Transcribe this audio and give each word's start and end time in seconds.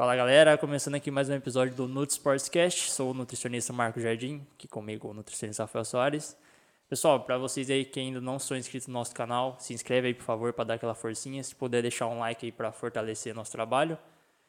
Fala 0.00 0.16
galera, 0.16 0.56
começando 0.56 0.94
aqui 0.94 1.10
mais 1.10 1.28
um 1.28 1.34
episódio 1.34 1.74
do 1.74 1.86
Nut 1.86 2.10
Sportscast. 2.10 2.90
Sou 2.90 3.10
o 3.10 3.14
nutricionista 3.14 3.70
Marco 3.70 4.00
Jardim, 4.00 4.46
aqui 4.54 4.66
comigo 4.66 5.08
o 5.08 5.12
nutricionista 5.12 5.64
Rafael 5.64 5.84
Soares. 5.84 6.34
Pessoal, 6.88 7.20
para 7.20 7.36
vocês 7.36 7.68
aí 7.68 7.84
que 7.84 8.00
ainda 8.00 8.18
não 8.18 8.38
são 8.38 8.56
inscritos 8.56 8.88
no 8.88 8.94
nosso 8.94 9.14
canal, 9.14 9.56
se 9.60 9.74
inscreve 9.74 10.06
aí 10.06 10.14
por 10.14 10.24
favor 10.24 10.54
para 10.54 10.64
dar 10.64 10.74
aquela 10.76 10.94
forcinha. 10.94 11.44
Se 11.44 11.54
puder 11.54 11.82
deixar 11.82 12.06
um 12.06 12.18
like 12.18 12.46
aí 12.46 12.50
para 12.50 12.72
fortalecer 12.72 13.34
nosso 13.34 13.52
trabalho. 13.52 13.98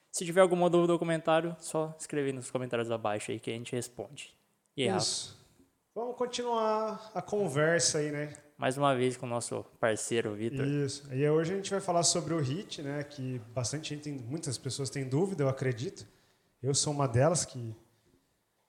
Se 0.09 0.23
tiver 0.23 0.39
alguma 0.39 0.69
dúvida 0.69 0.93
ou 0.93 0.97
comentário, 0.97 1.53
só 1.59 1.93
escrever 1.99 2.33
nos 2.33 2.49
comentários 2.49 2.89
abaixo 2.89 3.31
aí 3.31 3.37
que 3.37 3.49
a 3.49 3.53
gente 3.53 3.75
responde. 3.75 4.33
E 4.77 4.87
aí, 4.87 4.95
Isso. 4.95 5.37
Vamos 5.93 6.15
continuar 6.15 7.11
a 7.13 7.21
conversa 7.21 7.97
aí, 7.97 8.09
né? 8.09 8.33
Mais 8.61 8.77
uma 8.77 8.95
vez 8.95 9.17
com 9.17 9.25
o 9.25 9.29
nosso 9.29 9.65
parceiro 9.79 10.35
Vitor. 10.35 10.63
Isso. 10.63 11.11
E 11.11 11.27
hoje 11.27 11.51
a 11.51 11.55
gente 11.55 11.71
vai 11.71 11.81
falar 11.81 12.03
sobre 12.03 12.35
o 12.35 12.39
HIT, 12.39 12.83
né? 12.83 13.03
Que 13.03 13.41
bastante 13.55 13.89
gente 13.89 14.03
tem, 14.03 14.13
muitas 14.13 14.55
pessoas 14.55 14.91
têm 14.91 15.03
dúvida, 15.03 15.43
eu 15.43 15.49
acredito. 15.49 16.05
Eu 16.61 16.75
sou 16.75 16.93
uma 16.93 17.07
delas 17.07 17.43
que 17.43 17.75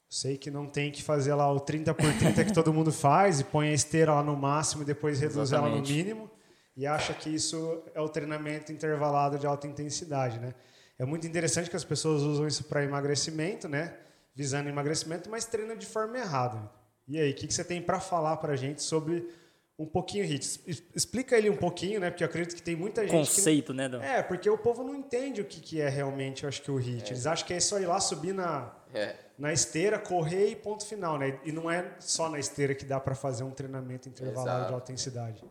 sei 0.09 0.39
que 0.39 0.51
não 0.51 0.67
tem 0.67 0.91
que 0.91 1.03
fazer 1.03 1.35
lá 1.35 1.53
o 1.53 1.61
30 1.61 1.93
por 1.93 2.11
30 2.11 2.43
que 2.43 2.55
todo 2.55 2.73
mundo 2.73 2.91
faz 2.91 3.41
e 3.41 3.45
põe 3.45 3.69
a 3.69 3.75
esteira 3.75 4.15
lá 4.15 4.23
no 4.23 4.35
máximo 4.35 4.83
e 4.83 4.87
depois 4.87 5.21
reduz 5.21 5.53
ela 5.53 5.69
no 5.69 5.83
mínimo 5.83 6.31
e 6.75 6.87
acha 6.87 7.13
que 7.13 7.29
isso 7.29 7.83
é 7.95 8.01
o 8.01 8.09
treinamento 8.09 8.73
intervalado 8.73 9.39
de 9.39 9.47
alta 9.47 9.67
intensidade, 9.67 10.39
né? 10.39 10.55
É 10.99 11.05
muito 11.05 11.27
interessante 11.27 11.69
que 11.69 11.77
as 11.77 11.85
pessoas 11.85 12.23
usam 12.23 12.47
isso 12.47 12.65
para 12.65 12.83
emagrecimento, 12.83 13.69
né? 13.69 13.95
Visando 14.35 14.71
emagrecimento, 14.71 15.29
mas 15.29 15.45
treinam 15.45 15.77
de 15.77 15.85
forma 15.85 16.17
errada. 16.17 16.71
E 17.07 17.19
aí, 17.19 17.33
o 17.33 17.35
que, 17.35 17.47
que 17.47 17.53
você 17.53 17.63
tem 17.63 17.83
para 17.83 18.01
falar 18.01 18.39
para 18.39 18.55
a 18.55 18.57
gente 18.57 18.83
sobre 18.83 19.29
um 19.79 19.87
pouquinho 19.87 20.25
HIT? 20.25 20.61
Explica 20.95 21.37
ele 21.37 21.51
um 21.51 21.57
pouquinho, 21.57 22.01
né? 22.01 22.11
Porque 22.11 22.23
eu 22.23 22.29
acredito 22.29 22.55
que 22.55 22.63
tem 22.63 22.77
muita 22.77 23.03
gente 23.03 23.11
que 23.11 23.17
Conceito, 23.37 23.73
né? 23.73 23.89
Do... 23.89 24.01
é, 24.01 24.23
porque 24.23 24.49
o 24.49 24.59
povo 24.59 24.83
não 24.83 24.95
entende 24.95 25.41
o 25.41 25.45
que, 25.45 25.61
que 25.61 25.81
é 25.81 25.89
realmente, 25.89 26.43
eu 26.45 26.49
acho 26.49 26.63
que 26.63 26.71
o 26.71 26.77
hit. 26.77 27.11
Eles 27.11 27.27
acham 27.27 27.47
que 27.47 27.55
é 27.55 27.61
só 27.61 27.79
ir 27.81 27.87
lá 27.87 27.99
subir 28.01 28.33
na, 28.35 28.75
É. 28.95 29.17
na 29.39 29.53
esteira, 29.53 29.99
correr 29.99 30.49
e 30.49 30.57
ponto 30.57 30.87
final, 30.87 31.19
né? 31.19 31.41
E 31.45 31.53
não 31.53 31.71
é 31.71 31.97
só 31.99 32.29
na 32.29 32.39
esteira 32.39 32.75
que 32.75 32.85
dá 32.85 33.01
para 33.01 33.15
fazer 33.15 33.45
um 33.45 33.51
treinamento 33.51 34.09
intervalado 34.09 34.69
de 34.69 34.75
alta 34.75 34.93
intensidade. 34.93 35.43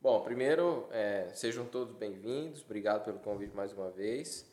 Bom, 0.00 0.20
primeiro, 0.22 0.88
é, 0.92 1.28
sejam 1.34 1.64
todos 1.64 1.94
bem-vindos. 1.96 2.62
Obrigado 2.62 3.04
pelo 3.04 3.18
convite 3.18 3.54
mais 3.54 3.72
uma 3.72 3.90
vez. 3.90 4.46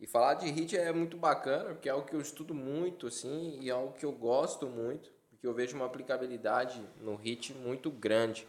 E 0.00 0.06
falar 0.06 0.34
de 0.34 0.46
HIIT 0.46 0.76
é 0.76 0.92
muito 0.92 1.16
bacana, 1.16 1.70
porque 1.74 1.88
é 1.88 1.92
algo 1.92 2.06
que 2.06 2.14
eu 2.14 2.20
estudo 2.20 2.54
muito, 2.54 3.06
assim, 3.08 3.58
e 3.60 3.68
é 3.68 3.72
algo 3.72 3.92
que 3.94 4.06
eu 4.06 4.12
gosto 4.12 4.66
muito, 4.66 5.10
porque 5.38 5.46
eu 5.46 5.54
vejo 5.54 5.76
uma 5.76 5.86
aplicabilidade 5.86 6.84
no 7.00 7.14
HIIT 7.14 7.54
muito 7.54 7.92
grande, 7.92 8.46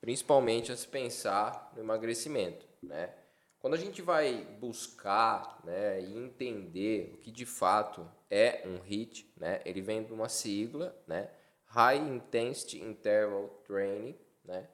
principalmente 0.00 0.70
a 0.70 0.76
se 0.76 0.86
pensar 0.86 1.72
no 1.74 1.82
emagrecimento, 1.82 2.64
né? 2.80 3.12
Quando 3.58 3.74
a 3.74 3.78
gente 3.78 4.00
vai 4.00 4.44
buscar, 4.60 5.60
né, 5.64 6.00
e 6.00 6.16
entender 6.16 7.12
o 7.14 7.16
que 7.18 7.30
de 7.30 7.44
fato 7.44 8.08
é 8.30 8.62
um 8.66 8.78
HIIT, 8.84 9.32
né? 9.36 9.60
Ele 9.64 9.80
vem 9.80 10.04
de 10.04 10.12
uma 10.12 10.28
sigla, 10.28 10.96
né? 11.08 11.28
High 11.66 11.98
Intensity 11.98 12.80
Interval 12.80 13.48
Training, 13.66 14.16
né? 14.44 14.68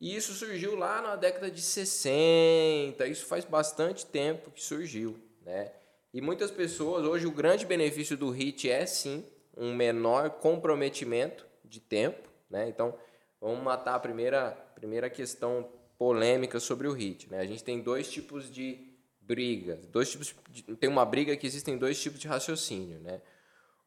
E 0.00 0.16
isso 0.16 0.32
surgiu 0.32 0.74
lá 0.74 1.02
na 1.02 1.16
década 1.16 1.50
de 1.50 1.60
60, 1.60 3.06
isso 3.06 3.26
faz 3.26 3.44
bastante 3.44 4.06
tempo 4.06 4.50
que 4.50 4.62
surgiu, 4.62 5.18
né? 5.42 5.70
E 6.14 6.20
muitas 6.22 6.50
pessoas, 6.50 7.04
hoje 7.04 7.26
o 7.26 7.30
grande 7.30 7.66
benefício 7.66 8.16
do 8.16 8.30
HIIT 8.30 8.70
é 8.70 8.86
sim 8.86 9.26
um 9.56 9.74
menor 9.74 10.30
comprometimento 10.30 11.46
de 11.64 11.80
tempo, 11.80 12.28
né? 12.50 12.68
Então, 12.68 12.94
vamos 13.40 13.62
matar 13.62 13.94
a 13.94 14.00
primeira, 14.00 14.50
primeira 14.74 15.08
questão 15.08 15.68
polêmica 15.98 16.58
sobre 16.58 16.88
o 16.88 16.92
HIIT, 16.92 17.30
né? 17.30 17.40
A 17.40 17.46
gente 17.46 17.62
tem 17.62 17.80
dois 17.80 18.10
tipos 18.10 18.50
de 18.52 18.92
brigas, 19.20 19.86
dois 19.86 20.10
tipos 20.10 20.34
de, 20.50 20.62
tem 20.76 20.90
uma 20.90 21.04
briga 21.04 21.36
que 21.36 21.46
existem 21.46 21.78
dois 21.78 22.00
tipos 22.00 22.18
de 22.18 22.26
raciocínio, 22.26 22.98
né? 22.98 23.20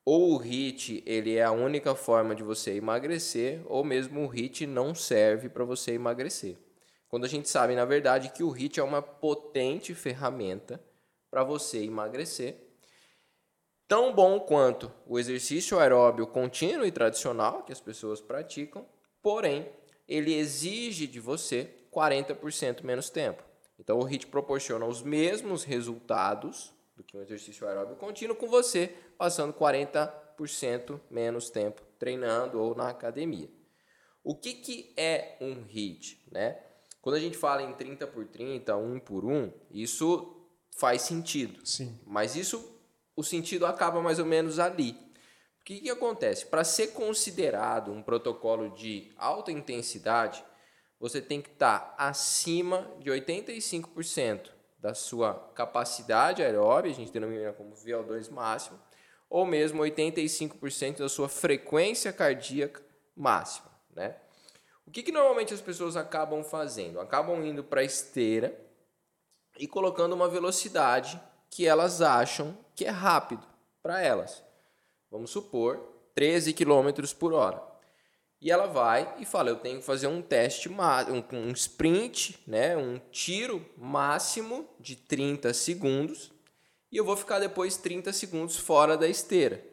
ou 0.06 0.36
o 0.36 0.38
HIIT 0.38 1.02
ele 1.06 1.36
é 1.36 1.44
a 1.44 1.52
única 1.52 1.96
forma 1.96 2.36
de 2.36 2.44
você 2.44 2.76
emagrecer, 2.76 3.62
ou 3.66 3.84
mesmo 3.84 4.22
o 4.22 4.28
HIIT 4.28 4.68
não 4.68 4.94
serve 4.94 5.50
para 5.50 5.66
você 5.66 5.94
emagrecer. 5.94 6.58
Quando 7.10 7.26
a 7.26 7.28
gente 7.28 7.50
sabe, 7.50 7.76
na 7.76 7.86
verdade, 7.86 8.30
que 8.30 8.44
o 8.44 8.52
HIIT 8.52 8.80
é 8.80 8.84
uma 8.84 9.02
potente 9.02 9.96
ferramenta 9.96 10.80
para 11.32 11.44
você 11.44 11.84
emagrecer, 11.84 12.56
tão 13.88 14.14
bom 14.14 14.40
quanto 14.40 14.92
o 15.06 15.20
exercício 15.20 15.80
aeróbio 15.80 16.28
contínuo 16.28 16.86
e 16.86 16.92
tradicional 16.92 17.64
que 17.64 17.72
as 17.72 17.80
pessoas 17.80 18.22
praticam, 18.22 18.86
porém, 19.22 19.70
ele 20.08 20.34
exige 20.34 21.08
de 21.08 21.20
você 21.20 21.70
40% 21.92 22.84
menos 22.84 23.10
tempo. 23.10 23.44
Então, 23.80 24.00
o 24.00 24.04
HIIT 24.04 24.28
proporciona 24.28 24.86
os 24.86 25.02
mesmos 25.02 25.64
resultados 25.64 26.74
do 26.96 27.04
que 27.04 27.18
um 27.18 27.22
exercício 27.22 27.68
aeróbio 27.68 27.96
contínuo 27.96 28.36
com 28.36 28.48
você 28.48 28.88
passando 29.18 29.54
40% 29.54 31.00
menos 31.10 31.50
tempo 31.50 31.82
treinando 31.98 32.62
ou 32.62 32.76
na 32.76 32.90
academia. 32.90 33.50
O 34.24 34.36
que, 34.36 34.54
que 34.54 34.94
é 34.98 35.38
um 35.40 35.66
HIIT? 35.68 36.28
Né? 36.32 36.60
Quando 37.02 37.16
a 37.16 37.20
gente 37.20 37.38
fala 37.38 37.62
em 37.62 37.74
30 37.74 38.08
por 38.08 38.26
30, 38.26 38.76
1 38.76 39.00
por 39.00 39.26
1, 39.26 39.52
isso 39.72 40.50
faz 40.80 41.04
sentido. 41.04 41.66
Sim. 41.66 42.00
Mas 42.06 42.36
isso, 42.36 42.75
o 43.16 43.24
sentido 43.24 43.66
acaba 43.66 44.02
mais 44.02 44.20
ou 44.20 44.26
menos 44.26 44.60
ali. 44.60 44.92
O 45.62 45.66
que, 45.66 45.82
que 45.82 45.90
acontece? 45.90 46.46
Para 46.46 46.64
ser 46.64 46.88
considerado 46.88 47.92
um 47.92 48.04
protocolo 48.04 48.70
de 48.76 49.12
alta 49.18 49.52
intensidade, 49.52 50.44
você 51.00 51.22
tem 51.22 51.42
que 51.42 51.50
estar 51.50 51.96
acima 51.98 52.92
de 53.00 53.10
85% 53.10 54.50
da 54.78 54.94
sua 54.94 55.34
capacidade 55.56 56.44
aeróbica, 56.44 56.94
a 56.94 57.00
gente 57.00 57.12
denomina 57.12 57.52
como 57.54 57.76
VO2 57.76 58.30
máximo, 58.30 58.80
ou 59.28 59.46
mesmo 59.46 59.82
85% 59.82 61.00
da 61.00 61.10
sua 61.10 61.28
frequência 61.28 62.14
cardíaca 62.14 62.84
máxima. 63.16 63.72
Né? 63.96 64.16
O 64.86 64.92
que, 64.92 65.02
que 65.02 65.12
normalmente 65.12 65.54
as 65.54 65.62
pessoas 65.62 65.98
acabam 65.98 66.44
fazendo? 66.44 67.00
Acabam 67.00 67.44
indo 67.44 67.64
para 67.64 67.82
a 67.82 67.84
esteira 67.84 68.56
e 69.58 69.68
colocando 69.68 70.14
uma 70.14 70.30
velocidade 70.30 71.20
que 71.56 71.66
elas 71.66 72.02
acham 72.02 72.58
que 72.76 72.84
é 72.84 72.90
rápido 72.90 73.48
para 73.82 74.02
elas. 74.02 74.44
Vamos 75.10 75.32
supor 75.32 75.80
13 76.14 76.52
km 76.52 76.92
por 77.18 77.32
hora. 77.32 77.64
E 78.42 78.52
ela 78.52 78.68
vai 78.68 79.16
e 79.20 79.26
fala: 79.26 79.52
Eu 79.52 79.56
tenho 79.56 79.80
que 79.80 79.86
fazer 79.86 80.08
um 80.08 80.22
teste, 80.22 80.68
um, 80.68 81.24
um 81.32 81.52
sprint, 81.52 82.44
né, 82.46 82.76
um 82.76 83.00
tiro 83.10 83.66
máximo 83.78 84.70
de 84.82 84.98
30 84.98 85.54
segundos, 85.54 86.30
e 86.92 86.98
eu 86.98 87.06
vou 87.06 87.16
ficar 87.16 87.40
depois 87.40 87.78
30 87.78 88.12
segundos 88.12 88.58
fora 88.58 88.98
da 88.98 89.08
esteira. 89.08 89.64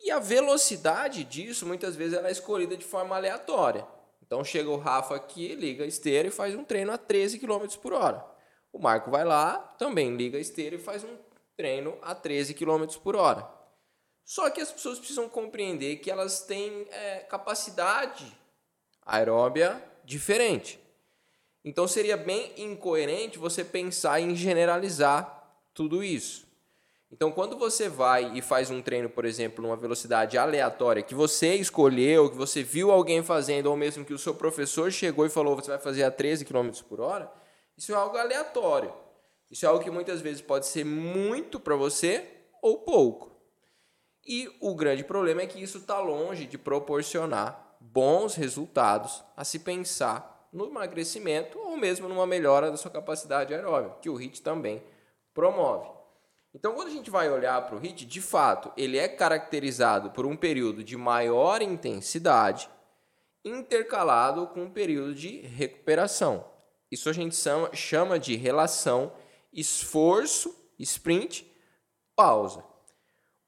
E 0.00 0.10
a 0.10 0.18
velocidade 0.18 1.22
disso, 1.22 1.66
muitas 1.66 1.96
vezes, 1.96 2.16
ela 2.16 2.28
é 2.28 2.32
escolhida 2.32 2.78
de 2.78 2.84
forma 2.84 3.14
aleatória. 3.14 3.86
Então 4.26 4.42
chega 4.42 4.70
o 4.70 4.78
Rafa 4.78 5.14
aqui, 5.14 5.54
liga 5.54 5.84
a 5.84 5.86
esteira 5.86 6.28
e 6.28 6.30
faz 6.30 6.54
um 6.54 6.64
treino 6.64 6.92
a 6.92 6.96
13 6.96 7.38
km 7.38 7.66
por 7.82 7.92
hora. 7.92 8.33
O 8.74 8.78
Marco 8.80 9.08
vai 9.08 9.24
lá, 9.24 9.56
também 9.78 10.16
liga 10.16 10.36
a 10.36 10.40
esteira 10.40 10.74
e 10.74 10.80
faz 10.80 11.04
um 11.04 11.16
treino 11.56 11.96
a 12.02 12.12
13 12.12 12.54
km 12.54 12.84
por 13.00 13.14
hora. 13.14 13.48
Só 14.24 14.50
que 14.50 14.60
as 14.60 14.72
pessoas 14.72 14.98
precisam 14.98 15.28
compreender 15.28 15.98
que 16.00 16.10
elas 16.10 16.40
têm 16.40 16.84
é, 16.90 17.18
capacidade 17.20 18.36
aeróbia 19.06 19.80
diferente. 20.04 20.80
Então 21.64 21.86
seria 21.86 22.16
bem 22.16 22.52
incoerente 22.56 23.38
você 23.38 23.62
pensar 23.62 24.20
em 24.20 24.34
generalizar 24.34 25.62
tudo 25.72 26.02
isso. 26.02 26.44
Então, 27.12 27.30
quando 27.30 27.56
você 27.56 27.88
vai 27.88 28.36
e 28.36 28.42
faz 28.42 28.72
um 28.72 28.82
treino, 28.82 29.08
por 29.08 29.24
exemplo, 29.24 29.62
numa 29.62 29.76
velocidade 29.76 30.36
aleatória 30.36 31.00
que 31.00 31.14
você 31.14 31.54
escolheu, 31.54 32.28
que 32.28 32.36
você 32.36 32.60
viu 32.64 32.90
alguém 32.90 33.22
fazendo, 33.22 33.66
ou 33.66 33.76
mesmo 33.76 34.04
que 34.04 34.12
o 34.12 34.18
seu 34.18 34.34
professor 34.34 34.90
chegou 34.90 35.24
e 35.24 35.30
falou 35.30 35.54
você 35.54 35.70
vai 35.70 35.78
fazer 35.78 36.02
a 36.02 36.10
13 36.10 36.44
km 36.44 36.70
por 36.88 37.00
hora, 37.00 37.30
isso 37.76 37.92
é 37.92 37.96
algo 37.96 38.16
aleatório. 38.16 38.92
Isso 39.50 39.64
é 39.66 39.68
algo 39.68 39.82
que 39.82 39.90
muitas 39.90 40.20
vezes 40.20 40.40
pode 40.40 40.66
ser 40.66 40.84
muito 40.84 41.60
para 41.60 41.76
você 41.76 42.26
ou 42.62 42.78
pouco. 42.78 43.34
E 44.26 44.50
o 44.60 44.74
grande 44.74 45.04
problema 45.04 45.42
é 45.42 45.46
que 45.46 45.62
isso 45.62 45.78
está 45.78 45.98
longe 45.98 46.46
de 46.46 46.56
proporcionar 46.56 47.76
bons 47.78 48.34
resultados 48.34 49.22
a 49.36 49.44
se 49.44 49.58
pensar 49.58 50.48
no 50.52 50.66
emagrecimento 50.66 51.58
ou 51.58 51.76
mesmo 51.76 52.08
numa 52.08 52.26
melhora 52.26 52.70
da 52.70 52.76
sua 52.76 52.90
capacidade 52.90 53.52
aeróbica, 53.52 53.98
que 54.00 54.08
o 54.08 54.18
HIIT 54.18 54.40
também 54.40 54.82
promove. 55.34 55.90
Então, 56.54 56.72
quando 56.72 56.88
a 56.88 56.92
gente 56.92 57.10
vai 57.10 57.28
olhar 57.28 57.60
para 57.66 57.76
o 57.76 57.80
HIIT, 57.80 58.06
de 58.06 58.22
fato, 58.22 58.72
ele 58.76 58.96
é 58.96 59.08
caracterizado 59.08 60.10
por 60.12 60.24
um 60.24 60.36
período 60.36 60.84
de 60.84 60.96
maior 60.96 61.60
intensidade 61.60 62.70
intercalado 63.44 64.46
com 64.46 64.62
um 64.62 64.70
período 64.70 65.14
de 65.14 65.40
recuperação. 65.40 66.53
Isso 66.94 67.10
a 67.10 67.12
gente 67.12 67.36
chama, 67.74 68.18
de 68.18 68.36
relação 68.36 69.12
esforço, 69.52 70.54
sprint, 70.78 71.46
pausa. 72.16 72.64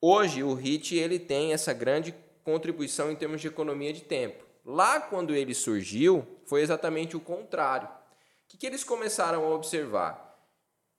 Hoje 0.00 0.42
o 0.42 0.54
HIIT 0.54 0.96
ele 0.96 1.18
tem 1.18 1.52
essa 1.52 1.72
grande 1.72 2.14
contribuição 2.44 3.10
em 3.10 3.16
termos 3.16 3.40
de 3.40 3.48
economia 3.48 3.92
de 3.92 4.02
tempo. 4.02 4.44
Lá 4.64 5.00
quando 5.00 5.34
ele 5.34 5.54
surgiu, 5.54 6.26
foi 6.44 6.60
exatamente 6.60 7.16
o 7.16 7.20
contrário. 7.20 7.88
O 7.88 8.48
que, 8.48 8.58
que 8.58 8.66
eles 8.66 8.84
começaram 8.84 9.44
a 9.44 9.54
observar? 9.54 10.26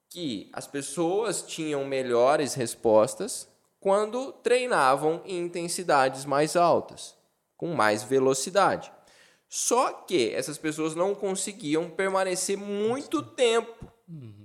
que 0.09 0.49
as 0.53 0.65
pessoas 0.65 1.41
tinham 1.41 1.83
melhores 1.85 2.53
respostas 2.53 3.47
quando 3.79 4.31
treinavam 4.31 5.21
em 5.25 5.39
intensidades 5.39 6.25
mais 6.25 6.55
altas, 6.55 7.15
com 7.55 7.73
mais 7.73 8.03
velocidade. 8.03 8.91
Só 9.49 9.93
que 9.93 10.33
essas 10.33 10.57
pessoas 10.57 10.93
não 10.95 11.15
conseguiam 11.15 11.89
permanecer 11.89 12.57
muito 12.57 13.21
tempo 13.21 13.87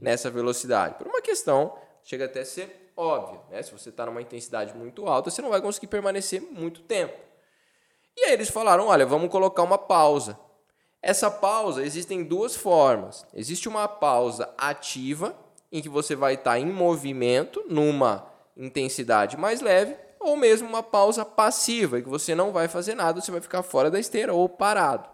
nessa 0.01 0.31
velocidade, 0.31 0.97
por 0.97 1.07
uma 1.07 1.23
questão, 1.23 1.77
chega 2.03 2.25
até 2.25 2.41
a 2.41 2.45
ser 2.45 2.93
óbvia. 2.97 3.41
Né? 3.51 3.63
Se 3.63 3.73
você 3.73 3.91
está 3.91 4.07
numa 4.07 4.23
intensidade 4.23 4.75
muito 4.77 5.07
alta, 5.07 5.31
você 5.31 5.41
não 5.41 5.51
vai 5.51 5.61
conseguir 5.61 5.87
permanecer 5.87 6.41
muito 6.41 6.83
tempo. 6.83 7.17
E 8.17 8.25
aí 8.25 8.33
eles 8.33 8.51
falaram: 8.51 8.87
olha, 8.87 9.07
vamos 9.07 9.31
colocar 9.31 9.63
uma 9.63 9.79
pausa. 9.79 10.39
Essa 11.01 11.31
pausa 11.31 11.85
existem 11.85 12.23
duas 12.23 12.55
formas. 12.55 13.27
Existe 13.35 13.69
uma 13.69 13.89
pausa 13.89 14.53
ativa, 14.57 15.37
em 15.71 15.83
que 15.83 15.89
você 15.89 16.15
vai 16.15 16.35
estar 16.35 16.59
em 16.59 16.67
movimento, 16.67 17.65
numa 17.69 18.31
intensidade 18.57 19.37
mais 19.37 19.61
leve, 19.61 19.97
ou 20.25 20.37
mesmo 20.37 20.69
uma 20.69 20.83
pausa 20.83 21.25
passiva, 21.25 22.01
que 22.01 22.09
você 22.09 22.35
não 22.35 22.53
vai 22.53 22.69
fazer 22.69 22.95
nada, 22.95 23.21
você 23.21 23.31
vai 23.31 23.41
ficar 23.41 23.63
fora 23.63 23.91
da 23.91 23.99
esteira 23.99 24.33
ou 24.33 24.49
parado. 24.49 25.09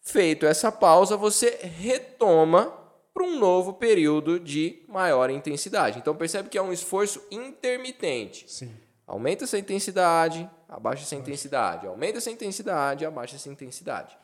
Feito 0.00 0.46
essa 0.46 0.70
pausa, 0.70 1.16
você 1.16 1.58
retoma 1.62 2.72
para 3.12 3.24
um 3.24 3.38
novo 3.38 3.72
período 3.72 4.38
de 4.38 4.84
maior 4.88 5.30
intensidade. 5.30 5.98
Então 5.98 6.14
percebe 6.14 6.48
que 6.48 6.58
é 6.58 6.62
um 6.62 6.72
esforço 6.72 7.22
intermitente. 7.30 8.44
Sim. 8.46 8.74
Aumenta 9.06 9.44
essa 9.44 9.58
intensidade, 9.58 10.48
abaixa 10.68 11.02
essa 11.02 11.14
intensidade, 11.14 11.86
aumenta 11.86 12.18
essa 12.18 12.30
intensidade, 12.30 13.06
abaixa 13.06 13.36
essa 13.36 13.48
intensidade. 13.48 14.16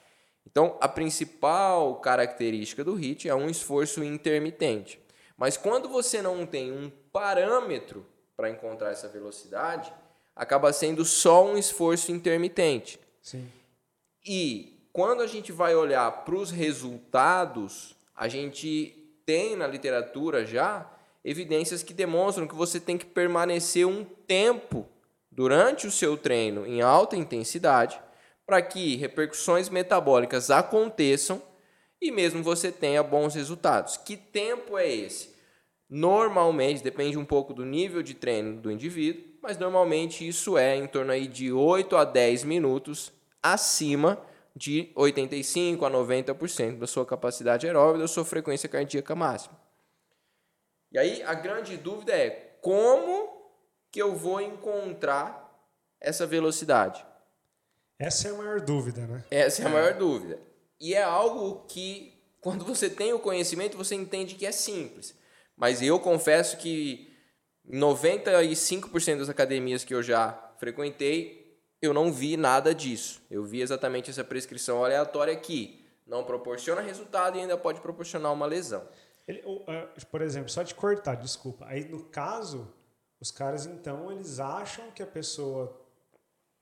Então, 0.46 0.76
a 0.80 0.88
principal 0.88 2.00
característica 2.00 2.82
do 2.82 2.94
HIIT 2.94 3.28
é 3.28 3.34
um 3.34 3.48
esforço 3.48 4.02
intermitente. 4.02 5.00
Mas 5.36 5.56
quando 5.56 5.88
você 5.88 6.20
não 6.20 6.44
tem 6.44 6.72
um 6.72 6.90
parâmetro 7.12 8.04
para 8.36 8.50
encontrar 8.50 8.90
essa 8.90 9.08
velocidade, 9.08 9.92
acaba 10.34 10.72
sendo 10.72 11.04
só 11.04 11.44
um 11.44 11.56
esforço 11.56 12.10
intermitente. 12.10 12.98
Sim. 13.20 13.48
E 14.24 14.86
quando 14.92 15.22
a 15.22 15.26
gente 15.26 15.52
vai 15.52 15.74
olhar 15.74 16.24
para 16.24 16.34
os 16.34 16.50
resultados, 16.50 17.94
a 18.14 18.28
gente 18.28 18.94
tem 19.24 19.56
na 19.56 19.66
literatura 19.66 20.44
já 20.44 20.90
evidências 21.24 21.82
que 21.82 21.94
demonstram 21.94 22.46
que 22.46 22.54
você 22.54 22.80
tem 22.80 22.98
que 22.98 23.06
permanecer 23.06 23.86
um 23.86 24.04
tempo 24.04 24.86
durante 25.30 25.86
o 25.86 25.90
seu 25.90 26.16
treino 26.16 26.66
em 26.66 26.82
alta 26.82 27.16
intensidade 27.16 28.00
para 28.44 28.60
que 28.60 28.96
repercussões 28.96 29.68
metabólicas 29.68 30.50
aconteçam 30.50 31.40
e 32.00 32.10
mesmo 32.10 32.42
você 32.42 32.72
tenha 32.72 33.02
bons 33.02 33.34
resultados. 33.34 33.96
Que 33.96 34.16
tempo 34.16 34.76
é 34.76 34.92
esse? 34.92 35.31
Normalmente, 35.94 36.82
depende 36.82 37.18
um 37.18 37.24
pouco 37.24 37.52
do 37.52 37.66
nível 37.66 38.02
de 38.02 38.14
treino 38.14 38.58
do 38.58 38.72
indivíduo, 38.72 39.24
mas 39.42 39.58
normalmente 39.58 40.26
isso 40.26 40.56
é 40.56 40.74
em 40.74 40.86
torno 40.86 41.12
aí 41.12 41.26
de 41.26 41.52
8 41.52 41.94
a 41.96 42.02
10 42.06 42.44
minutos 42.44 43.12
acima 43.42 44.18
de 44.56 44.90
85 44.94 45.84
a 45.84 45.90
90% 45.90 46.78
da 46.78 46.86
sua 46.86 47.04
capacidade 47.04 47.66
aeróbica, 47.66 47.98
da 47.98 48.08
sua 48.08 48.24
frequência 48.24 48.70
cardíaca 48.70 49.14
máxima. 49.14 49.54
E 50.90 50.98
aí 50.98 51.22
a 51.24 51.34
grande 51.34 51.76
dúvida 51.76 52.14
é 52.14 52.56
como 52.62 53.28
que 53.90 54.00
eu 54.00 54.16
vou 54.16 54.40
encontrar 54.40 55.54
essa 56.00 56.26
velocidade? 56.26 57.04
Essa 57.98 58.28
é 58.28 58.30
a 58.30 58.34
maior 58.34 58.62
dúvida, 58.62 59.06
né? 59.06 59.24
Essa 59.30 59.64
é 59.64 59.66
a 59.66 59.68
maior 59.68 59.92
dúvida. 59.92 60.38
E 60.80 60.94
é 60.94 61.02
algo 61.02 61.66
que, 61.68 62.18
quando 62.40 62.64
você 62.64 62.88
tem 62.88 63.12
o 63.12 63.18
conhecimento, 63.18 63.76
você 63.76 63.94
entende 63.94 64.36
que 64.36 64.46
é 64.46 64.52
simples. 64.52 65.20
Mas 65.62 65.80
eu 65.80 66.00
confesso 66.00 66.56
que 66.56 67.08
95% 67.70 69.18
das 69.18 69.28
academias 69.28 69.84
que 69.84 69.94
eu 69.94 70.02
já 70.02 70.32
frequentei, 70.58 71.56
eu 71.80 71.94
não 71.94 72.12
vi 72.12 72.36
nada 72.36 72.74
disso. 72.74 73.22
Eu 73.30 73.44
vi 73.44 73.60
exatamente 73.60 74.10
essa 74.10 74.24
prescrição 74.24 74.84
aleatória 74.84 75.36
que 75.36 75.86
não 76.04 76.24
proporciona 76.24 76.80
resultado 76.80 77.38
e 77.38 77.42
ainda 77.42 77.56
pode 77.56 77.80
proporcionar 77.80 78.32
uma 78.32 78.44
lesão. 78.44 78.82
Ele, 79.28 79.40
ah, 79.68 79.86
por 80.10 80.20
exemplo, 80.20 80.48
só 80.48 80.64
te 80.64 80.74
cortar, 80.74 81.14
desculpa. 81.14 81.64
Aí 81.68 81.84
no 81.84 82.06
caso, 82.06 82.66
os 83.20 83.30
caras 83.30 83.64
então 83.64 84.10
eles 84.10 84.40
acham 84.40 84.90
que 84.90 85.00
a 85.00 85.06
pessoa 85.06 85.80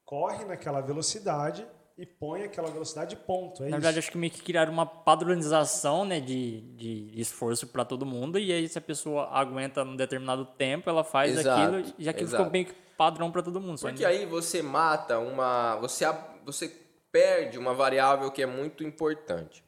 corre 0.04 0.44
naquela 0.44 0.82
velocidade 0.82 1.66
e 2.00 2.06
põe 2.06 2.42
aquela 2.44 2.70
velocidade 2.70 3.14
ponto. 3.14 3.62
É 3.62 3.64
Na 3.64 3.66
isso. 3.66 3.72
verdade, 3.72 3.98
acho 3.98 4.10
que 4.10 4.16
meio 4.16 4.32
que 4.32 4.40
criaram 4.42 4.72
uma 4.72 4.86
padronização 4.86 6.04
né, 6.04 6.18
de, 6.18 6.62
de 6.76 7.12
esforço 7.20 7.66
para 7.66 7.84
todo 7.84 8.06
mundo, 8.06 8.38
e 8.38 8.50
aí 8.52 8.66
se 8.68 8.78
a 8.78 8.80
pessoa 8.80 9.28
aguenta 9.30 9.82
um 9.82 9.94
determinado 9.96 10.46
tempo, 10.46 10.88
ela 10.88 11.04
faz 11.04 11.36
Exato, 11.38 11.60
aquilo, 11.76 11.94
e 11.98 12.08
aquilo 12.08 12.26
exato. 12.28 12.42
ficou 12.44 12.50
bem 12.50 12.64
que 12.64 12.72
padrão 12.96 13.30
para 13.30 13.42
todo 13.42 13.60
mundo. 13.60 13.76
só 13.78 13.88
Porque 13.88 14.04
aí 14.04 14.24
você 14.24 14.62
mata 14.62 15.18
uma. 15.18 15.76
Você, 15.76 16.04
a- 16.06 16.28
você 16.44 16.68
perde 17.12 17.58
uma 17.58 17.74
variável 17.74 18.30
que 18.30 18.42
é 18.42 18.46
muito 18.46 18.82
importante. 18.82 19.62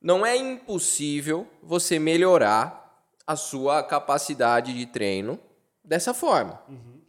Não 0.00 0.24
é 0.24 0.36
impossível 0.36 1.46
você 1.62 1.98
melhorar 1.98 3.04
a 3.26 3.36
sua 3.36 3.82
capacidade 3.82 4.72
de 4.72 4.86
treino 4.86 5.38
dessa 5.84 6.14
forma. 6.14 6.62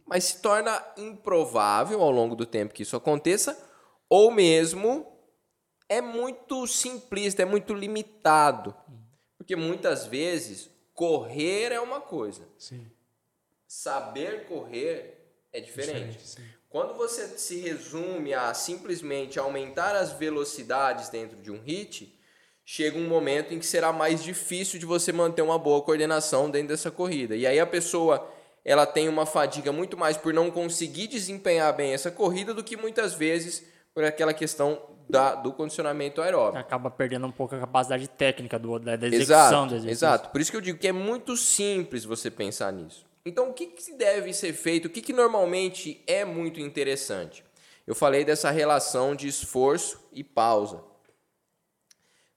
Mas 0.06 0.24
se 0.24 0.42
torna 0.42 0.84
improvável 0.96 2.02
ao 2.02 2.10
longo 2.10 2.34
do 2.34 2.44
tempo 2.44 2.74
que 2.74 2.82
isso 2.82 2.96
aconteça, 2.96 3.56
ou 4.10 4.32
mesmo 4.32 5.06
é 5.88 6.00
muito 6.00 6.66
simplista, 6.66 7.42
é 7.42 7.44
muito 7.44 7.72
limitado. 7.72 8.74
Porque 9.38 9.54
muitas 9.56 10.04
vezes 10.04 10.68
correr 10.92 11.72
é 11.72 11.80
uma 11.80 12.00
coisa, 12.00 12.46
Sim. 12.58 12.86
saber 13.66 14.46
correr 14.46 15.16
é 15.52 15.60
diferente. 15.60 16.18
Diferente. 16.18 16.60
Quando 16.68 16.94
você 16.94 17.26
se 17.38 17.56
resume 17.56 18.34
a 18.34 18.52
simplesmente 18.54 19.38
aumentar 19.38 19.96
as 19.96 20.12
velocidades 20.12 21.08
dentro 21.08 21.36
de 21.38 21.50
um 21.50 21.60
hit, 21.60 22.16
chega 22.64 22.96
um 22.96 23.08
momento 23.08 23.52
em 23.52 23.58
que 23.58 23.66
será 23.66 23.92
mais 23.92 24.22
difícil 24.22 24.78
de 24.78 24.86
você 24.86 25.10
manter 25.10 25.42
uma 25.42 25.58
boa 25.58 25.82
coordenação 25.82 26.48
dentro 26.48 26.68
dessa 26.68 26.90
corrida. 26.90 27.34
E 27.34 27.44
aí 27.44 27.58
a 27.58 27.66
pessoa 27.66 28.32
ela 28.64 28.86
tem 28.86 29.08
uma 29.08 29.26
fadiga 29.26 29.72
muito 29.72 29.96
mais 29.96 30.16
por 30.16 30.32
não 30.32 30.50
conseguir 30.50 31.08
desempenhar 31.08 31.74
bem 31.74 31.92
essa 31.92 32.10
corrida 32.10 32.54
do 32.54 32.62
que 32.62 32.76
muitas 32.76 33.14
vezes 33.14 33.64
por 33.94 34.04
aquela 34.04 34.32
questão 34.32 34.80
da, 35.08 35.34
do 35.34 35.52
condicionamento 35.52 36.22
aeróbico. 36.22 36.58
Acaba 36.58 36.90
perdendo 36.90 37.26
um 37.26 37.32
pouco 37.32 37.54
a 37.54 37.60
capacidade 37.60 38.08
técnica 38.08 38.58
do, 38.58 38.78
da, 38.78 38.96
da 38.96 39.06
execução 39.06 39.36
Exato, 39.36 39.66
do 39.66 39.74
exercício. 39.74 39.90
exato. 39.90 40.28
Por 40.30 40.40
isso 40.40 40.50
que 40.50 40.56
eu 40.56 40.60
digo 40.60 40.78
que 40.78 40.88
é 40.88 40.92
muito 40.92 41.36
simples 41.36 42.04
você 42.04 42.30
pensar 42.30 42.72
nisso. 42.72 43.04
Então, 43.24 43.50
o 43.50 43.52
que, 43.52 43.66
que 43.66 43.92
deve 43.94 44.32
ser 44.32 44.52
feito? 44.52 44.86
O 44.86 44.90
que, 44.90 45.02
que 45.02 45.12
normalmente 45.12 46.02
é 46.06 46.24
muito 46.24 46.60
interessante? 46.60 47.44
Eu 47.86 47.94
falei 47.94 48.24
dessa 48.24 48.50
relação 48.50 49.14
de 49.14 49.28
esforço 49.28 50.00
e 50.12 50.22
pausa. 50.22 50.82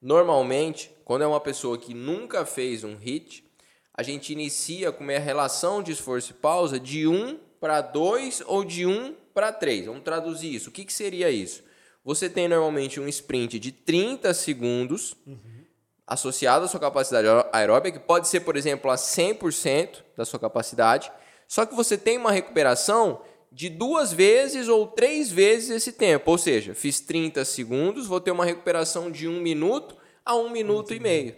Normalmente, 0.02 0.92
quando 1.06 1.22
é 1.22 1.28
uma 1.28 1.40
pessoa 1.40 1.78
que 1.78 1.94
nunca 1.94 2.46
fez 2.46 2.84
um 2.84 2.96
HIT, 2.96 3.46
a 3.94 4.04
gente 4.04 4.34
inicia 4.34 4.92
com 4.92 5.04
uma 5.04 5.18
relação 5.20 5.82
de 5.82 5.92
esforço 5.92 6.32
e 6.32 6.34
pausa 6.34 6.80
de 6.80 7.08
1 7.08 7.40
para 7.62 7.80
2 7.80 8.44
ou 8.48 8.66
de 8.66 8.86
1 8.86 9.16
para 9.34 9.52
3. 9.52 9.86
Vamos 9.88 10.04
traduzir 10.04 10.54
isso. 10.54 10.70
O 10.70 10.72
que, 10.72 10.86
que 10.86 10.94
seria 10.94 11.30
isso? 11.30 11.64
Você 12.06 12.30
tem 12.30 12.48
normalmente 12.48 13.00
um 13.00 13.08
sprint 13.08 13.58
de 13.60 13.72
30 13.72 14.34
segundos 14.34 15.16
associado 16.06 16.66
à 16.66 16.68
sua 16.68 16.80
capacidade 16.80 17.28
aeró- 17.28 17.50
aeróbica, 17.54 18.00
que 18.00 18.06
pode 18.06 18.28
ser, 18.28 18.42
por 18.42 18.58
exemplo, 18.58 18.92
a 18.92 18.96
100% 18.96 20.04
da 20.18 20.26
sua 20.26 20.40
capacidade, 20.40 21.12
só 21.48 21.66
que 21.66 21.74
você 21.76 21.98
tem 21.98 22.18
uma 22.18 22.32
recuperação 22.32 23.22
de 23.52 23.70
duas 23.70 24.12
vezes 24.12 24.68
ou 24.68 24.88
três 24.88 25.32
vezes 25.32 25.70
esse 25.70 25.92
tempo. 25.94 26.30
Ou 26.32 26.38
seja, 26.38 26.74
fiz 26.74 27.00
30 27.00 27.46
segundos, 27.46 28.08
vou 28.08 28.20
ter 28.20 28.32
uma 28.32 28.44
recuperação 28.46 29.12
de 29.12 29.28
um 29.28 29.40
minuto 29.40 29.96
a 30.26 30.36
um 30.36 30.50
minuto 30.50 30.94
e 30.94 31.00
meio. 31.00 31.36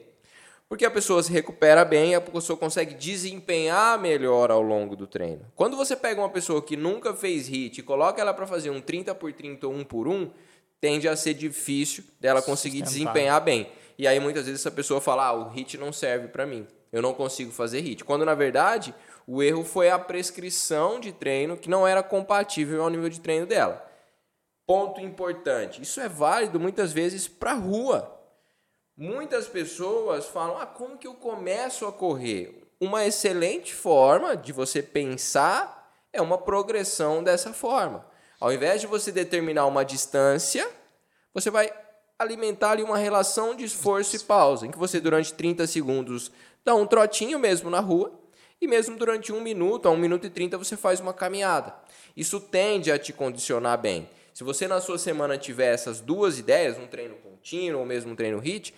Porque 0.67 0.86
a 0.86 0.91
pessoa 0.91 1.22
se 1.22 1.31
recupera 1.31 1.86
bem, 1.86 2.15
a 2.15 2.22
pessoa 2.22 2.57
consegue 2.57 2.95
desempenhar 2.95 4.00
melhor 4.00 4.50
ao 4.50 4.62
longo 4.62 4.95
do 4.95 5.05
treino. 5.05 5.45
Quando 5.55 5.77
você 5.77 5.95
pega 5.95 6.19
uma 6.19 6.29
pessoa 6.29 6.62
que 6.62 6.75
nunca 6.75 7.13
fez 7.13 7.48
HIIT 7.48 7.79
e 7.79 7.84
coloca 7.84 8.19
ela 8.19 8.34
para 8.34 8.48
fazer 8.48 8.72
um 8.72 8.81
30 8.81 9.13
por 9.13 9.31
30 9.31 9.67
ou 9.67 9.74
1 9.74 9.84
por 9.84 10.07
1, 10.07 10.31
tende 10.81 11.07
a 11.07 11.15
ser 11.15 11.36
difícil 11.36 12.03
dela 12.19 12.41
conseguir 12.41 12.79
Sustentar. 12.79 13.13
desempenhar 13.13 13.41
bem. 13.41 13.69
E 13.98 14.07
aí 14.07 14.19
muitas 14.19 14.45
vezes 14.45 14.62
essa 14.62 14.72
pessoa 14.72 15.00
fala: 15.00 15.27
"Ah, 15.27 15.34
o 15.34 15.51
HIIT 15.51 15.77
não 15.77 15.93
serve 15.93 16.27
para 16.29 16.45
mim. 16.48 16.67
Eu 16.91 17.01
não 17.01 17.13
consigo 17.13 17.51
fazer 17.51 17.79
HIIT". 17.79 18.03
Quando 18.03 18.25
na 18.25 18.34
verdade, 18.34 18.93
o 19.27 19.43
erro 19.43 19.63
foi 19.63 19.89
a 19.91 20.00
prescrição 20.00 21.00
de 21.00 21.12
treino 21.12 21.57
que 21.57 21.69
não 21.69 21.88
era 21.88 22.01
compatível 22.01 22.84
ao 22.84 22.89
nível 22.89 23.07
de 23.10 23.22
treino 23.22 23.45
dela. 23.45 23.86
Ponto 24.67 25.00
importante. 25.00 25.81
Isso 25.81 26.01
é 26.01 26.10
válido 26.10 26.60
muitas 26.60 26.91
vezes 26.91 27.27
para 27.27 27.53
rua. 27.53 28.14
Muitas 28.97 29.47
pessoas 29.47 30.25
falam: 30.25 30.57
ah, 30.57 30.65
como 30.65 30.97
que 30.97 31.07
eu 31.07 31.15
começo 31.15 31.85
a 31.85 31.91
correr? 31.91 32.63
Uma 32.79 33.05
excelente 33.05 33.73
forma 33.73 34.37
de 34.37 34.53
você 34.53 34.81
pensar 34.81 35.91
é 36.13 36.21
uma 36.21 36.37
progressão 36.37 37.23
dessa 37.23 37.51
forma. 37.51 38.05
Ao 38.39 38.53
invés 38.53 38.81
de 38.81 38.87
você 38.87 39.11
determinar 39.11 39.65
uma 39.65 39.83
distância, 39.83 40.69
você 41.33 41.49
vai 41.49 41.71
alimentar 42.17 42.71
ali 42.71 42.83
uma 42.83 42.97
relação 42.97 43.53
de 43.53 43.65
esforço 43.65 44.15
e 44.15 44.19
pausa, 44.19 44.65
em 44.65 44.71
que 44.71 44.77
você 44.77 45.01
durante 45.01 45.33
30 45.33 45.67
segundos 45.67 46.31
dá 46.63 46.73
um 46.73 46.87
trotinho 46.87 47.37
mesmo 47.37 47.69
na 47.69 47.79
rua 47.81 48.17
e 48.61 48.67
mesmo 48.67 48.97
durante 48.97 49.33
um 49.33 49.41
minuto, 49.41 49.87
a 49.87 49.91
um 49.91 49.97
minuto 49.97 50.25
e 50.25 50.29
trinta, 50.29 50.57
você 50.57 50.77
faz 50.77 51.01
uma 51.01 51.13
caminhada. 51.13 51.75
Isso 52.15 52.39
tende 52.39 52.91
a 52.91 52.97
te 52.97 53.11
condicionar 53.11 53.77
bem. 53.77 54.09
Se 54.36 54.44
você 54.44 54.68
na 54.68 54.82
sua 54.82 54.98
semana 54.98 55.38
tiver 55.38 55.74
essas 55.74 56.01
duas 56.01 56.38
ideias, 56.38 56.77
um 56.77 56.86
treino 56.86 57.15
contínuo 57.15 57.80
ou 57.80 57.86
mesmo 57.86 58.12
um 58.12 58.15
treino 58.18 58.38
HIIT, 58.38 58.75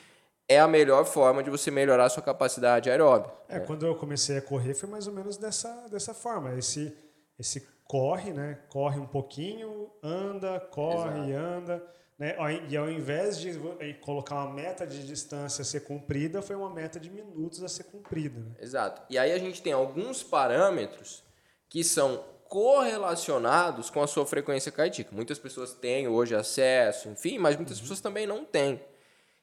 é 0.48 0.60
a 0.60 0.68
melhor 0.68 1.04
forma 1.04 1.42
de 1.42 1.50
você 1.50 1.72
melhorar 1.72 2.06
a 2.06 2.10
sua 2.10 2.22
capacidade 2.22 2.92
aeróbica. 2.92 3.34
É, 3.50 3.58
né? 3.58 3.66
quando 3.66 3.84
eu 3.84 3.96
comecei 3.96 4.38
a 4.38 4.42
correr 4.42 4.76
foi 4.76 4.88
mais 4.88 5.08
ou 5.08 5.14
menos 5.14 5.36
dessa, 5.36 5.88
dessa 5.90 6.14
forma. 6.14 6.54
Esse, 6.54 6.96
esse 7.40 7.68
corre, 7.86 8.32
né? 8.34 8.60
Corre 8.70 9.00
um 9.00 9.08
pouquinho, 9.08 9.90
anda, 10.04 10.60
corre, 10.60 11.32
Exato. 11.32 11.44
anda. 11.44 11.88
Né? 12.20 12.36
E 12.70 12.78
ao 12.78 12.88
invés 12.88 13.40
de 13.40 13.60
colocar 14.02 14.36
uma 14.36 14.54
meta 14.54 14.86
de 14.86 15.08
distância 15.08 15.64
a 15.64 15.66
ser 15.66 15.80
cumprida, 15.80 16.40
foi 16.40 16.56
uma 16.56 16.70
meta 16.70 17.00
de 17.00 17.10
minutos 17.10 17.64
a 17.64 17.68
ser 17.68 17.86
cumprida. 17.86 18.40
Né? 18.40 18.58
Exato. 18.60 19.02
E 19.10 19.18
aí 19.18 19.32
a 19.32 19.40
gente 19.40 19.60
tem 19.64 19.74
alguns 19.74 20.22
parâmetros 20.22 21.24
que 21.68 21.84
são 21.84 22.24
correlacionados 22.48 23.90
com 23.90 24.02
a 24.02 24.08
sua 24.08 24.26
frequência 24.26 24.72
cardíaca. 24.72 25.12
Muitas 25.14 25.38
pessoas 25.38 25.74
têm 25.74 26.08
hoje 26.08 26.36
acesso, 26.36 27.10
enfim, 27.10 27.38
mas 27.38 27.56
muitas 27.56 27.80
pessoas 27.80 28.02
também 28.02 28.26
não 28.26 28.44
têm. 28.44 28.82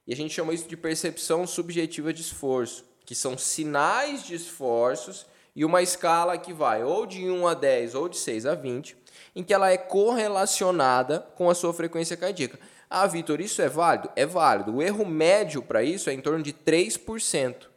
E 0.06 0.12
a 0.12 0.16
gente 0.16 0.34
chama 0.34 0.52
isso 0.52 0.68
de 0.68 0.76
percepção 0.76 1.46
subjetiva 1.46 2.12
de 2.12 2.20
esforço, 2.20 2.84
que 3.06 3.14
são 3.14 3.38
sinais 3.38 4.22
de 4.24 4.34
esforços 4.34 5.26
e 5.56 5.64
uma 5.64 5.82
escala 5.82 6.36
que 6.36 6.52
vai 6.52 6.82
ou 6.82 7.06
de 7.06 7.28
1 7.28 7.46
a 7.46 7.54
10 7.54 7.94
ou 7.94 8.08
de 8.08 8.16
6 8.16 8.46
a 8.46 8.54
20, 8.54 8.96
em 9.36 9.42
que 9.42 9.54
ela 9.54 9.70
é 9.70 9.76
correlacionada 9.76 11.20
com 11.36 11.48
a 11.48 11.54
sua 11.54 11.72
frequência 11.72 12.16
cardíaca. 12.16 12.58
Ah, 12.90 13.06
Vitor, 13.06 13.40
isso 13.40 13.62
é 13.62 13.68
válido? 13.68 14.10
É 14.14 14.26
válido. 14.26 14.76
O 14.76 14.82
erro 14.82 15.04
médio 15.04 15.62
para 15.62 15.82
isso 15.82 16.10
é 16.10 16.12
em 16.12 16.20
torno 16.20 16.42
de 16.42 16.52
3%. 16.52 17.68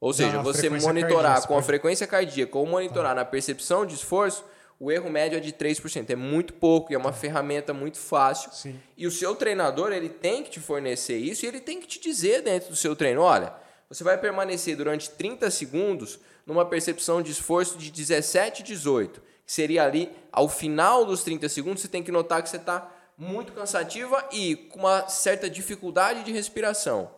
Ou 0.00 0.12
seja, 0.12 0.36
Da 0.36 0.42
você 0.42 0.68
monitorar 0.68 1.32
cardíaca, 1.32 1.48
com 1.48 1.58
a 1.58 1.62
frequência 1.62 2.06
cardíaca 2.06 2.58
ou 2.58 2.66
monitorar 2.66 3.14
na 3.14 3.24
percepção 3.24 3.86
de 3.86 3.94
esforço, 3.94 4.44
o 4.78 4.90
erro 4.90 5.10
médio 5.10 5.36
é 5.38 5.40
de 5.40 5.52
3%. 5.52 6.10
É 6.10 6.16
muito 6.16 6.54
pouco 6.54 6.92
e 6.92 6.94
é 6.94 6.98
uma 6.98 7.12
ferramenta 7.12 7.72
muito 7.72 7.98
fácil. 7.98 8.50
Sim. 8.52 8.78
E 8.96 9.06
o 9.06 9.10
seu 9.10 9.34
treinador, 9.34 9.92
ele 9.92 10.08
tem 10.08 10.42
que 10.42 10.50
te 10.50 10.60
fornecer 10.60 11.16
isso 11.16 11.44
e 11.44 11.48
ele 11.48 11.60
tem 11.60 11.80
que 11.80 11.86
te 11.86 12.00
dizer 12.00 12.42
dentro 12.42 12.70
do 12.70 12.76
seu 12.76 12.94
treino, 12.94 13.22
olha, 13.22 13.54
você 13.88 14.02
vai 14.02 14.18
permanecer 14.18 14.76
durante 14.76 15.10
30 15.10 15.50
segundos 15.50 16.18
numa 16.44 16.64
percepção 16.64 17.22
de 17.22 17.32
esforço 17.32 17.78
de 17.78 17.90
17, 17.90 18.62
18, 18.62 19.20
que 19.44 19.52
seria 19.52 19.84
ali, 19.84 20.10
ao 20.30 20.48
final 20.48 21.04
dos 21.04 21.22
30 21.22 21.48
segundos, 21.48 21.82
você 21.82 21.88
tem 21.88 22.02
que 22.02 22.12
notar 22.12 22.42
que 22.42 22.48
você 22.48 22.56
está 22.56 22.92
muito 23.16 23.52
cansativa 23.52 24.28
e 24.30 24.56
com 24.56 24.80
uma 24.80 25.08
certa 25.08 25.48
dificuldade 25.48 26.22
de 26.22 26.32
respiração. 26.32 27.10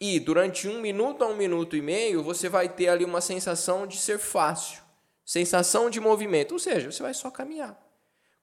E 0.00 0.20
durante 0.20 0.68
um 0.68 0.80
minuto 0.80 1.24
a 1.24 1.26
um 1.26 1.36
minuto 1.36 1.74
e 1.74 1.82
meio, 1.82 2.22
você 2.22 2.48
vai 2.48 2.68
ter 2.68 2.88
ali 2.88 3.04
uma 3.04 3.20
sensação 3.20 3.86
de 3.86 3.96
ser 3.96 4.18
fácil, 4.18 4.80
sensação 5.28 5.90
de 5.90 6.00
movimento, 6.00 6.52
ou 6.52 6.58
seja, 6.58 6.90
você 6.90 7.02
vai 7.02 7.12
só 7.12 7.30
caminhar. 7.30 7.78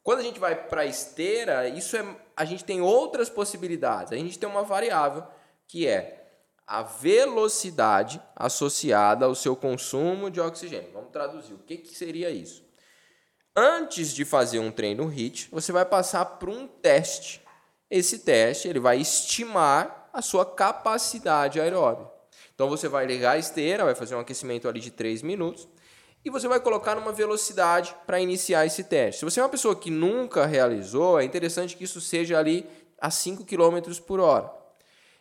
Quando 0.03 0.19
a 0.19 0.21
gente 0.21 0.39
vai 0.39 0.55
para 0.55 0.81
a 0.81 0.85
esteira, 0.85 1.67
isso 1.67 1.97
é, 1.97 2.05
a 2.37 2.45
gente 2.45 2.63
tem 2.63 2.79
outras 2.79 3.27
possibilidades. 3.27 4.13
A 4.13 4.15
gente 4.15 4.37
tem 4.37 4.47
uma 4.47 4.61
variável 4.61 5.25
que 5.67 5.87
é 5.87 6.27
a 6.67 6.83
velocidade 6.83 8.21
associada 8.35 9.25
ao 9.25 9.33
seu 9.33 9.55
consumo 9.55 10.29
de 10.29 10.39
oxigênio. 10.39 10.91
Vamos 10.93 11.09
traduzir. 11.09 11.55
O 11.55 11.57
que, 11.57 11.77
que 11.77 11.97
seria 11.97 12.29
isso? 12.29 12.63
Antes 13.55 14.13
de 14.13 14.23
fazer 14.23 14.59
um 14.59 14.71
treino 14.71 15.07
HIIT, 15.07 15.49
você 15.51 15.71
vai 15.71 15.85
passar 15.85 16.23
por 16.23 16.49
um 16.49 16.67
teste. 16.67 17.41
Esse 17.89 18.19
teste 18.19 18.67
ele 18.67 18.79
vai 18.79 18.99
estimar 18.99 20.11
a 20.13 20.21
sua 20.21 20.45
capacidade 20.45 21.59
aeróbica. 21.59 22.11
Então 22.53 22.69
você 22.69 22.87
vai 22.87 23.07
ligar 23.07 23.31
a 23.31 23.37
esteira, 23.39 23.85
vai 23.85 23.95
fazer 23.95 24.13
um 24.13 24.19
aquecimento 24.19 24.67
ali 24.67 24.79
de 24.79 24.91
3 24.91 25.23
minutos 25.23 25.67
e 26.25 26.29
você 26.31 26.47
vai 26.47 26.59
colocar 26.59 26.95
numa 26.95 27.11
velocidade 27.11 27.95
para 28.07 28.19
iniciar 28.19 28.65
esse 28.65 28.83
teste. 28.83 29.19
Se 29.19 29.25
você 29.25 29.39
é 29.39 29.43
uma 29.43 29.49
pessoa 29.49 29.75
que 29.75 29.91
nunca 29.91 30.47
realizou, 30.47 31.19
é 31.19 31.23
interessante 31.23 31.77
que 31.77 31.83
isso 31.83 32.01
seja 32.01 32.39
ali 32.39 32.65
a 32.99 33.11
5 33.11 33.45
km 33.45 34.01
por 34.07 34.19
hora. 34.19 34.51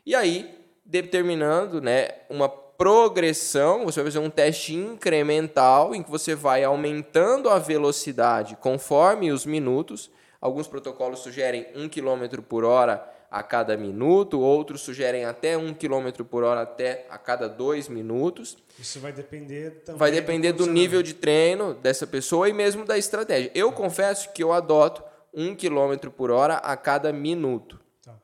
E 0.07 0.15
aí, 0.15 0.59
determinando 0.83 1.83
né, 1.83 2.09
uma 2.31 2.49
progressão, 2.49 3.85
você 3.85 4.03
vai 4.03 4.11
fazer 4.11 4.25
um 4.25 4.31
teste 4.31 4.75
incremental 4.75 5.95
em 5.95 6.03
que 6.03 6.11
você 6.11 6.35
vai 6.35 6.65
aumentando 6.65 7.51
a 7.51 7.59
velocidade 7.59 8.57
conforme 8.57 9.31
os 9.31 9.45
minutos. 9.45 10.11
Alguns 10.41 10.67
protocolos 10.67 11.21
sugerem 11.21 11.67
1 11.77 11.89
km 11.91 12.43
por 12.49 12.65
hora 12.65 13.13
a 13.35 13.43
cada 13.43 13.76
minuto, 13.76 14.41
outros 14.41 14.83
sugerem 14.83 15.25
até 15.25 15.59
1 15.59 15.75
km 15.75 16.23
por 16.23 16.45
hora 16.45 16.62
até 16.62 17.05
a 17.11 17.19
cada 17.19 17.49
2 17.49 17.88
minutos. 17.88 18.57
Isso 18.79 19.00
vai 19.00 19.12
depender 19.12 19.83
também. 19.85 19.99
Vai 19.99 20.12
depender 20.12 20.53
do 20.53 20.69
nível 20.69 21.03
de 21.03 21.14
treino 21.14 21.75
dessa 21.75 22.07
pessoa 22.07 22.49
e 22.49 22.53
mesmo 22.53 22.85
da 22.85 22.97
estratégia. 22.97 23.50
Eu 23.53 23.73
confesso 23.73 24.33
que 24.33 24.41
eu 24.41 24.53
adoto 24.53 25.03
1 25.35 25.57
km 25.57 26.11
por 26.17 26.31
hora 26.31 26.59
a 26.59 26.76
cada 26.76 27.12
minuto. 27.12 27.81
Tá. 28.05 28.14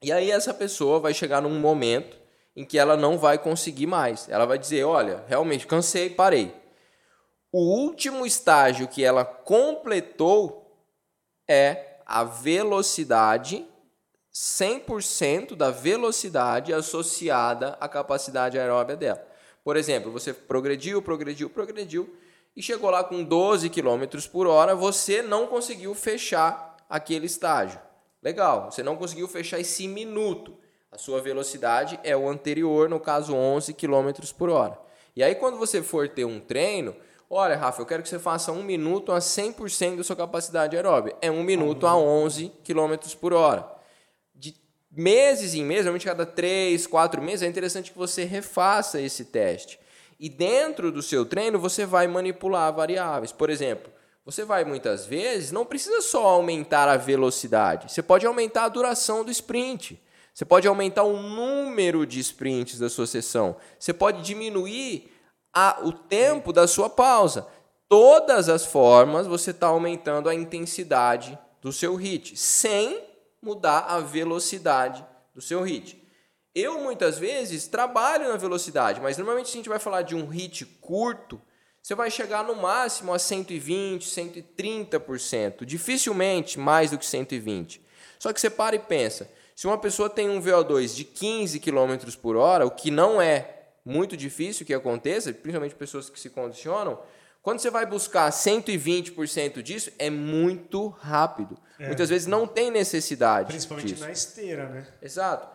E 0.00 0.12
aí 0.12 0.30
essa 0.30 0.54
pessoa 0.54 1.00
vai 1.00 1.12
chegar 1.12 1.42
num 1.42 1.58
momento 1.58 2.16
em 2.54 2.64
que 2.64 2.78
ela 2.78 2.96
não 2.96 3.18
vai 3.18 3.38
conseguir 3.38 3.88
mais. 3.88 4.28
Ela 4.28 4.46
vai 4.46 4.60
dizer, 4.60 4.84
olha, 4.84 5.24
realmente 5.26 5.66
cansei, 5.66 6.08
parei. 6.08 6.54
O 7.50 7.80
último 7.80 8.24
estágio 8.24 8.86
que 8.86 9.02
ela 9.02 9.24
completou 9.24 10.86
é 11.50 11.96
a 12.06 12.22
velocidade 12.22 13.66
100% 14.32 15.54
da 15.54 15.70
velocidade 15.70 16.72
associada 16.72 17.76
à 17.78 17.86
capacidade 17.86 18.58
aeróbica 18.58 18.96
dela. 18.96 19.26
Por 19.62 19.76
exemplo, 19.76 20.10
você 20.10 20.32
progrediu, 20.32 21.02
progrediu, 21.02 21.50
progrediu 21.50 22.16
e 22.56 22.62
chegou 22.62 22.90
lá 22.90 23.04
com 23.04 23.22
12 23.22 23.68
km 23.68 24.04
por 24.30 24.46
hora, 24.46 24.74
você 24.74 25.22
não 25.22 25.46
conseguiu 25.46 25.94
fechar 25.94 26.76
aquele 26.88 27.26
estágio. 27.26 27.78
Legal, 28.22 28.70
você 28.70 28.82
não 28.82 28.96
conseguiu 28.96 29.28
fechar 29.28 29.60
esse 29.60 29.86
minuto. 29.86 30.56
A 30.90 30.98
sua 30.98 31.20
velocidade 31.20 31.98
é 32.02 32.16
o 32.16 32.28
anterior, 32.28 32.88
no 32.88 33.00
caso 33.00 33.34
11 33.34 33.74
km 33.74 34.12
por 34.36 34.48
hora. 34.48 34.78
E 35.14 35.22
aí 35.22 35.34
quando 35.34 35.58
você 35.58 35.82
for 35.82 36.08
ter 36.08 36.24
um 36.24 36.40
treino, 36.40 36.96
olha 37.28 37.56
Rafa, 37.56 37.82
eu 37.82 37.86
quero 37.86 38.02
que 38.02 38.08
você 38.08 38.18
faça 38.18 38.50
um 38.50 38.62
minuto 38.62 39.12
a 39.12 39.18
100% 39.18 39.96
da 39.96 40.04
sua 40.04 40.16
capacidade 40.16 40.74
aeróbica. 40.74 41.16
É 41.20 41.30
um 41.30 41.42
minuto 41.42 41.86
a 41.86 41.96
11 41.96 42.50
km 42.64 42.96
por 43.20 43.34
hora 43.34 43.71
meses 44.94 45.54
em 45.54 45.64
meses, 45.64 45.84
realmente 45.84 46.06
cada 46.06 46.26
três, 46.26 46.86
quatro 46.86 47.22
meses, 47.22 47.42
é 47.42 47.46
interessante 47.46 47.90
que 47.90 47.98
você 47.98 48.24
refaça 48.24 49.00
esse 49.00 49.24
teste. 49.24 49.80
E 50.20 50.28
dentro 50.28 50.92
do 50.92 51.02
seu 51.02 51.24
treino, 51.24 51.58
você 51.58 51.84
vai 51.86 52.06
manipular 52.06 52.72
variáveis. 52.72 53.32
Por 53.32 53.50
exemplo, 53.50 53.90
você 54.24 54.44
vai 54.44 54.64
muitas 54.64 55.06
vezes, 55.06 55.50
não 55.50 55.64
precisa 55.64 56.00
só 56.00 56.26
aumentar 56.26 56.88
a 56.88 56.96
velocidade, 56.96 57.90
você 57.90 58.02
pode 58.02 58.26
aumentar 58.26 58.64
a 58.64 58.68
duração 58.68 59.24
do 59.24 59.30
sprint. 59.30 60.00
Você 60.34 60.46
pode 60.46 60.66
aumentar 60.66 61.02
o 61.02 61.20
número 61.20 62.06
de 62.06 62.18
sprints 62.20 62.78
da 62.78 62.88
sua 62.88 63.06
sessão. 63.06 63.54
Você 63.78 63.92
pode 63.92 64.22
diminuir 64.22 65.12
a, 65.52 65.80
o 65.82 65.92
tempo 65.92 66.52
da 66.52 66.66
sua 66.66 66.88
pausa. 66.88 67.46
Todas 67.86 68.48
as 68.48 68.64
formas 68.64 69.26
você 69.26 69.50
está 69.50 69.66
aumentando 69.66 70.28
a 70.30 70.34
intensidade 70.34 71.38
do 71.60 71.70
seu 71.70 71.94
hit, 71.96 72.34
sem 72.34 73.11
mudar 73.42 73.80
a 73.80 73.98
velocidade 73.98 75.04
do 75.34 75.42
seu 75.42 75.62
hit. 75.62 76.00
Eu 76.54 76.80
muitas 76.80 77.18
vezes 77.18 77.66
trabalho 77.66 78.28
na 78.28 78.36
velocidade, 78.36 79.00
mas 79.00 79.16
normalmente 79.16 79.48
se 79.48 79.54
a 79.54 79.58
gente 79.58 79.68
vai 79.68 79.78
falar 79.78 80.02
de 80.02 80.14
um 80.14 80.26
hit 80.26 80.64
curto, 80.80 81.40
você 81.82 81.94
vai 81.94 82.10
chegar 82.10 82.44
no 82.44 82.54
máximo 82.54 83.12
a 83.12 83.18
120, 83.18 84.08
130%, 84.08 85.64
dificilmente 85.64 86.58
mais 86.58 86.92
do 86.92 86.98
que 86.98 87.04
120. 87.04 87.82
Só 88.18 88.32
que 88.32 88.40
você 88.40 88.48
para 88.48 88.76
e 88.76 88.78
pensa, 88.78 89.28
se 89.56 89.66
uma 89.66 89.78
pessoa 89.78 90.08
tem 90.08 90.30
um 90.30 90.40
VO2 90.40 90.94
de 90.94 91.04
15 91.04 91.58
km 91.58 91.96
por 92.20 92.36
hora, 92.36 92.64
o 92.64 92.70
que 92.70 92.90
não 92.90 93.20
é 93.20 93.62
muito 93.84 94.16
difícil 94.16 94.64
que 94.64 94.72
aconteça, 94.72 95.32
principalmente 95.32 95.74
pessoas 95.74 96.08
que 96.08 96.20
se 96.20 96.30
condicionam, 96.30 97.00
quando 97.42 97.58
você 97.58 97.70
vai 97.70 97.84
buscar 97.84 98.30
120% 98.30 99.62
disso, 99.62 99.90
é 99.98 100.08
muito 100.08 100.88
rápido. 100.88 101.58
É. 101.78 101.88
Muitas 101.88 102.08
vezes 102.08 102.28
não 102.28 102.46
tem 102.46 102.70
necessidade 102.70 103.48
Principalmente 103.48 103.88
disso. 103.88 104.04
na 104.04 104.12
esteira, 104.12 104.68
né? 104.68 104.86
Exato. 105.02 105.48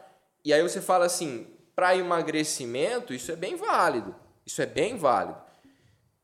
E 0.44 0.54
aí 0.54 0.62
você 0.62 0.82
fala 0.82 1.06
assim, 1.06 1.48
para 1.74 1.96
emagrecimento, 1.96 3.14
isso 3.14 3.32
é 3.32 3.36
bem 3.38 3.56
válido. 3.56 4.14
Isso 4.46 4.62
é 4.62 4.66
bem 4.66 4.98
válido. 4.98 5.38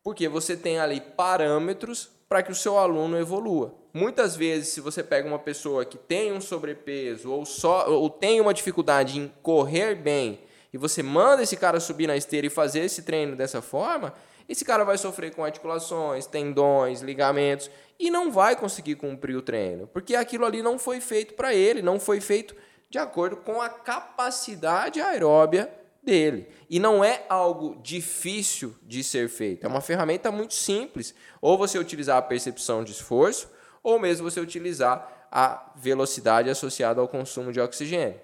Porque 0.04 0.28
você 0.28 0.58
tem 0.58 0.80
ali 0.80 1.00
parâmetros 1.00 2.10
para 2.28 2.44
que 2.44 2.52
o 2.52 2.56
seu 2.56 2.78
aluno 2.78 3.18
evolua. 3.18 3.74
Muitas 3.94 4.36
vezes, 4.36 4.70
se 4.70 4.82
você 4.82 5.02
pega 5.02 5.28
uma 5.28 5.40
pessoa 5.40 5.86
que 5.86 5.98
tem 5.98 6.34
um 6.34 6.42
sobrepeso 6.42 7.32
ou, 7.32 7.46
só, 7.46 7.88
ou 7.90 8.10
tem 8.10 8.42
uma 8.42 8.54
dificuldade 8.54 9.18
em 9.18 9.32
correr 9.42 9.96
bem 9.96 10.42
e 10.74 10.78
você 10.78 11.04
manda 11.04 11.44
esse 11.44 11.56
cara 11.56 11.80
subir 11.80 12.08
na 12.08 12.18
esteira 12.18 12.48
e 12.48 12.50
fazer 12.50 12.80
esse 12.80 13.04
treino 13.04 13.36
dessa 13.36 13.62
forma, 13.62 14.14
esse 14.48 14.66
cara 14.66 14.84
vai 14.84 14.98
sofrer 14.98 15.34
com 15.34 15.44
articulações, 15.44 16.26
tendões, 16.26 17.02
ligamentos 17.02 17.70
e 18.00 18.10
não 18.12 18.32
vai 18.32 18.56
conseguir 18.56 18.96
cumprir 18.96 19.36
o 19.36 19.42
treino, 19.42 19.88
porque 19.88 20.16
aquilo 20.16 20.46
ali 20.46 20.62
não 20.62 20.78
foi 20.78 21.00
feito 21.00 21.34
para 21.34 21.54
ele, 21.54 21.82
não 21.82 22.00
foi 22.00 22.20
feito 22.20 22.56
de 22.90 22.98
acordo 22.98 23.38
com 23.38 23.62
a 23.62 23.70
capacidade 23.70 25.02
aeróbia 25.02 25.72
dele. 26.04 26.48
E 26.70 26.80
não 26.80 27.04
é 27.04 27.26
algo 27.30 27.80
difícil 27.82 28.76
de 28.84 29.04
ser 29.04 29.30
feito, 29.30 29.66
é 29.66 29.68
uma 29.68 29.82
ferramenta 29.82 30.32
muito 30.32 30.54
simples. 30.54 31.16
Ou 31.42 31.58
você 31.58 31.80
utilizar 31.80 32.18
a 32.18 32.22
percepção 32.22 32.84
de 32.84 32.92
esforço, 32.92 33.50
ou 33.82 34.00
mesmo 34.00 34.30
você 34.30 34.40
utilizar 34.40 35.28
a 35.32 35.72
velocidade 35.76 36.50
associada 36.50 37.02
ao 37.02 37.08
consumo 37.08 37.52
de 37.52 37.60
oxigênio. 37.60 38.20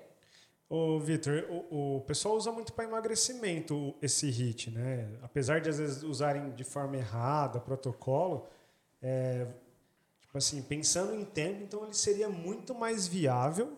Ô, 0.70 1.00
Vitor, 1.00 1.46
o, 1.50 1.98
o, 1.98 2.02
pessoal 2.02 2.38
usa 2.38 2.52
muito 2.52 2.72
para 2.74 2.86
emagrecimento 2.86 3.96
esse 4.04 4.30
HIT, 4.30 4.70
né? 4.70 5.10
Apesar 5.24 5.60
de 5.60 5.68
às 5.68 5.80
vezes 5.80 6.04
usarem 6.04 6.52
de 6.52 6.64
forma 6.64 6.96
errada, 6.96 7.60
protocolo, 7.60 8.48
é, 9.02 9.48
tipo 10.22 10.38
assim, 10.38 10.62
pensando 10.62 11.16
em 11.16 11.26
tempo, 11.26 11.64
então 11.64 11.84
ele 11.84 11.96
seria 11.96 12.30
muito 12.30 12.76
mais 12.76 13.08
viável 13.08 13.76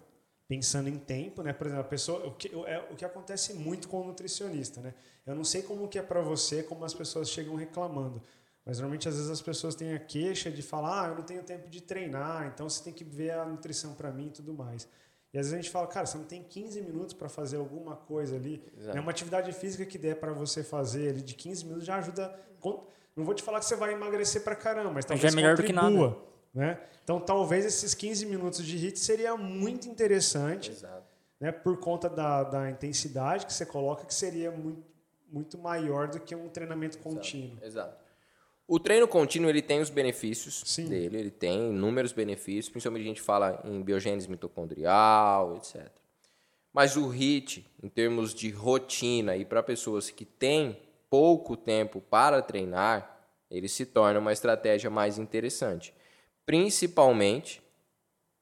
pensando 0.49 0.89
em 0.89 0.97
tempo, 0.97 1.41
né? 1.41 1.53
Por 1.53 1.67
exemplo, 1.67 1.85
a 1.85 1.87
pessoa, 1.87 2.27
o 2.27 2.35
que, 2.35 2.53
é, 2.65 2.85
o 2.91 2.95
que 2.97 3.05
acontece 3.05 3.53
muito 3.53 3.87
com 3.87 4.01
o 4.01 4.07
nutricionista, 4.07 4.81
né? 4.81 4.93
Eu 5.25 5.33
não 5.33 5.45
sei 5.45 5.61
como 5.61 5.87
que 5.87 5.97
é 5.97 6.03
para 6.03 6.19
você, 6.19 6.61
como 6.61 6.83
as 6.83 6.93
pessoas 6.93 7.29
chegam 7.29 7.55
reclamando, 7.55 8.21
mas 8.65 8.79
normalmente 8.79 9.07
às 9.07 9.15
vezes 9.15 9.29
as 9.31 9.41
pessoas 9.41 9.75
têm 9.75 9.93
a 9.93 9.99
queixa 9.99 10.51
de 10.51 10.61
falar, 10.61 11.05
ah, 11.05 11.07
eu 11.07 11.15
não 11.15 11.23
tenho 11.23 11.41
tempo 11.41 11.69
de 11.69 11.79
treinar, 11.79 12.47
então 12.53 12.69
você 12.69 12.83
tem 12.83 12.91
que 12.91 13.05
ver 13.05 13.31
a 13.31 13.45
nutrição 13.45 13.93
para 13.93 14.11
mim 14.11 14.27
e 14.27 14.31
tudo 14.31 14.53
mais. 14.53 14.89
E 15.33 15.37
às 15.37 15.45
vezes 15.45 15.53
a 15.53 15.61
gente 15.61 15.71
fala, 15.71 15.87
cara, 15.87 16.05
você 16.05 16.17
não 16.17 16.25
tem 16.25 16.43
15 16.43 16.81
minutos 16.81 17.13
para 17.13 17.29
fazer 17.29 17.57
alguma 17.57 17.95
coisa 17.95 18.35
ali. 18.35 18.61
É 18.93 18.99
uma 18.99 19.11
atividade 19.11 19.51
física 19.53 19.85
que 19.85 19.97
der 19.97 20.15
para 20.17 20.33
você 20.33 20.63
fazer 20.63 21.09
ali 21.09 21.21
de 21.21 21.33
15 21.35 21.65
minutos 21.65 21.85
já 21.85 21.95
ajuda. 21.95 22.37
Não 23.15 23.23
vou 23.23 23.33
te 23.33 23.41
falar 23.41 23.59
que 23.59 23.65
você 23.65 23.75
vai 23.75 23.93
emagrecer 23.93 24.43
para 24.43 24.55
caramba, 24.55 24.91
mas 24.91 25.05
talvez 25.05 25.21
já 25.21 25.29
é 25.29 25.41
melhor 25.41 25.55
contribua. 25.55 25.81
Do 25.81 25.89
que 25.89 25.95
nada. 25.95 26.31
Né? 26.53 26.79
Então, 27.03 27.19
talvez 27.19 27.65
esses 27.65 27.93
15 27.93 28.25
minutos 28.25 28.63
de 28.65 28.75
HIIT 28.77 28.99
seria 28.99 29.35
muito 29.37 29.87
interessante, 29.87 30.71
Exato. 30.71 31.03
né? 31.39 31.51
por 31.51 31.77
conta 31.77 32.09
da, 32.09 32.43
da 32.43 32.69
intensidade 32.69 33.45
que 33.45 33.53
você 33.53 33.65
coloca, 33.65 34.05
que 34.05 34.13
seria 34.13 34.51
muito, 34.51 34.83
muito 35.29 35.57
maior 35.57 36.09
do 36.09 36.19
que 36.19 36.35
um 36.35 36.49
treinamento 36.49 36.97
contínuo. 36.97 37.57
Exato. 37.61 37.65
Exato. 37.65 38.10
O 38.73 38.79
treino 38.79 39.05
contínuo 39.05 39.49
ele 39.49 39.61
tem 39.61 39.81
os 39.81 39.89
benefícios 39.89 40.63
Sim. 40.65 40.87
dele, 40.87 41.17
ele 41.17 41.29
tem 41.29 41.71
inúmeros 41.71 42.13
benefícios, 42.13 42.69
principalmente 42.69 43.03
a 43.03 43.07
gente 43.09 43.21
fala 43.21 43.61
em 43.65 43.81
biogênese 43.81 44.29
mitocondrial, 44.29 45.57
etc. 45.57 45.91
Mas 46.71 46.95
o 46.95 47.09
HIIT, 47.09 47.69
em 47.83 47.89
termos 47.89 48.33
de 48.33 48.49
rotina 48.49 49.35
e 49.35 49.43
para 49.43 49.61
pessoas 49.61 50.09
que 50.09 50.23
têm 50.23 50.77
pouco 51.09 51.57
tempo 51.57 51.99
para 51.99 52.41
treinar, 52.41 53.27
ele 53.49 53.67
se 53.67 53.85
torna 53.85 54.21
uma 54.21 54.31
estratégia 54.31 54.89
mais 54.89 55.17
interessante 55.17 55.93
principalmente 56.45 57.61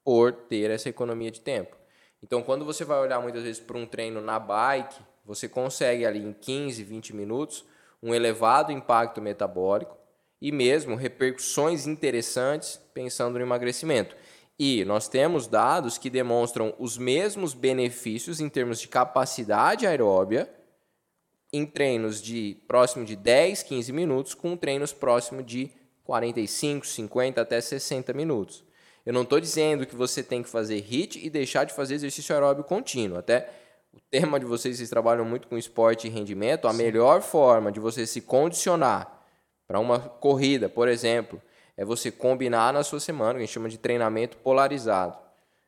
por 0.04 0.32
ter 0.32 0.70
essa 0.70 0.90
economia 0.90 1.32
de 1.32 1.42
tempo. 1.42 1.76
Então, 2.22 2.44
quando 2.44 2.64
você 2.64 2.86
vai 2.86 3.00
olhar 3.00 3.20
muitas 3.20 3.42
vezes 3.42 3.60
para 3.60 3.80
um 3.80 3.86
treino 3.88 4.22
na 4.22 4.38
bike, 4.38 5.02
você 5.26 5.50
consegue 5.50 6.06
ali 6.06 6.20
em 6.20 6.34
15, 6.34 6.84
20 6.84 7.16
minutos 7.16 7.66
um 8.02 8.14
elevado 8.14 8.72
impacto 8.72 9.20
metabólico 9.20 9.99
e 10.42 10.52
mesmo 10.52 10.96
repercussões 10.96 11.86
interessantes 11.86 12.80
pensando 12.94 13.38
no 13.38 13.46
emagrecimento. 13.46 14.16
E 14.58 14.84
nós 14.84 15.08
temos 15.08 15.48
dados 15.48 15.98
que 15.98 16.10
demonstram 16.10 16.74
os 16.78 16.98
mesmos 16.98 17.54
benefícios 17.54 18.40
em 18.40 18.50
termos 18.50 18.80
de 18.80 18.88
capacidade 18.88 19.88
aeróbia 19.88 20.50
em 21.52 21.66
treinos 21.66 22.22
de 22.22 22.58
próximo 22.68 23.06
de 23.06 23.16
10, 23.16 23.64
15 23.64 23.92
minutos 23.92 24.34
com 24.34 24.56
treinos 24.56 24.94
próximo 24.94 25.42
de 25.42 25.72
45, 26.04 26.86
50 26.86 27.42
até 27.42 27.60
60 27.60 28.14
minutos. 28.14 28.64
Eu 29.06 29.14
não 29.14 29.24
estou 29.24 29.40
dizendo 29.40 29.86
que 29.86 29.96
você 29.96 30.22
tem 30.22 30.44
que 30.44 30.50
fazer 30.50 30.76
HIIT 30.76 31.26
e 31.26 31.30
deixar 31.30 31.64
de 31.64 31.74
fazer 31.74 31.96
exercício 31.96 32.36
aeróbio 32.36 32.64
contínuo. 32.64 33.18
Até 33.18 33.50
o 33.94 34.00
tema 34.12 34.40
de 34.40 34.46
vocês, 34.46 34.78
vocês 34.78 34.90
trabalham 34.90 35.26
muito 35.26 35.48
com 35.48 35.58
esporte 35.58 36.08
e 36.08 36.10
rendimento. 36.10 36.68
A 36.68 36.72
Sim. 36.72 36.78
melhor 36.78 37.22
forma 37.22 37.72
de 37.72 37.80
você 37.80 38.06
se 38.06 38.22
condicionar 38.22 39.19
para 39.70 39.80
uma 39.80 40.00
corrida, 40.00 40.68
por 40.68 40.88
exemplo, 40.88 41.40
é 41.78 41.86
você 41.86 42.10
combinar 42.10 42.74
na 42.74 42.82
sua 42.82 43.00
semana, 43.00 43.34
que 43.34 43.38
a 43.38 43.42
gente 43.42 43.54
chama 43.54 43.70
de 43.70 43.78
treinamento 43.78 44.36
polarizado. 44.38 45.16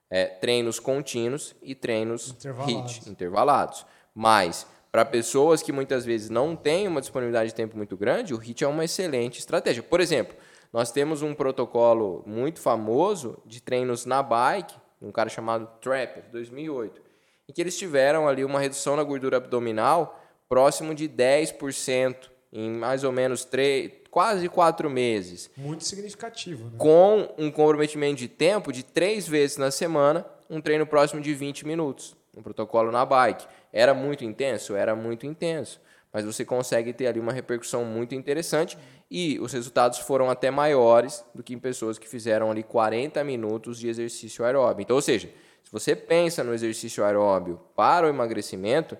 É, 0.10 0.26
treinos 0.26 0.80
contínuos 0.80 1.56
e 1.62 1.76
treinos 1.76 2.32
intervalados. 2.32 2.96
HIIT, 2.96 3.10
intervalados. 3.12 3.86
Mas 4.14 4.66
para 4.92 5.06
pessoas 5.06 5.62
que 5.62 5.72
muitas 5.72 6.04
vezes 6.04 6.32
não 6.32 6.56
têm 6.56 6.88
uma 6.88 7.00
disponibilidade 7.00 7.52
de 7.52 7.56
tempo 7.56 7.78
muito 7.78 7.96
grande, 7.96 8.34
o 8.34 8.38
HIT 8.38 8.64
é 8.64 8.68
uma 8.68 8.84
excelente 8.84 9.38
estratégia. 9.38 9.84
Por 9.84 10.02
exemplo, 10.02 10.36
nós 10.74 10.92
temos 10.92 11.22
um 11.22 11.36
protocolo 11.36 12.24
muito 12.26 12.60
famoso 12.60 13.38
de 13.46 13.62
treinos 13.62 14.08
na 14.08 14.24
bike, 14.24 14.74
um 15.00 15.12
cara 15.12 15.30
chamado 15.30 15.70
Trapper, 15.80 16.24
2008, 16.32 17.00
em 17.48 17.54
que 17.54 17.62
eles 17.62 17.78
tiveram 17.78 18.28
ali 18.28 18.44
uma 18.44 18.60
redução 18.60 18.96
na 18.96 19.04
gordura 19.04 19.38
abdominal 19.38 20.20
próximo 20.50 20.96
de 20.96 21.08
10% 21.08 22.31
em 22.52 22.70
mais 22.70 23.04
ou 23.04 23.12
menos 23.12 23.46
3, 23.46 23.92
quase 24.10 24.50
4 24.50 24.90
meses. 24.90 25.50
Muito 25.56 25.84
significativo. 25.86 26.66
Né? 26.66 26.72
Com 26.78 27.34
um 27.38 27.50
comprometimento 27.50 28.18
de 28.18 28.28
tempo 28.28 28.72
de 28.72 28.84
3 28.84 29.28
vezes 29.28 29.58
na 29.58 29.72
semana, 29.72 30.26
um 30.50 30.60
treino 30.60 30.86
próximo 30.86 31.22
de 31.22 31.34
20 31.34 31.66
minutos, 31.66 32.16
um 32.36 32.42
protocolo 32.42 32.92
na 32.92 33.06
bike. 33.06 33.48
Era 33.72 33.94
muito 33.94 34.26
intenso? 34.26 34.76
Era 34.76 34.96
muito 34.96 35.26
intenso. 35.26 35.80
Mas 36.12 36.26
você 36.26 36.44
consegue 36.44 36.92
ter 36.92 37.08
ali 37.08 37.22
uma 37.22 37.32
repercussão 37.32 37.86
muito 37.86 38.14
interessante 38.14 38.78
e 39.10 39.40
os 39.40 39.54
resultados 39.54 40.00
foram 40.00 40.30
até 40.30 40.52
maiores 40.52 41.24
do 41.34 41.42
que 41.42 41.54
em 41.54 41.60
pessoas 41.60 41.98
que 41.98 42.08
fizeram 42.08 42.52
ali 42.52 42.64
40 42.64 43.24
minutos 43.24 43.80
de 43.80 43.88
exercício 43.88 44.44
aeróbio. 44.44 44.84
Então, 44.84 44.98
ou 44.98 45.02
seja, 45.02 45.30
se 45.64 45.72
você 45.72 45.96
pensa 45.96 46.44
no 46.44 46.54
exercício 46.54 47.06
aeróbio 47.06 47.62
para 47.78 48.08
o 48.08 48.10
emagrecimento, 48.10 48.98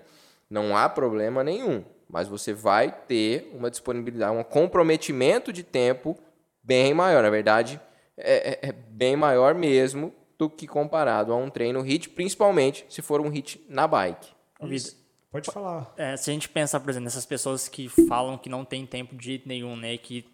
não 0.48 0.74
há 0.74 0.88
problema 0.88 1.44
nenhum, 1.44 1.84
mas 2.12 2.28
você 2.28 2.52
vai 2.52 2.92
ter 2.92 3.50
uma 3.54 3.70
disponibilidade, 3.70 4.36
um 4.36 4.44
comprometimento 4.44 5.50
de 5.50 5.62
tempo 5.62 6.18
bem 6.62 6.92
maior. 6.92 7.22
Na 7.22 7.30
verdade, 7.30 7.80
é, 8.18 8.50
é, 8.66 8.68
é 8.68 8.72
bem 8.72 9.16
maior 9.16 9.54
mesmo 9.54 10.12
do 10.38 10.50
que 10.50 10.66
comparado 10.66 11.32
a 11.32 11.36
um 11.36 11.48
treino 11.48 11.80
HIIT, 11.80 12.10
principalmente 12.10 12.84
se 12.90 13.00
for 13.00 13.22
um 13.22 13.30
HIIT 13.30 13.64
na 13.66 13.88
bike. 13.88 14.28
Isso. 14.64 15.00
Pode 15.30 15.50
falar. 15.50 15.90
É, 15.96 16.14
se 16.14 16.30
a 16.30 16.34
gente 16.34 16.50
pensar, 16.50 16.80
por 16.80 16.90
exemplo, 16.90 17.04
nessas 17.04 17.24
pessoas 17.24 17.66
que 17.66 17.88
falam 17.88 18.36
que 18.36 18.50
não 18.50 18.62
tem 18.62 18.84
tempo 18.84 19.16
de 19.16 19.24
jeito 19.24 19.48
nenhum, 19.48 19.74
né? 19.74 19.96
Que, 19.96 20.26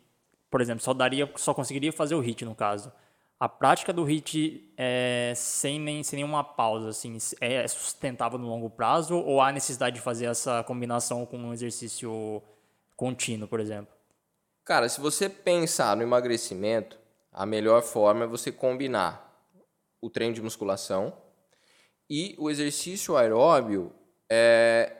por 0.50 0.60
exemplo, 0.60 0.82
só 0.82 0.92
daria, 0.92 1.30
só 1.36 1.54
conseguiria 1.54 1.92
fazer 1.92 2.16
o 2.16 2.20
hit 2.20 2.44
no 2.44 2.56
caso. 2.56 2.90
A 3.40 3.48
prática 3.48 3.92
do 3.92 4.02
hit 4.02 4.72
é, 4.76 5.32
sem, 5.36 5.78
nem, 5.78 6.02
sem 6.02 6.16
nenhuma 6.16 6.42
pausa, 6.42 6.88
assim, 6.88 7.16
é 7.40 7.68
sustentável 7.68 8.36
no 8.36 8.48
longo 8.48 8.68
prazo 8.68 9.16
ou 9.16 9.40
há 9.40 9.52
necessidade 9.52 9.96
de 9.96 10.02
fazer 10.02 10.26
essa 10.26 10.64
combinação 10.64 11.24
com 11.24 11.38
um 11.38 11.52
exercício 11.52 12.42
contínuo, 12.96 13.46
por 13.46 13.60
exemplo? 13.60 13.94
Cara, 14.64 14.88
se 14.88 15.00
você 15.00 15.28
pensar 15.28 15.96
no 15.96 16.02
emagrecimento, 16.02 16.98
a 17.32 17.46
melhor 17.46 17.80
forma 17.82 18.24
é 18.24 18.26
você 18.26 18.50
combinar 18.50 19.46
o 20.00 20.10
treino 20.10 20.34
de 20.34 20.42
musculação 20.42 21.16
e 22.10 22.34
o 22.38 22.50
exercício 22.50 23.16
aeróbio 23.16 23.92
é, 24.28 24.92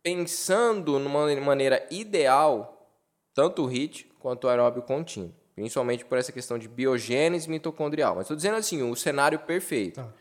pensando 0.00 0.98
numa 1.00 1.34
maneira 1.40 1.86
ideal, 1.90 2.88
tanto 3.34 3.64
o 3.64 3.66
HIIT 3.66 4.12
quanto 4.20 4.44
o 4.44 4.48
aeróbio 4.48 4.82
contínuo, 4.82 5.34
principalmente 5.54 6.04
por 6.04 6.18
essa 6.18 6.32
questão 6.32 6.58
de 6.58 6.68
biogênese 6.68 7.48
mitocondrial. 7.48 8.14
Mas 8.14 8.24
estou 8.24 8.36
dizendo 8.36 8.56
assim, 8.56 8.82
o 8.82 8.94
cenário 8.96 9.38
perfeito. 9.38 10.00
Tá. 10.00 10.12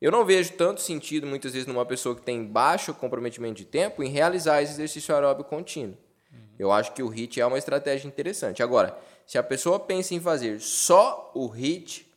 Eu 0.00 0.10
não 0.10 0.24
vejo 0.24 0.52
tanto 0.54 0.80
sentido, 0.80 1.26
muitas 1.26 1.52
vezes, 1.52 1.66
numa 1.66 1.86
pessoa 1.86 2.16
que 2.16 2.22
tem 2.22 2.44
baixo 2.44 2.92
comprometimento 2.92 3.54
de 3.54 3.64
tempo, 3.64 4.02
em 4.02 4.08
realizar 4.08 4.60
esse 4.60 4.72
exercício 4.72 5.14
aeróbio 5.14 5.44
contínuo. 5.44 5.96
Uhum. 6.32 6.38
Eu 6.58 6.72
acho 6.72 6.92
que 6.92 7.02
o 7.04 7.08
HIIT 7.08 7.40
é 7.40 7.46
uma 7.46 7.56
estratégia 7.58 8.08
interessante. 8.08 8.64
Agora, 8.64 8.98
se 9.24 9.38
a 9.38 9.42
pessoa 9.42 9.78
pensa 9.78 10.12
em 10.12 10.20
fazer 10.20 10.60
só 10.60 11.30
o 11.34 11.46
HIIT, 11.46 12.12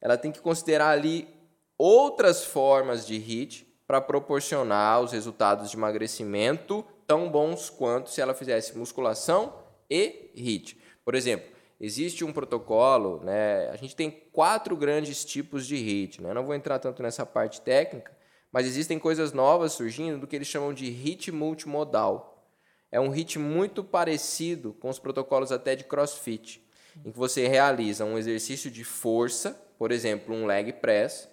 ela 0.00 0.16
tem 0.16 0.32
que 0.32 0.40
considerar 0.40 0.88
ali 0.88 1.28
outras 1.76 2.42
formas 2.44 3.06
de 3.06 3.16
HIIT 3.16 3.66
para 3.86 4.00
proporcionar 4.00 5.00
os 5.02 5.12
resultados 5.12 5.70
de 5.70 5.76
emagrecimento 5.76 6.84
tão 7.06 7.30
bons 7.30 7.68
quanto 7.68 8.10
se 8.10 8.20
ela 8.20 8.32
fizesse 8.34 8.76
musculação 8.76 9.52
e 9.90 10.30
HIIT. 10.34 10.80
Por 11.04 11.14
exemplo, 11.14 11.55
existe 11.80 12.24
um 12.24 12.32
protocolo, 12.32 13.22
né? 13.22 13.68
A 13.70 13.76
gente 13.76 13.94
tem 13.94 14.10
quatro 14.32 14.76
grandes 14.76 15.24
tipos 15.24 15.66
de 15.66 15.76
HIIT, 15.76 16.22
né? 16.22 16.30
Eu 16.30 16.34
não 16.34 16.44
vou 16.44 16.54
entrar 16.54 16.78
tanto 16.78 17.02
nessa 17.02 17.24
parte 17.26 17.60
técnica, 17.60 18.16
mas 18.50 18.66
existem 18.66 18.98
coisas 18.98 19.32
novas 19.32 19.72
surgindo 19.72 20.18
do 20.18 20.26
que 20.26 20.36
eles 20.36 20.48
chamam 20.48 20.72
de 20.72 20.86
HIIT 20.86 21.32
multimodal. 21.32 22.48
É 22.90 23.00
um 23.00 23.10
HIIT 23.10 23.38
muito 23.38 23.84
parecido 23.84 24.72
com 24.74 24.88
os 24.88 24.98
protocolos 24.98 25.52
até 25.52 25.76
de 25.76 25.84
CrossFit, 25.84 26.64
em 27.04 27.12
que 27.12 27.18
você 27.18 27.46
realiza 27.46 28.04
um 28.04 28.16
exercício 28.16 28.70
de 28.70 28.84
força, 28.84 29.50
por 29.78 29.92
exemplo, 29.92 30.34
um 30.34 30.46
leg 30.46 30.72
press, 30.72 31.28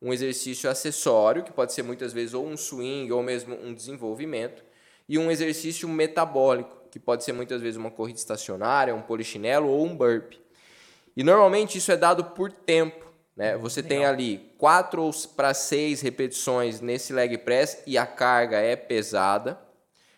um 0.00 0.12
exercício 0.12 0.70
acessório, 0.70 1.42
que 1.42 1.52
pode 1.52 1.72
ser 1.72 1.82
muitas 1.82 2.12
vezes 2.12 2.34
ou 2.34 2.46
um 2.46 2.56
swing 2.56 3.10
ou 3.10 3.22
mesmo 3.22 3.56
um 3.56 3.74
desenvolvimento, 3.74 4.62
e 5.08 5.18
um 5.18 5.30
exercício 5.30 5.88
metabólico, 5.88 6.77
que 6.90 6.98
pode 6.98 7.24
ser 7.24 7.32
muitas 7.32 7.60
vezes 7.60 7.76
uma 7.76 7.90
corrida 7.90 8.18
estacionária, 8.18 8.94
um 8.94 9.02
polichinelo 9.02 9.68
ou 9.68 9.84
um 9.84 9.96
burpee. 9.96 10.40
E 11.16 11.22
normalmente 11.22 11.78
isso 11.78 11.90
é 11.90 11.96
dado 11.96 12.24
por 12.24 12.52
tempo. 12.52 13.06
Né? 13.36 13.56
Você 13.56 13.82
tem 13.82 14.04
ali 14.04 14.52
4 14.58 15.10
para 15.36 15.54
6 15.54 16.00
repetições 16.00 16.80
nesse 16.80 17.12
leg 17.12 17.38
press 17.38 17.82
e 17.86 17.96
a 17.96 18.06
carga 18.06 18.58
é 18.58 18.76
pesada. 18.76 19.58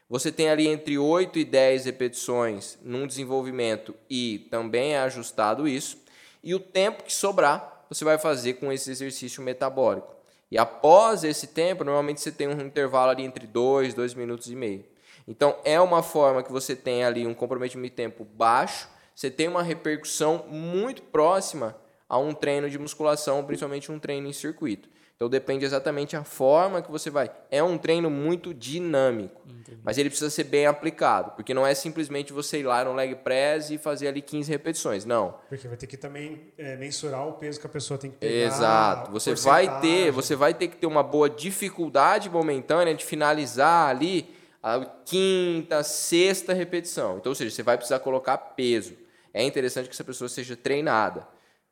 Você 0.09 0.33
tem 0.33 0.51
ali 0.51 0.67
entre 0.67 0.99
8 0.99 1.39
e 1.39 1.45
10 1.45 1.85
repetições 1.85 2.79
num 2.83 3.07
desenvolvimento 3.07 3.95
e 4.09 4.49
também 4.51 4.95
é 4.95 5.01
ajustado 5.01 5.69
isso. 5.69 5.99
E 6.43 6.55
o 6.55 6.61
tempo 6.61 7.05
que 7.05 7.15
sobrar, 7.15 7.85
você 7.89 8.05
vai 8.05 8.19
fazer 8.19 8.55
com 8.55 8.73
esse 8.73 8.91
exercício 8.91 9.43
metabólico. 9.43 10.20
E 10.51 10.59
após 10.59 11.23
esse 11.23 11.47
tempo, 11.47 11.85
normalmente 11.85 12.21
você 12.21 12.33
tem 12.33 12.49
um 12.49 12.61
intervalo 12.61 13.11
ali 13.11 13.25
entre 13.25 13.47
2, 13.47 13.95
2 13.95 14.15
minutos 14.15 14.51
e 14.51 14.57
meio. 14.57 14.85
Então 15.29 15.57
é 15.65 15.81
uma 15.81 16.03
forma 16.03 16.43
que 16.43 16.51
você 16.51 16.75
tem 16.75 17.05
ali 17.05 17.27
um 17.27 17.35
comprometimento 17.35 17.91
de 17.91 17.97
tempo 17.97 18.25
baixo, 18.25 18.89
você 19.15 19.31
tem 19.31 19.47
uma 19.47 19.63
repercussão 19.63 20.47
muito 20.49 21.03
próxima 21.03 21.77
a 22.09 22.19
um 22.19 22.35
treino 22.35 22.69
de 22.69 22.79
musculação, 22.79 23.45
principalmente 23.45 23.93
um 23.93 23.99
treino 23.99 24.27
em 24.27 24.33
circuito. 24.33 24.89
Então 25.21 25.29
depende 25.29 25.67
exatamente 25.67 26.17
a 26.17 26.25
forma 26.25 26.81
que 26.81 26.91
você 26.91 27.11
vai. 27.11 27.31
É 27.51 27.63
um 27.63 27.77
treino 27.77 28.09
muito 28.09 28.55
dinâmico, 28.55 29.43
Entendi. 29.47 29.79
mas 29.85 29.99
ele 29.99 30.09
precisa 30.09 30.31
ser 30.31 30.45
bem 30.45 30.65
aplicado, 30.65 31.33
porque 31.33 31.53
não 31.53 31.67
é 31.67 31.75
simplesmente 31.75 32.33
você 32.33 32.61
ir 32.61 32.63
lá 32.63 32.83
no 32.87 32.95
leg 32.95 33.15
press 33.17 33.69
e 33.69 33.77
fazer 33.77 34.09
ali 34.09 34.23
15 34.23 34.51
repetições, 34.51 35.05
não. 35.05 35.35
Porque 35.51 35.69
vai 35.69 35.77
ter 35.77 35.87
que 35.87 35.99
também 35.99 36.41
é, 36.57 36.75
mensurar 36.75 37.29
o 37.29 37.35
peso 37.35 37.61
que 37.61 37.67
a 37.67 37.69
pessoa 37.69 37.99
tem 37.99 38.11
que 38.11 38.17
pegar. 38.17 38.47
Exato. 38.47 39.11
Você 39.11 39.35
vai 39.35 39.83
ter, 39.83 40.11
você 40.11 40.35
vai 40.35 40.55
ter 40.55 40.69
que 40.69 40.79
ter 40.79 40.87
uma 40.87 41.03
boa 41.03 41.29
dificuldade 41.29 42.31
momentânea 42.31 42.95
de 42.95 43.05
finalizar 43.05 43.91
ali 43.91 44.27
a 44.63 44.83
quinta, 45.05 45.83
sexta 45.83 46.55
repetição. 46.55 47.19
Então, 47.19 47.29
ou 47.29 47.35
seja, 47.37 47.55
você 47.55 47.63
vai 47.63 47.77
precisar 47.77 47.99
colocar 47.99 48.39
peso. 48.39 48.95
É 49.35 49.45
interessante 49.45 49.87
que 49.87 49.95
essa 49.95 50.03
pessoa 50.03 50.31
seja 50.31 50.57
treinada. 50.57 51.29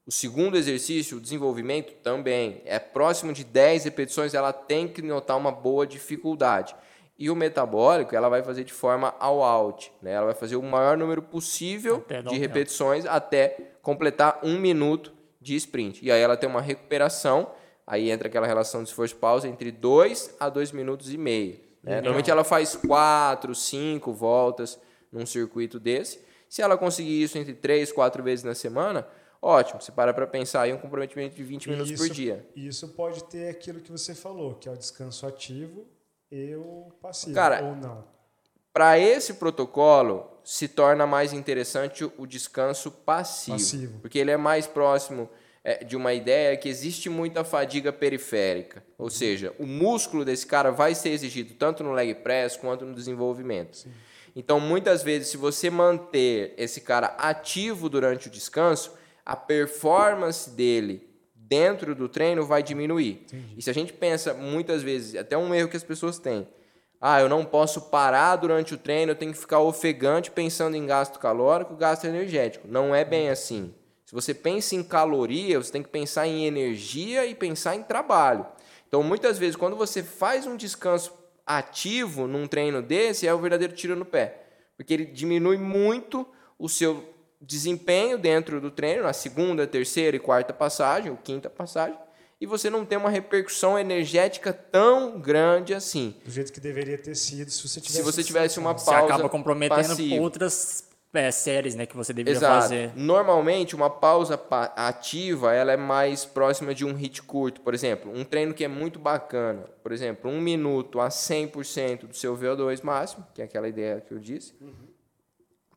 O 0.09 0.11
segundo 0.11 0.57
exercício, 0.57 1.19
o 1.19 1.21
desenvolvimento, 1.21 1.93
também 2.03 2.63
é 2.65 2.79
próximo 2.79 3.31
de 3.31 3.45
10 3.45 3.85
repetições, 3.85 4.33
ela 4.33 4.55
tem 4.55 4.89
que 4.89 5.03
notar 5.03 5.37
uma 5.37 5.53
boa 5.53 5.87
dificuldade. 5.87 6.75
E 7.19 7.29
o 7.29 7.37
metabólico, 7.37 8.17
ela 8.17 8.31
vai 8.31 8.43
fazer 8.43 8.65
de 8.65 8.73
forma 8.73 9.15
all 9.21 9.43
out, 9.43 9.93
né? 10.01 10.13
Ela 10.13 10.25
vai 10.25 10.35
fazer 10.35 10.57
o 10.57 10.63
maior 10.63 10.97
número 10.97 11.21
possível 11.21 12.03
de 12.27 12.39
repetições 12.39 13.05
tempo. 13.05 13.15
até 13.15 13.73
completar 13.83 14.41
um 14.43 14.59
minuto 14.59 15.13
de 15.43 15.55
sprint. 15.57 16.03
E 16.03 16.11
aí 16.11 16.23
ela 16.23 16.39
tem 16.39 16.49
uma 16.49 16.63
recuperação, 16.63 17.51
aí 17.87 18.11
entra 18.11 18.29
aquela 18.29 18.47
relação 18.47 18.83
de 18.83 18.89
esforço-pausa 18.89 19.47
entre 19.47 19.71
2 19.71 20.37
a 20.41 20.49
2 20.49 20.73
minutos 20.73 21.13
e 21.13 21.19
meio. 21.19 21.61
Né? 21.83 21.97
Normalmente 21.97 22.31
ela 22.31 22.45
faz 22.45 22.75
4, 22.77 23.55
5 23.55 24.11
voltas 24.15 24.81
num 25.13 25.27
circuito 25.27 25.79
desse. 25.79 26.19
Se 26.49 26.63
ela 26.63 26.79
conseguir 26.79 27.23
isso 27.23 27.37
entre 27.37 27.53
3, 27.53 27.93
4 27.93 28.23
vezes 28.23 28.43
na 28.43 28.55
semana, 28.55 29.07
Ótimo, 29.41 29.81
você 29.81 29.93
para 29.93 30.13
para 30.13 30.27
pensar 30.27 30.63
aí 30.63 30.73
um 30.73 30.79
comprometimento 30.79 31.37
de 31.37 31.45
20 31.45 31.71
minutos 31.71 31.93
isso, 31.93 32.03
por 32.03 32.13
dia. 32.13 32.47
Isso 32.57 32.89
pode 32.89 33.25
ter 33.25 33.49
aquilo 33.49 33.81
que 33.81 33.91
você 33.91 34.15
falou, 34.15 34.55
que 34.55 34.69
é 34.69 34.73
o 34.73 34.77
descanso 34.77 35.27
ativo 35.27 35.87
e 36.31 36.55
o 36.57 36.93
passivo, 37.01 37.35
Cara, 37.35 37.63
ou 37.65 37.77
não. 37.77 38.05
Para 38.73 38.99
esse 38.99 39.35
protocolo, 39.35 40.29
se 40.45 40.69
torna 40.69 41.07
mais 41.07 41.33
interessante 41.33 42.05
o 42.17 42.27
descanso 42.27 42.91
passivo, 42.91 43.59
passivo. 43.59 43.99
porque 44.01 44.19
ele 44.19 44.31
é 44.31 44.37
mais 44.37 44.67
próximo 44.67 45.29
é, 45.63 45.85
de 45.85 45.97
uma 45.97 46.15
ideia 46.15 46.57
que 46.57 46.69
existe 46.69 47.09
muita 47.09 47.45
fadiga 47.45 47.93
periférica, 47.93 48.83
ou 48.97 49.05
uhum. 49.05 49.11
seja, 49.11 49.55
o 49.59 49.67
músculo 49.67 50.25
desse 50.25 50.47
cara 50.47 50.71
vai 50.71 50.95
ser 50.95 51.11
exigido 51.11 51.55
tanto 51.55 51.85
no 51.85 51.93
leg 51.93 52.15
press 52.17 52.57
quanto 52.57 52.85
no 52.85 52.95
desenvolvimento. 52.95 53.77
Sim. 53.77 53.93
Então, 54.35 54.61
muitas 54.61 55.03
vezes, 55.03 55.29
se 55.29 55.37
você 55.37 55.69
manter 55.69 56.55
esse 56.57 56.81
cara 56.81 57.09
ativo 57.19 57.89
durante 57.89 58.29
o 58.29 58.31
descanso, 58.31 58.93
a 59.29 59.37
performance 59.37 60.49
dele 60.49 61.07
dentro 61.35 61.95
do 61.95 62.09
treino 62.09 62.47
vai 62.47 62.63
diminuir. 62.63 63.27
Entendi. 63.27 63.55
E 63.59 63.63
se 63.63 63.69
a 63.69 63.75
gente 63.75 63.93
pensa 63.93 64.33
muitas 64.33 64.83
vezes, 64.83 65.15
até 65.15 65.37
um 65.37 65.55
erro 65.55 65.69
que 65.69 65.77
as 65.77 65.85
pessoas 65.85 66.19
têm, 66.19 66.49
ah, 66.99 67.21
eu 67.21 67.29
não 67.29 67.45
posso 67.45 67.83
parar 67.83 68.37
durante 68.37 68.73
o 68.73 68.79
treino, 68.79 69.13
eu 69.13 69.17
tenho 69.17 69.33
que 69.33 69.39
ficar 69.39 69.61
ofegante 69.61 70.31
pensando 70.31 70.77
em 70.77 70.87
gasto 70.87 71.19
calórico, 71.19 71.77
gasto 71.77 72.07
energético. 72.07 72.67
Não 72.67 72.95
é 72.95 73.05
bem 73.05 73.29
assim. 73.29 73.75
Se 74.07 74.15
você 74.15 74.33
pensa 74.33 74.75
em 74.75 74.83
caloria, 74.83 75.63
você 75.63 75.71
tem 75.71 75.83
que 75.83 75.91
pensar 75.91 76.27
em 76.27 76.47
energia 76.47 77.27
e 77.27 77.35
pensar 77.35 77.77
em 77.77 77.83
trabalho. 77.83 78.47
Então, 78.89 79.03
muitas 79.03 79.39
vezes, 79.39 79.57
quando 79.57 79.77
você 79.77 80.03
faz 80.03 80.47
um 80.47 80.57
descanso 80.57 81.13
ativo 81.47 82.27
num 82.27 82.47
treino 82.47 82.81
desse, 82.81 83.27
é 83.27 83.35
o 83.35 83.39
verdadeiro 83.39 83.75
tiro 83.75 83.95
no 83.95 84.07
pé. 84.07 84.47
Porque 84.75 84.95
ele 84.95 85.05
diminui 85.05 85.59
muito 85.59 86.27
o 86.59 86.67
seu 86.67 87.18
desempenho 87.41 88.19
dentro 88.19 88.61
do 88.61 88.71
treino, 88.71 89.03
na 89.05 89.13
segunda, 89.13 89.67
terceira 89.67 90.17
e 90.17 90.21
quarta 90.21 90.53
passagem, 90.53 91.11
ou 91.11 91.17
quinta 91.17 91.49
passagem, 91.49 91.99
e 92.41 92.47
você 92.47 92.71
não 92.71 92.85
tem 92.85 92.97
uma 92.97 93.11
repercussão 93.11 93.79
energética 93.79 94.53
tão 94.53 95.21
grande 95.21 95.75
assim. 95.75 96.15
Do 96.25 96.31
jeito 96.31 96.53
que 96.53 96.61
deveria 96.61 96.97
ter 96.97 97.17
sido 97.17 97.51
se 97.51 97.67
você 97.67 97.81
tivesse, 97.81 97.99
se 97.99 98.03
você 98.03 98.23
tivesse 98.23 98.59
uma 98.59 98.75
pausa. 98.75 98.91
Você 98.91 99.05
acaba 99.05 99.29
comprometendo 99.29 99.89
passiva. 99.89 100.23
outras 100.23 100.89
é, 101.13 101.31
séries 101.33 101.75
né, 101.75 101.85
que 101.85 101.97
você 101.97 102.13
deveria 102.13 102.39
Exato. 102.39 102.63
fazer. 102.63 102.93
Normalmente, 102.95 103.75
uma 103.75 103.91
pausa 103.91 104.41
ativa 104.77 105.53
ela 105.53 105.73
é 105.73 105.77
mais 105.77 106.25
próxima 106.25 106.73
de 106.73 106.85
um 106.85 106.95
hit 106.95 107.23
curto. 107.23 107.61
Por 107.61 107.75
exemplo, 107.75 108.13
um 108.15 108.25
treino 108.25 108.55
que 108.55 108.63
é 108.63 108.69
muito 108.69 108.99
bacana. 108.99 109.65
Por 109.83 109.91
exemplo, 109.91 110.31
um 110.31 110.41
minuto 110.41 111.01
a 111.01 111.09
100% 111.09 112.07
do 112.07 112.15
seu 112.15 112.37
VO2 112.37 112.85
máximo, 112.85 113.27
que 113.35 113.43
é 113.43 113.45
aquela 113.45 113.69
ideia 113.69 114.01
que 114.01 114.13
eu 114.13 114.19
disse. 114.19 114.55
Uhum. 114.61 114.89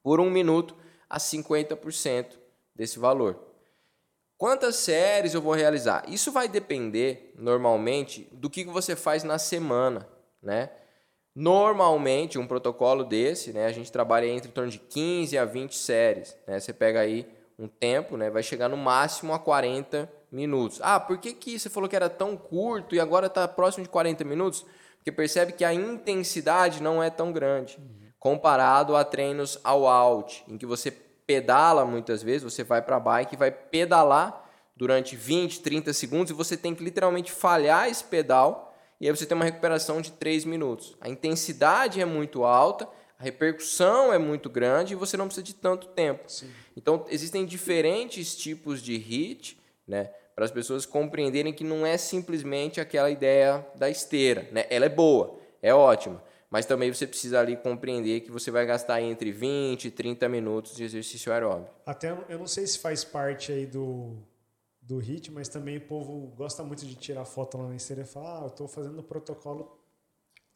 Por 0.03 0.19
um 0.19 0.29
minuto, 0.29 0.75
a 1.11 1.17
50% 1.17 2.37
desse 2.73 2.97
valor. 2.97 3.37
Quantas 4.37 4.77
séries 4.77 5.33
eu 5.33 5.41
vou 5.41 5.53
realizar? 5.53 6.03
Isso 6.07 6.31
vai 6.31 6.47
depender, 6.47 7.33
normalmente, 7.37 8.27
do 8.31 8.49
que 8.49 8.63
você 8.63 8.95
faz 8.95 9.23
na 9.23 9.37
semana, 9.37 10.07
né? 10.41 10.71
Normalmente, 11.35 12.39
um 12.39 12.47
protocolo 12.47 13.03
desse, 13.03 13.53
né, 13.53 13.65
a 13.65 13.71
gente 13.71 13.91
trabalha 13.91 14.25
entre 14.25 14.49
em 14.49 14.51
torno 14.51 14.71
de 14.71 14.79
15 14.79 15.37
a 15.37 15.45
20 15.45 15.75
séries. 15.75 16.35
Né? 16.47 16.59
Você 16.59 16.73
pega 16.73 16.99
aí 16.99 17.27
um 17.57 17.67
tempo, 17.67 18.17
né, 18.17 18.29
vai 18.29 18.43
chegar 18.43 18.67
no 18.67 18.75
máximo 18.75 19.33
a 19.33 19.39
40 19.39 20.11
minutos. 20.31 20.79
Ah, 20.81 20.99
por 20.99 21.17
que, 21.19 21.33
que 21.33 21.59
você 21.59 21.69
falou 21.69 21.87
que 21.87 21.95
era 21.95 22.09
tão 22.09 22.35
curto 22.35 22.95
e 22.95 22.99
agora 22.99 23.27
está 23.27 23.47
próximo 23.47 23.83
de 23.83 23.89
40 23.89 24.23
minutos? 24.25 24.65
Porque 24.97 25.11
percebe 25.11 25.53
que 25.53 25.63
a 25.63 25.73
intensidade 25.73 26.81
não 26.81 27.01
é 27.01 27.09
tão 27.09 27.31
grande. 27.31 27.79
Comparado 28.21 28.95
a 28.95 29.03
treinos 29.03 29.59
ao 29.63 29.87
out, 29.87 30.43
em 30.47 30.55
que 30.55 30.65
você 30.67 30.91
pedala 30.91 31.83
muitas 31.85 32.21
vezes, 32.21 32.43
você 32.43 32.63
vai 32.63 32.79
para 32.79 32.97
a 32.97 32.99
bike 32.99 33.33
e 33.33 33.37
vai 33.37 33.49
pedalar 33.49 34.47
durante 34.75 35.15
20, 35.15 35.59
30 35.61 35.91
segundos 35.91 36.29
e 36.29 36.33
você 36.35 36.55
tem 36.55 36.75
que 36.75 36.83
literalmente 36.83 37.31
falhar 37.31 37.89
esse 37.89 38.03
pedal 38.03 38.77
e 38.99 39.07
aí 39.07 39.11
você 39.11 39.25
tem 39.25 39.35
uma 39.35 39.43
recuperação 39.43 39.99
de 40.01 40.11
3 40.11 40.45
minutos. 40.45 40.95
A 41.01 41.09
intensidade 41.09 41.99
é 41.99 42.05
muito 42.05 42.43
alta, 42.43 42.87
a 43.17 43.23
repercussão 43.23 44.13
é 44.13 44.19
muito 44.19 44.51
grande 44.51 44.93
e 44.93 44.95
você 44.95 45.17
não 45.17 45.25
precisa 45.25 45.43
de 45.43 45.55
tanto 45.55 45.87
tempo. 45.87 46.25
Sim. 46.27 46.51
Então, 46.77 47.03
existem 47.09 47.43
diferentes 47.43 48.35
tipos 48.35 48.83
de 48.83 48.95
HIT, 48.97 49.59
né? 49.87 50.11
Para 50.35 50.45
as 50.45 50.51
pessoas 50.51 50.85
compreenderem 50.85 51.51
que 51.51 51.63
não 51.63 51.87
é 51.87 51.97
simplesmente 51.97 52.79
aquela 52.79 53.09
ideia 53.09 53.65
da 53.73 53.89
esteira, 53.89 54.47
né? 54.51 54.67
Ela 54.69 54.85
é 54.85 54.89
boa, 54.89 55.39
é 55.59 55.73
ótima, 55.73 56.23
mas 56.51 56.65
também 56.65 56.93
você 56.93 57.07
precisa 57.07 57.39
ali 57.39 57.55
compreender 57.55 58.19
que 58.19 58.29
você 58.29 58.51
vai 58.51 58.65
gastar 58.65 59.01
entre 59.01 59.31
20 59.31 59.85
e 59.85 59.91
30 59.91 60.27
minutos 60.27 60.75
de 60.75 60.83
exercício 60.83 61.31
aeróbico. 61.31 61.73
Até 61.85 62.11
eu 62.27 62.37
não 62.37 62.45
sei 62.45 62.67
se 62.67 62.77
faz 62.77 63.05
parte 63.05 63.53
aí 63.53 63.65
do, 63.65 64.17
do 64.81 64.99
HIT, 64.99 65.31
mas 65.31 65.47
também 65.47 65.77
o 65.77 65.81
povo 65.81 66.27
gosta 66.35 66.61
muito 66.61 66.85
de 66.85 66.93
tirar 66.95 67.23
foto 67.23 67.57
lá 67.57 67.69
na 67.69 67.75
esteira 67.77 68.01
e 68.01 68.05
falar, 68.05 68.39
ah, 68.39 68.41
eu 68.41 68.47
estou 68.47 68.67
fazendo 68.67 68.99
o 68.99 69.03
protocolo 69.03 69.79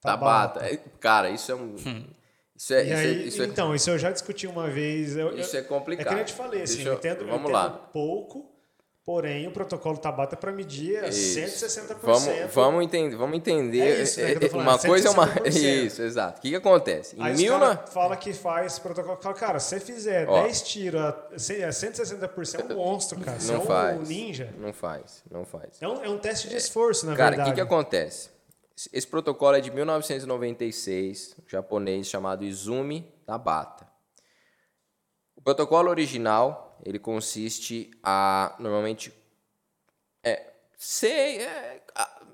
Tabata. 0.01 0.59
Tabata. 0.59 0.73
É, 0.73 0.77
cara, 0.99 1.29
isso 1.29 1.49
é 1.49 1.55
um... 1.55 1.75
Hum. 1.75 2.05
Isso 2.57 2.73
é, 2.73 2.83
isso, 2.83 2.93
aí, 2.93 3.07
é, 3.07 3.11
isso 3.27 3.41
é 3.41 3.45
então, 3.47 3.75
isso 3.75 3.89
eu 3.89 3.99
já 3.99 4.11
discuti 4.11 4.47
uma 4.47 4.69
vez. 4.69 5.17
Eu, 5.17 5.37
isso 5.37 5.57
é 5.57 5.61
complicado. 5.61 6.07
É 6.07 6.15
que 6.15 6.21
eu 6.21 6.25
te 6.25 6.33
falei, 6.33 6.61
assim, 6.61 6.83
eu, 6.83 6.93
eu 6.93 6.97
entendo, 6.97 7.25
vamos 7.25 7.31
eu 7.31 7.39
entendo 7.39 7.51
lá. 7.51 7.69
pouco, 7.69 8.54
Porém, 9.05 9.47
o 9.47 9.51
protocolo 9.51 9.99
Tabata 9.99 10.33
é 10.33 10.37
para 10.37 10.51
medir 10.51 11.03
isso. 11.03 11.39
160%. 11.39 11.97
Vamos, 12.01 12.53
vamos 12.53 12.83
entender, 12.83 13.15
vamos 13.15 13.37
entender. 13.37 13.81
É 13.81 14.01
isso, 14.01 14.19
né, 14.19 14.33
uma 14.51 14.79
coisa 14.79 15.09
é 15.09 15.11
uma. 15.11 15.29
Isso, 15.45 16.01
exato. 16.01 16.39
O 16.39 16.41
que, 16.41 16.49
que 16.49 16.55
acontece? 16.55 17.15
Em 17.15 17.21
Aí 17.21 17.35
mil 17.35 17.55
na... 17.59 17.77
fala 17.77 18.17
que 18.17 18.33
faz 18.33 18.79
protocolo. 18.79 19.15
Fala, 19.21 19.35
cara, 19.35 19.59
se 19.59 19.69
você 19.69 19.79
fizer 19.79 20.27
Ó, 20.27 20.41
10 20.41 20.61
tiros 20.63 21.01
a 21.01 21.29
160% 21.35 22.71
é 22.71 22.73
um 22.73 22.77
monstro, 22.77 23.19
cara. 23.19 23.39
Você 23.39 23.51
não 23.51 23.61
é 23.61 23.65
faz, 23.65 23.99
um 23.99 24.01
ninja. 24.01 24.51
Não 24.57 24.73
faz, 24.73 25.23
não 25.29 25.45
faz. 25.45 25.79
É 25.79 25.87
um, 25.87 26.03
é 26.03 26.09
um 26.09 26.17
teste 26.17 26.49
de 26.49 26.55
esforço, 26.55 27.05
na 27.05 27.15
cara, 27.15 27.29
verdade. 27.29 27.51
Cara, 27.51 27.51
o 27.51 27.53
que, 27.53 27.61
que 27.61 27.61
acontece? 27.61 28.29
Esse 28.91 29.05
protocolo 29.05 29.55
é 29.55 29.61
de 29.61 29.69
1996, 29.69 31.35
um 31.45 31.47
japonês 31.47 32.07
chamado 32.07 32.43
Izumi 32.43 33.13
Tabata. 33.23 33.87
O 35.35 35.41
protocolo 35.43 35.91
original 35.91 36.64
ele 36.85 36.99
consiste 36.99 37.89
a 38.03 38.55
normalmente 38.59 39.11
é, 40.23 40.53
ser, 40.77 41.41
é, 41.41 41.81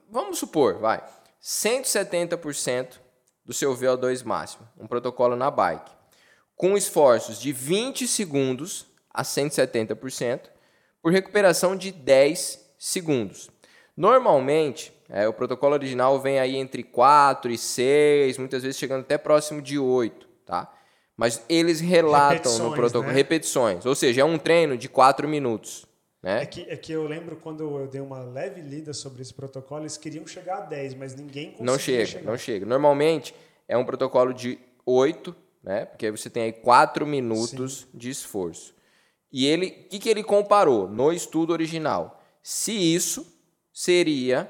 vamos 0.10 0.38
supor, 0.38 0.78
vai, 0.78 1.02
170% 1.42 3.00
do 3.46 3.54
seu 3.54 3.76
VO2 3.76 4.24
máximo, 4.26 4.68
um 4.78 4.86
protocolo 4.86 5.36
na 5.38 5.50
bike, 5.50 5.92
com 6.56 6.78
esforços 6.78 7.40
de 7.40 7.54
20 7.54 8.08
segundos 8.08 8.86
a 9.10 9.24
170%, 9.24 10.50
por 11.02 11.12
recuperação 11.12 11.76
de 11.76 11.92
10 11.92 12.74
segundos. 12.78 13.50
Normalmente, 13.98 14.94
é, 15.10 15.28
o 15.28 15.34
protocolo 15.34 15.74
original 15.74 16.20
vem 16.20 16.40
aí 16.40 16.56
entre 16.56 16.84
4 16.84 17.52
e 17.52 17.58
6, 17.58 18.38
muitas 18.38 18.64
vezes 18.64 18.78
chegando 18.78 19.02
até 19.02 19.18
próximo 19.18 19.62
de 19.62 19.80
8, 19.80 20.28
tá? 20.46 20.72
Mas 21.18 21.44
eles 21.48 21.80
relatam 21.80 22.58
no 22.58 22.74
protocolo 22.74 23.12
né? 23.12 23.14
repetições, 23.14 23.86
ou 23.86 23.94
seja, 23.94 24.22
é 24.22 24.26
um 24.26 24.38
treino 24.38 24.78
de 24.78 24.90
4 24.90 25.28
minutos, 25.28 25.86
né? 26.22 26.44
É 26.44 26.46
que, 26.46 26.62
é 26.62 26.76
que 26.76 26.92
eu 26.92 27.06
lembro 27.08 27.36
quando 27.36 27.62
eu 27.64 27.88
dei 27.88 28.02
uma 28.02 28.24
leve 28.24 28.62
lida 28.62 28.94
sobre 28.94 29.22
esse 29.22 29.34
protocolo, 29.34 29.82
eles 29.84 29.98
queriam 29.98 30.26
chegar 30.26 30.58
a 30.58 30.62
10, 30.62 30.96
mas 30.96 31.16
ninguém 31.16 31.52
conseguia 31.52 31.66
Não 31.66 31.80
chega, 31.80 32.06
chegar. 32.06 32.26
não 32.32 32.38
chega. 32.38 32.66
Normalmente 32.66 33.36
é 33.68 33.78
um 33.78 33.86
protocolo 33.86 34.34
de 34.34 34.60
8, 34.86 35.36
né? 35.64 35.86
Porque 35.86 36.06
aí 36.06 36.12
você 36.12 36.30
tem 36.30 36.44
aí 36.44 36.54
4 36.54 37.06
minutos 37.06 37.88
de 37.94 38.10
esforço. 38.10 38.74
E 39.32 39.46
ele, 39.46 39.68
o 39.86 39.90
que, 39.90 40.00
que 40.00 40.10
ele 40.10 40.24
comparou 40.24 40.88
no 40.88 41.12
estudo 41.14 41.54
original? 41.54 42.22
Se 42.44 42.72
isso 42.72 43.26
seria, 43.72 44.50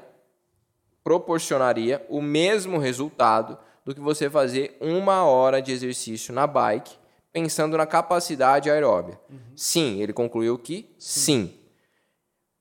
proporcionaria 1.04 2.06
o 2.10 2.22
mesmo 2.22 2.78
resultado 2.78 3.58
do 3.86 3.96
que 3.96 4.02
você 4.02 4.30
fazer 4.30 4.78
uma 4.80 5.24
hora 5.24 5.62
de 5.62 5.72
exercício 5.72 6.34
na 6.34 6.46
bike, 6.46 6.96
pensando 7.32 7.78
na 7.78 7.86
capacidade 7.86 8.70
aeróbia. 8.70 9.20
Sim, 9.56 10.02
ele 10.02 10.14
concluiu 10.14 10.58
que 10.58 10.94
sim. 11.00 11.58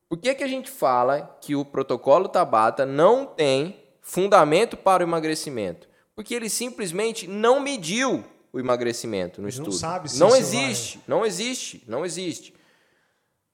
Por 0.09 0.17
que, 0.17 0.33
que 0.35 0.43
a 0.43 0.47
gente 0.47 0.69
fala 0.69 1.37
que 1.41 1.55
o 1.55 1.63
protocolo 1.63 2.27
Tabata 2.27 2.85
não 2.85 3.25
tem 3.25 3.81
fundamento 4.01 4.75
para 4.75 5.03
o 5.03 5.07
emagrecimento? 5.07 5.87
Porque 6.15 6.33
ele 6.35 6.49
simplesmente 6.49 7.27
não 7.27 7.59
mediu 7.59 8.23
o 8.51 8.59
emagrecimento 8.59 9.41
no 9.41 9.47
Ele 9.47 9.57
não 9.57 9.63
estudo. 9.67 9.79
sabe 9.79 10.11
se 10.11 10.19
não 10.19 10.27
isso 10.29 10.37
existe, 10.37 10.99
não 11.07 11.25
existe, 11.25 11.83
não 11.87 12.05
existe. 12.05 12.53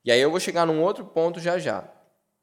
E 0.04 0.12
aí 0.12 0.20
eu 0.20 0.32
vou 0.32 0.40
chegar 0.40 0.66
num 0.66 0.82
outro 0.82 1.06
ponto 1.06 1.40
já 1.40 1.60
já. 1.60 1.84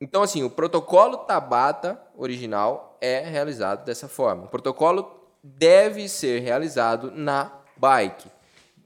Então, 0.00 0.22
assim, 0.22 0.42
o 0.42 0.50
protocolo 0.50 1.18
Tabata 1.18 2.00
original 2.16 2.93
é 3.04 3.20
realizado 3.28 3.84
dessa 3.84 4.08
forma. 4.08 4.44
O 4.44 4.48
protocolo 4.48 5.20
deve 5.42 6.08
ser 6.08 6.40
realizado 6.40 7.10
na 7.10 7.52
bike. 7.76 8.28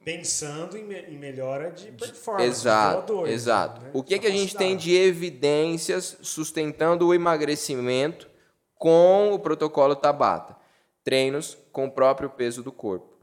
Pensando 0.05 0.77
em, 0.79 0.85
me- 0.85 1.01
em 1.03 1.19
melhora 1.19 1.71
de 1.71 1.93
performance. 1.93 2.47
Exato, 2.49 3.13
de 3.15 3.21
VO2, 3.21 3.29
exato. 3.29 3.81
né? 3.83 3.91
O 3.93 4.03
que, 4.03 4.19
que 4.19 4.27
a 4.27 4.31
gente 4.31 4.57
tem 4.57 4.77
de 4.77 4.95
evidências 4.97 6.17
sustentando 6.23 7.07
o 7.07 7.15
emagrecimento 7.15 8.29
com 8.75 9.33
o 9.33 9.39
protocolo 9.39 9.95
Tabata? 9.95 10.57
Treinos 11.05 11.57
com 11.73 11.87
o 11.87 11.91
próprio 11.91 12.31
peso 12.31 12.63
do 12.63 12.73
corpo. 12.73 13.17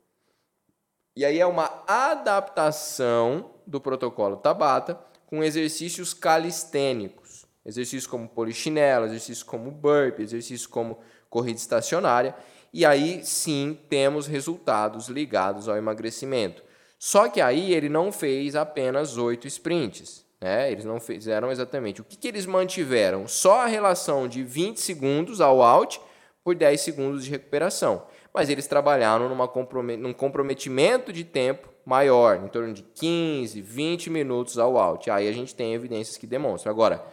E 1.15 1.25
aí 1.25 1.39
é 1.39 1.45
uma 1.45 1.83
adaptação 1.87 3.51
do 3.65 3.79
protocolo 3.81 4.37
Tabata 4.37 4.99
com 5.27 5.43
exercícios 5.43 6.13
calistênicos. 6.13 7.24
Exercícios 7.65 8.05
como 8.07 8.29
polichinelo, 8.29 9.05
exercícios 9.05 9.43
como 9.43 9.71
burpee, 9.71 10.23
exercícios 10.23 10.67
como 10.67 10.99
corrida 11.29 11.57
estacionária. 11.57 12.35
E 12.71 12.85
aí 12.85 13.21
sim 13.23 13.77
temos 13.89 14.27
resultados 14.27 15.07
ligados 15.07 15.67
ao 15.67 15.77
emagrecimento. 15.77 16.63
Só 16.99 17.27
que 17.27 17.41
aí 17.41 17.73
ele 17.73 17.89
não 17.89 18.11
fez 18.11 18.55
apenas 18.55 19.17
oito 19.17 19.47
sprints. 19.47 20.25
Né? 20.39 20.71
Eles 20.71 20.85
não 20.85 20.99
fizeram 20.99 21.51
exatamente. 21.51 22.01
O 22.01 22.03
que, 22.03 22.17
que 22.17 22.27
eles 22.27 22.45
mantiveram? 22.45 23.27
Só 23.27 23.61
a 23.61 23.65
relação 23.65 24.27
de 24.27 24.43
20 24.43 24.79
segundos 24.79 25.41
ao 25.41 25.61
out 25.61 25.99
por 26.43 26.53
10 26.53 26.79
segundos 26.81 27.25
de 27.25 27.31
recuperação. 27.31 28.03
Mas 28.33 28.49
eles 28.49 28.67
trabalharam 28.67 29.29
numa 29.29 29.47
comprome- 29.47 29.97
num 29.97 30.13
comprometimento 30.13 31.11
de 31.11 31.23
tempo 31.23 31.69
maior, 31.85 32.43
em 32.43 32.47
torno 32.47 32.73
de 32.73 32.83
15, 32.83 33.61
20 33.61 34.09
minutos 34.09 34.57
ao 34.59 34.77
out. 34.77 35.09
Aí 35.09 35.27
a 35.27 35.31
gente 35.31 35.55
tem 35.55 35.73
evidências 35.73 36.17
que 36.17 36.27
demonstram. 36.27 36.71
Agora, 36.71 37.03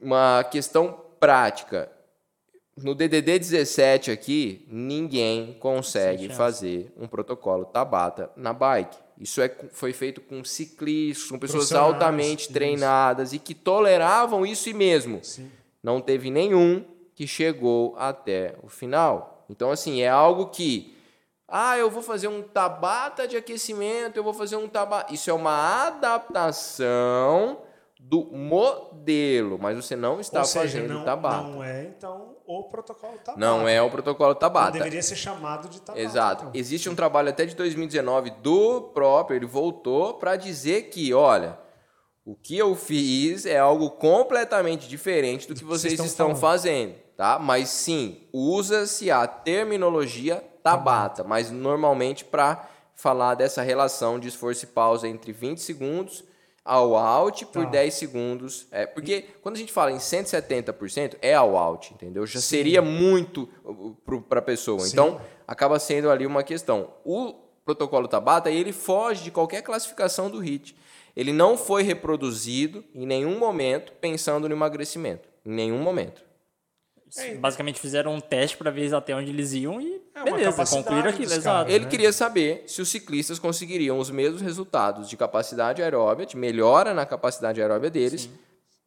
uma 0.00 0.44
questão 0.44 1.00
prática. 1.18 1.90
No 2.76 2.94
DDD 2.94 3.38
17 3.38 4.10
aqui, 4.10 4.66
ninguém 4.70 5.54
consegue 5.54 6.28
fazer 6.28 6.92
um 6.96 7.08
protocolo 7.08 7.64
Tabata 7.64 8.30
na 8.36 8.52
bike. 8.52 8.96
Isso 9.20 9.40
é, 9.40 9.52
foi 9.72 9.92
feito 9.92 10.20
com 10.20 10.44
ciclistas, 10.44 11.28
com 11.28 11.38
pessoas 11.38 11.72
altamente 11.72 12.44
isso. 12.44 12.52
treinadas 12.52 13.32
e 13.32 13.38
que 13.38 13.52
toleravam 13.52 14.46
isso 14.46 14.72
mesmo. 14.74 15.18
Sim. 15.24 15.50
Não 15.82 16.00
teve 16.00 16.30
nenhum 16.30 16.84
que 17.16 17.26
chegou 17.26 17.96
até 17.98 18.54
o 18.62 18.68
final. 18.68 19.44
Então, 19.50 19.72
assim, 19.72 20.02
é 20.02 20.08
algo 20.08 20.46
que. 20.46 20.96
Ah, 21.48 21.76
eu 21.76 21.90
vou 21.90 22.02
fazer 22.02 22.28
um 22.28 22.42
tabata 22.42 23.26
de 23.26 23.36
aquecimento, 23.36 24.16
eu 24.16 24.22
vou 24.22 24.34
fazer 24.34 24.54
um 24.56 24.68
tabata. 24.68 25.12
Isso 25.12 25.28
é 25.30 25.32
uma 25.32 25.86
adaptação 25.86 27.58
do 28.00 28.24
modelo, 28.24 29.58
mas 29.60 29.76
você 29.76 29.96
não 29.96 30.20
está 30.20 30.44
seja, 30.44 30.60
fazendo 30.60 30.94
não, 30.94 31.04
tabata. 31.04 31.48
não 31.48 31.64
é, 31.64 31.84
então, 31.84 32.36
o 32.46 32.62
protocolo 32.64 33.18
Tabata. 33.18 33.38
Não 33.38 33.68
é 33.68 33.82
o 33.82 33.90
protocolo 33.90 34.34
Tabata. 34.34 34.72
deveria 34.72 35.02
ser 35.02 35.16
chamado 35.16 35.68
de 35.68 35.80
Tabata. 35.80 36.02
Exato. 36.02 36.44
então. 36.44 36.52
Existe 36.54 36.88
um 36.88 36.94
trabalho 36.94 37.28
até 37.28 37.44
de 37.44 37.54
2019 37.56 38.30
do 38.42 38.80
próprio, 38.94 39.36
ele 39.36 39.46
voltou 39.46 40.14
para 40.14 40.36
dizer 40.36 40.90
que, 40.90 41.12
olha, 41.12 41.58
o 42.24 42.34
que 42.36 42.56
eu 42.56 42.74
fiz 42.76 43.44
é 43.44 43.58
algo 43.58 43.90
completamente 43.90 44.88
diferente 44.88 45.48
do 45.48 45.54
que 45.54 45.64
vocês 45.64 45.94
estão 45.94 46.06
estão 46.06 46.36
fazendo, 46.36 46.94
tá? 47.16 47.38
Mas 47.38 47.68
sim, 47.68 48.28
usa-se 48.32 49.10
a 49.10 49.26
terminologia 49.26 50.42
Tabata, 50.62 51.24
mas 51.24 51.50
normalmente 51.50 52.24
para 52.24 52.68
falar 52.94 53.34
dessa 53.34 53.62
relação 53.62 54.18
de 54.18 54.28
esforço 54.28 54.64
e 54.64 54.68
pausa 54.68 55.08
entre 55.08 55.32
20 55.32 55.58
segundos 55.58 56.24
ao 56.68 56.94
out 56.94 57.46
por 57.46 57.64
Tá. 57.64 57.70
10 57.70 57.94
segundos. 57.94 58.66
É, 58.70 58.86
porque 58.86 59.24
quando 59.42 59.56
a 59.56 59.58
gente 59.58 59.72
fala 59.72 59.90
em 59.90 59.96
170%, 59.96 61.16
é 61.22 61.34
ao 61.34 61.56
out, 61.56 61.94
entendeu? 61.94 62.26
Já 62.26 62.40
seria 62.40 62.82
muito 62.82 63.48
para 64.28 64.38
a 64.40 64.42
pessoa. 64.42 64.80
Sim. 64.80 64.92
Então, 64.92 65.20
acaba 65.46 65.78
sendo 65.78 66.10
ali 66.10 66.26
uma 66.26 66.42
questão. 66.42 66.90
O 67.04 67.34
protocolo 67.64 68.06
Tabata, 68.06 68.50
ele 68.50 68.72
foge 68.72 69.24
de 69.24 69.30
qualquer 69.30 69.62
classificação 69.62 70.30
do 70.30 70.38
HIT. 70.38 70.76
Ele 71.16 71.32
não 71.32 71.56
foi 71.56 71.82
reproduzido 71.82 72.84
em 72.94 73.06
nenhum 73.06 73.38
momento 73.38 73.92
pensando 74.00 74.48
no 74.48 74.54
emagrecimento. 74.54 75.28
Em 75.44 75.50
nenhum 75.50 75.78
momento. 75.78 76.22
É, 77.16 77.34
Basicamente 77.34 77.80
fizeram 77.80 78.14
um 78.14 78.20
teste 78.20 78.56
para 78.56 78.70
ver 78.70 78.94
até 78.94 79.14
onde 79.14 79.30
eles 79.30 79.52
iam 79.52 79.80
e 79.80 80.00
É 80.14 80.22
uma 80.22 80.36
beleza, 80.36 80.66
concluíram 80.66 81.08
aquilo, 81.08 81.32
exato. 81.32 81.70
Ele 81.70 81.84
né? 81.84 81.90
queria 81.90 82.12
saber 82.12 82.64
se 82.66 82.82
os 82.82 82.88
ciclistas 82.88 83.38
conseguiriam 83.38 83.98
os 83.98 84.10
mesmos 84.10 84.42
resultados 84.42 85.08
de 85.08 85.16
capacidade 85.16 85.82
aeróbia, 85.82 86.26
de 86.26 86.36
melhora 86.36 86.92
na 86.92 87.06
capacidade 87.06 87.60
aeróbia 87.60 87.90
deles, 87.90 88.28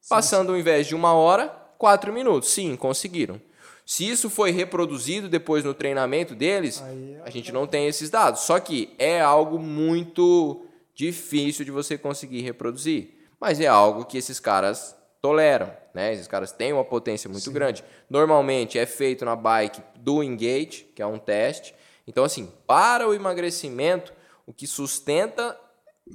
passando 0.08 0.52
ao 0.52 0.58
invés 0.58 0.86
de 0.86 0.94
uma 0.94 1.12
hora, 1.12 1.48
quatro 1.78 2.12
minutos. 2.12 2.50
Sim, 2.50 2.76
conseguiram. 2.76 3.40
Se 3.84 4.08
isso 4.08 4.30
foi 4.30 4.50
reproduzido 4.52 5.28
depois 5.28 5.64
no 5.64 5.74
treinamento 5.74 6.34
deles, 6.34 6.80
Aí 6.82 7.14
é 7.14 7.22
a 7.24 7.30
gente 7.30 7.50
não 7.52 7.66
tem 7.66 7.86
esses 7.86 8.08
dados. 8.08 8.42
Só 8.42 8.60
que 8.60 8.94
é 8.98 9.20
algo 9.20 9.58
muito 9.58 10.64
difícil 10.94 11.64
de 11.64 11.70
você 11.70 11.98
conseguir 11.98 12.42
reproduzir. 12.42 13.10
Mas 13.40 13.58
é 13.60 13.66
algo 13.66 14.04
que 14.04 14.16
esses 14.16 14.38
caras 14.38 14.94
toleram, 15.20 15.70
né? 15.94 16.12
Esses 16.12 16.26
caras 16.26 16.52
têm 16.52 16.72
uma 16.72 16.84
potência 16.84 17.28
muito 17.28 17.50
grande. 17.50 17.84
Normalmente 18.08 18.78
é 18.78 18.86
feito 18.86 19.24
na 19.24 19.36
bike 19.36 19.82
do 19.98 20.22
Engage, 20.22 20.86
que 20.94 21.02
é 21.02 21.06
um 21.06 21.18
teste. 21.18 21.74
Então, 22.06 22.24
assim, 22.24 22.50
para 22.66 23.08
o 23.08 23.14
emagrecimento, 23.14 24.12
o 24.46 24.52
que 24.52 24.66
sustenta 24.66 25.58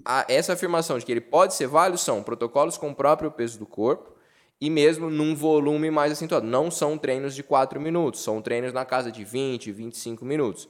a- 0.05 0.25
essa 0.27 0.53
afirmação 0.53 0.97
de 0.99 1.05
que 1.05 1.11
ele 1.11 1.21
pode 1.21 1.53
ser 1.53 1.67
válido 1.67 1.97
são 1.97 2.21
protocolos 2.21 2.77
com 2.77 2.89
o 2.89 2.95
próprio 2.95 3.31
peso 3.31 3.57
do 3.57 3.65
corpo 3.65 4.15
e 4.59 4.69
mesmo 4.69 5.09
num 5.09 5.35
volume 5.35 5.89
mais 5.89 6.11
acentuado. 6.11 6.45
Não 6.45 6.69
são 6.69 6.97
treinos 6.97 7.35
de 7.35 7.43
4 7.43 7.79
minutos, 7.79 8.21
são 8.21 8.41
treinos 8.41 8.73
na 8.73 8.83
casa 8.83 9.11
de 9.11 9.23
20, 9.23 9.71
25 9.71 10.25
minutos. 10.25 10.67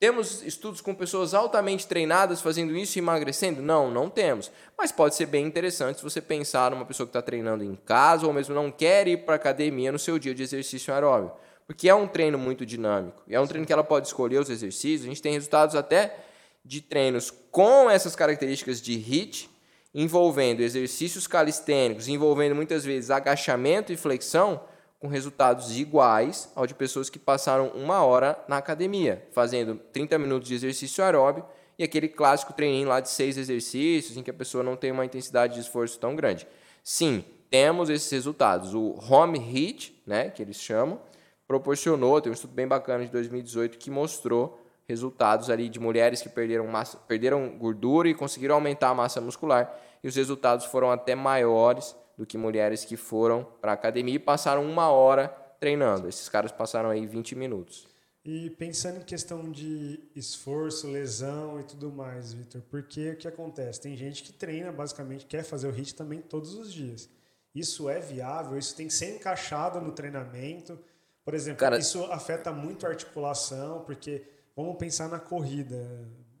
Temos 0.00 0.42
estudos 0.42 0.80
com 0.80 0.94
pessoas 0.94 1.34
altamente 1.34 1.86
treinadas 1.86 2.40
fazendo 2.40 2.76
isso 2.76 2.98
e 2.98 3.00
emagrecendo? 3.00 3.62
Não, 3.62 3.90
não 3.90 4.10
temos. 4.10 4.50
Mas 4.76 4.92
pode 4.92 5.14
ser 5.14 5.26
bem 5.26 5.46
interessante 5.46 5.98
se 5.98 6.02
você 6.02 6.20
pensar 6.20 6.70
numa 6.70 6.84
pessoa 6.84 7.06
que 7.06 7.10
está 7.10 7.22
treinando 7.22 7.64
em 7.64 7.74
casa 7.76 8.26
ou 8.26 8.32
mesmo 8.32 8.54
não 8.54 8.70
quer 8.70 9.06
ir 9.08 9.24
para 9.24 9.36
academia 9.36 9.92
no 9.92 9.98
seu 9.98 10.18
dia 10.18 10.34
de 10.34 10.42
exercício 10.42 10.92
aeróbio. 10.92 11.32
Porque 11.66 11.88
é 11.88 11.94
um 11.94 12.06
treino 12.06 12.38
muito 12.38 12.66
dinâmico. 12.66 13.22
É 13.28 13.40
um 13.40 13.46
treino 13.46 13.66
que 13.66 13.72
ela 13.72 13.84
pode 13.84 14.06
escolher 14.08 14.38
os 14.38 14.50
exercícios. 14.50 15.04
A 15.04 15.08
gente 15.08 15.22
tem 15.22 15.32
resultados 15.32 15.74
até 15.74 16.18
de 16.64 16.80
treinos 16.80 17.30
com 17.50 17.88
essas 17.88 18.16
características 18.16 18.82
de 18.82 18.92
HIIT, 18.92 19.50
envolvendo 19.94 20.60
exercícios 20.60 21.26
calistênicos, 21.26 22.08
envolvendo 22.08 22.54
muitas 22.54 22.84
vezes 22.84 23.10
agachamento 23.10 23.92
e 23.92 23.96
flexão, 23.96 24.60
com 25.04 25.08
resultados 25.08 25.78
iguais 25.78 26.50
ao 26.56 26.66
de 26.66 26.74
pessoas 26.74 27.10
que 27.10 27.18
passaram 27.18 27.68
uma 27.74 28.02
hora 28.02 28.42
na 28.48 28.56
academia, 28.56 29.22
fazendo 29.32 29.78
30 29.92 30.18
minutos 30.18 30.48
de 30.48 30.54
exercício 30.54 31.04
aeróbio 31.04 31.44
e 31.78 31.84
aquele 31.84 32.08
clássico 32.08 32.54
treininho 32.54 32.88
lá 32.88 33.00
de 33.00 33.10
seis 33.10 33.36
exercícios, 33.36 34.16
em 34.16 34.22
que 34.22 34.30
a 34.30 34.34
pessoa 34.34 34.64
não 34.64 34.76
tem 34.76 34.90
uma 34.90 35.04
intensidade 35.04 35.56
de 35.56 35.60
esforço 35.60 35.98
tão 35.98 36.16
grande. 36.16 36.48
Sim, 36.82 37.22
temos 37.50 37.90
esses 37.90 38.10
resultados. 38.10 38.72
O 38.72 38.98
Home 39.10 39.38
HIIT, 39.38 40.02
né, 40.06 40.30
que 40.30 40.40
eles 40.40 40.56
chamam, 40.56 40.98
proporcionou, 41.46 42.18
tem 42.22 42.30
um 42.30 42.34
estudo 42.34 42.54
bem 42.54 42.66
bacana 42.66 43.04
de 43.04 43.10
2018 43.10 43.76
que 43.76 43.90
mostrou 43.90 44.58
resultados 44.88 45.50
ali 45.50 45.68
de 45.68 45.78
mulheres 45.78 46.22
que 46.22 46.30
perderam, 46.30 46.66
massa, 46.66 46.96
perderam 46.96 47.58
gordura 47.58 48.08
e 48.08 48.14
conseguiram 48.14 48.54
aumentar 48.54 48.88
a 48.88 48.94
massa 48.94 49.20
muscular, 49.20 49.78
e 50.02 50.08
os 50.08 50.16
resultados 50.16 50.64
foram 50.64 50.90
até 50.90 51.14
maiores 51.14 51.94
do 52.16 52.26
que 52.26 52.38
mulheres 52.38 52.84
que 52.84 52.96
foram 52.96 53.44
para 53.60 53.72
a 53.72 53.74
academia 53.74 54.14
e 54.14 54.18
passaram 54.18 54.64
uma 54.64 54.88
hora 54.88 55.28
treinando. 55.58 56.08
Esses 56.08 56.28
caras 56.28 56.52
passaram 56.52 56.90
aí 56.90 57.06
20 57.06 57.34
minutos. 57.34 57.86
E 58.24 58.48
pensando 58.50 58.98
em 58.98 59.02
questão 59.02 59.50
de 59.50 60.00
esforço, 60.16 60.90
lesão 60.90 61.60
e 61.60 61.64
tudo 61.64 61.92
mais, 61.92 62.32
Vitor, 62.32 62.62
porque 62.70 63.10
o 63.10 63.16
que 63.16 63.28
acontece? 63.28 63.82
Tem 63.82 63.94
gente 63.94 64.22
que 64.22 64.32
treina, 64.32 64.72
basicamente, 64.72 65.26
quer 65.26 65.42
fazer 65.42 65.68
o 65.68 65.70
HIIT 65.70 65.94
também 65.94 66.22
todos 66.22 66.54
os 66.54 66.72
dias. 66.72 67.10
Isso 67.54 67.88
é 67.88 68.00
viável? 68.00 68.58
Isso 68.58 68.74
tem 68.74 68.86
que 68.86 68.94
ser 68.94 69.14
encaixado 69.14 69.78
no 69.78 69.92
treinamento? 69.92 70.78
Por 71.22 71.34
exemplo, 71.34 71.60
Cara, 71.60 71.78
isso 71.78 72.02
afeta 72.06 72.50
muito 72.50 72.86
a 72.86 72.88
articulação, 72.88 73.84
porque 73.84 74.22
vamos 74.56 74.76
pensar 74.76 75.08
na 75.08 75.20
corrida. 75.20 75.76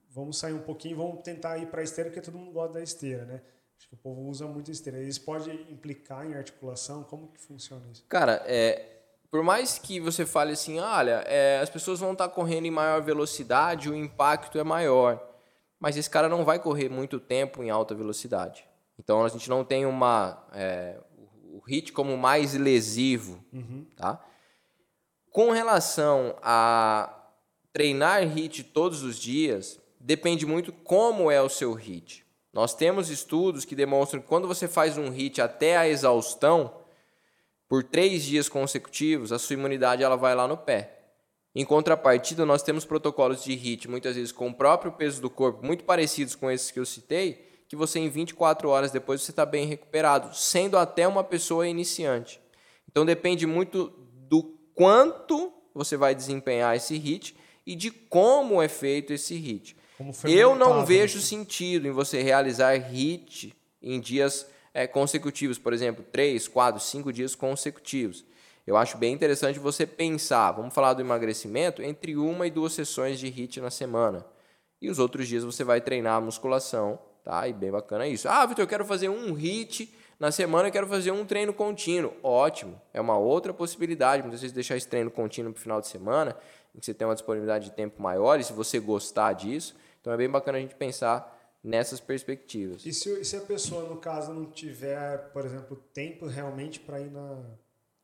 Vamos 0.08 0.38
sair 0.38 0.54
um 0.54 0.62
pouquinho, 0.62 0.96
vamos 0.96 1.22
tentar 1.22 1.58
ir 1.58 1.66
para 1.66 1.82
a 1.82 1.84
esteira, 1.84 2.08
porque 2.08 2.22
todo 2.22 2.38
mundo 2.38 2.52
gosta 2.52 2.74
da 2.74 2.82
esteira, 2.82 3.26
né? 3.26 3.42
Acho 3.78 3.88
que 3.88 3.94
o 3.94 3.98
povo 3.98 4.22
usa 4.28 4.46
muito 4.46 4.70
esteira. 4.70 5.02
Isso 5.02 5.20
pode 5.22 5.50
implicar 5.70 6.26
em 6.26 6.34
articulação? 6.34 7.02
Como 7.04 7.28
que 7.28 7.40
funciona 7.40 7.84
isso? 7.90 8.04
Cara, 8.08 8.42
é, 8.46 9.00
por 9.30 9.42
mais 9.42 9.78
que 9.78 9.98
você 10.00 10.24
fale 10.24 10.52
assim, 10.52 10.78
olha, 10.78 11.22
é, 11.26 11.58
as 11.60 11.68
pessoas 11.68 12.00
vão 12.00 12.12
estar 12.12 12.28
correndo 12.28 12.66
em 12.66 12.70
maior 12.70 13.02
velocidade, 13.02 13.90
o 13.90 13.94
impacto 13.96 14.58
é 14.58 14.64
maior. 14.64 15.22
Mas 15.78 15.96
esse 15.96 16.08
cara 16.08 16.28
não 16.28 16.44
vai 16.44 16.58
correr 16.58 16.88
muito 16.88 17.18
tempo 17.20 17.62
em 17.62 17.68
alta 17.70 17.94
velocidade. 17.94 18.64
Então 18.98 19.24
a 19.24 19.28
gente 19.28 19.50
não 19.50 19.64
tem 19.64 19.84
uma 19.84 20.46
é, 20.52 20.98
o 21.52 21.60
hit 21.66 21.92
como 21.92 22.16
mais 22.16 22.54
lesivo, 22.54 23.44
Uhum. 23.52 23.86
tá? 23.96 24.24
Com 25.30 25.50
relação 25.50 26.36
a 26.42 27.12
treinar 27.72 28.22
hit 28.28 28.62
todos 28.62 29.02
os 29.02 29.18
dias, 29.18 29.80
depende 29.98 30.46
muito 30.46 30.72
como 30.72 31.28
é 31.30 31.42
o 31.42 31.48
seu 31.48 31.72
hit. 31.72 32.23
Nós 32.54 32.72
temos 32.72 33.10
estudos 33.10 33.64
que 33.64 33.74
demonstram 33.74 34.20
que 34.20 34.28
quando 34.28 34.46
você 34.46 34.68
faz 34.68 34.96
um 34.96 35.10
hit 35.10 35.42
até 35.42 35.76
a 35.76 35.88
exaustão, 35.88 36.72
por 37.68 37.82
três 37.82 38.22
dias 38.22 38.48
consecutivos, 38.48 39.32
a 39.32 39.38
sua 39.40 39.54
imunidade 39.54 40.04
ela 40.04 40.16
vai 40.16 40.36
lá 40.36 40.46
no 40.46 40.56
pé. 40.56 41.00
Em 41.52 41.64
contrapartida, 41.64 42.46
nós 42.46 42.62
temos 42.62 42.84
protocolos 42.84 43.42
de 43.42 43.52
HIIT, 43.52 43.90
muitas 43.90 44.14
vezes 44.14 44.30
com 44.30 44.48
o 44.48 44.54
próprio 44.54 44.92
peso 44.92 45.20
do 45.20 45.28
corpo, 45.28 45.66
muito 45.66 45.82
parecidos 45.82 46.36
com 46.36 46.48
esses 46.48 46.70
que 46.70 46.78
eu 46.78 46.86
citei, 46.86 47.44
que 47.68 47.74
você 47.74 47.98
em 47.98 48.08
24 48.08 48.68
horas 48.68 48.92
depois 48.92 49.22
você 49.22 49.32
está 49.32 49.44
bem 49.44 49.66
recuperado, 49.66 50.36
sendo 50.36 50.78
até 50.78 51.08
uma 51.08 51.24
pessoa 51.24 51.66
iniciante. 51.66 52.40
Então 52.88 53.04
depende 53.04 53.46
muito 53.46 53.92
do 54.28 54.42
quanto 54.74 55.52
você 55.74 55.96
vai 55.96 56.14
desempenhar 56.14 56.76
esse 56.76 56.94
HIIT 56.94 57.36
e 57.66 57.74
de 57.74 57.90
como 57.90 58.62
é 58.62 58.68
feito 58.68 59.12
esse 59.12 59.34
HIIT. 59.34 59.76
Eu 60.24 60.56
não 60.56 60.80
né? 60.80 60.84
vejo 60.84 61.20
sentido 61.20 61.86
em 61.86 61.92
você 61.92 62.22
realizar 62.22 62.74
HIIT 62.74 63.54
em 63.82 64.00
dias 64.00 64.46
eh, 64.72 64.86
consecutivos, 64.86 65.58
por 65.58 65.72
exemplo, 65.72 66.04
três, 66.10 66.48
quatro, 66.48 66.80
cinco 66.80 67.12
dias 67.12 67.34
consecutivos. 67.34 68.24
Eu 68.66 68.76
acho 68.76 68.96
bem 68.96 69.12
interessante 69.12 69.58
você 69.58 69.86
pensar, 69.86 70.52
vamos 70.52 70.74
falar 70.74 70.94
do 70.94 71.02
emagrecimento, 71.02 71.82
entre 71.82 72.16
uma 72.16 72.46
e 72.46 72.50
duas 72.50 72.72
sessões 72.72 73.18
de 73.18 73.28
HIIT 73.28 73.60
na 73.60 73.70
semana. 73.70 74.24
E 74.80 74.88
os 74.88 74.98
outros 74.98 75.28
dias 75.28 75.44
você 75.44 75.62
vai 75.62 75.80
treinar 75.80 76.16
a 76.16 76.20
musculação, 76.20 76.98
tá? 77.22 77.46
E 77.46 77.52
bem 77.52 77.70
bacana 77.70 78.06
isso. 78.06 78.28
Ah, 78.28 78.44
Vitor, 78.46 78.64
eu 78.64 78.68
quero 78.68 78.84
fazer 78.84 79.08
um 79.10 79.34
HIIT 79.34 79.94
na 80.18 80.32
semana, 80.32 80.68
eu 80.68 80.72
quero 80.72 80.86
fazer 80.86 81.10
um 81.10 81.24
treino 81.24 81.52
contínuo. 81.52 82.14
Ótimo, 82.22 82.80
é 82.92 83.00
uma 83.00 83.18
outra 83.18 83.52
possibilidade. 83.52 84.22
Muitas 84.22 84.40
vezes 84.40 84.54
deixar 84.54 84.76
esse 84.76 84.88
treino 84.88 85.10
contínuo 85.10 85.52
para 85.52 85.60
o 85.60 85.62
final 85.62 85.80
de 85.80 85.86
semana, 85.86 86.36
em 86.74 86.80
que 86.80 86.86
você 86.86 86.94
tem 86.94 87.06
uma 87.06 87.14
disponibilidade 87.14 87.66
de 87.66 87.72
tempo 87.72 88.02
maior, 88.02 88.40
e 88.40 88.44
se 88.44 88.52
você 88.52 88.80
gostar 88.80 89.34
disso, 89.34 89.76
então 90.04 90.12
é 90.12 90.18
bem 90.18 90.28
bacana 90.28 90.58
a 90.58 90.60
gente 90.60 90.74
pensar 90.74 91.34
nessas 91.62 91.98
perspectivas. 91.98 92.84
E 92.84 92.92
se, 92.92 93.08
e 93.08 93.24
se 93.24 93.36
a 93.38 93.40
pessoa, 93.40 93.88
no 93.88 93.96
caso, 93.96 94.34
não 94.34 94.44
tiver, 94.44 95.30
por 95.32 95.46
exemplo, 95.46 95.82
tempo 95.94 96.26
realmente 96.26 96.78
para 96.78 97.00
ir 97.00 97.10
na, 97.10 97.42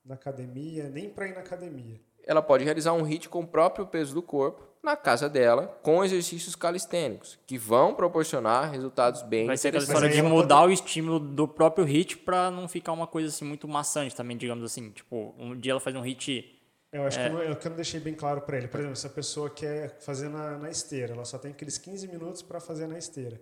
na 0.03 0.15
academia, 0.15 0.89
nem 0.89 1.11
para 1.11 1.29
ir 1.29 1.35
na 1.35 1.41
academia? 1.41 2.01
Ela 2.25 2.41
pode 2.41 2.65
realizar 2.65 2.95
um 2.95 3.05
HIIT 3.05 3.29
com 3.29 3.41
o 3.41 3.47
próprio 3.47 3.87
peso 3.87 4.15
do 4.15 4.23
corpo 4.23 4.67
na 4.83 4.97
casa 4.97 5.29
dela, 5.29 5.79
com 5.83 6.03
exercícios 6.03 6.57
calistênicos, 6.57 7.39
que 7.47 7.59
vão 7.59 7.95
proporcionar 7.95 8.71
resultados 8.71 9.21
bem 9.21 9.47
Vai 9.47 9.59
ser 9.59 9.69
aquela 9.69 9.85
história 9.85 10.09
de 10.09 10.23
mudar 10.23 10.65
o 10.65 10.71
estímulo 10.71 11.21
do 11.21 11.47
próprio 11.47 11.85
hit 11.85 12.17
pra 12.17 12.51
não 12.51 12.67
ficar 12.67 12.93
uma 12.93 13.07
coisa 13.07 13.29
assim 13.29 13.45
muito 13.45 13.69
maçante 13.69 14.17
também, 14.17 14.39
digamos 14.39 14.65
assim. 14.65 14.91
Tipo, 14.91 15.35
um 15.39 15.55
dia 15.55 15.73
ela 15.73 15.81
faz 15.81 15.95
um 15.95 16.01
hit. 16.01 16.60
Eu 16.93 17.05
acho 17.07 17.19
É. 17.21 17.29
que, 17.29 17.35
eu, 17.37 17.57
que 17.57 17.67
eu 17.67 17.71
não 17.71 17.77
deixei 17.77 18.01
bem 18.01 18.15
claro 18.15 18.41
para 18.41 18.57
ele. 18.57 18.67
Por 18.69 18.81
exemplo, 18.81 18.97
se 18.97 19.07
a 19.07 19.11
pessoa 19.11 19.49
quer 19.49 19.99
fazer 20.01 20.29
na, 20.29 20.59
na 20.59 20.71
esteira, 20.71 21.13
ela 21.15 21.25
só 21.25 21.39
tem 21.39 21.53
aqueles 21.53 21.79
15 21.79 22.09
minutos 22.09 22.43
para 22.43 22.61
fazer 22.61 22.87
na 22.89 22.99
esteira. 22.99 23.41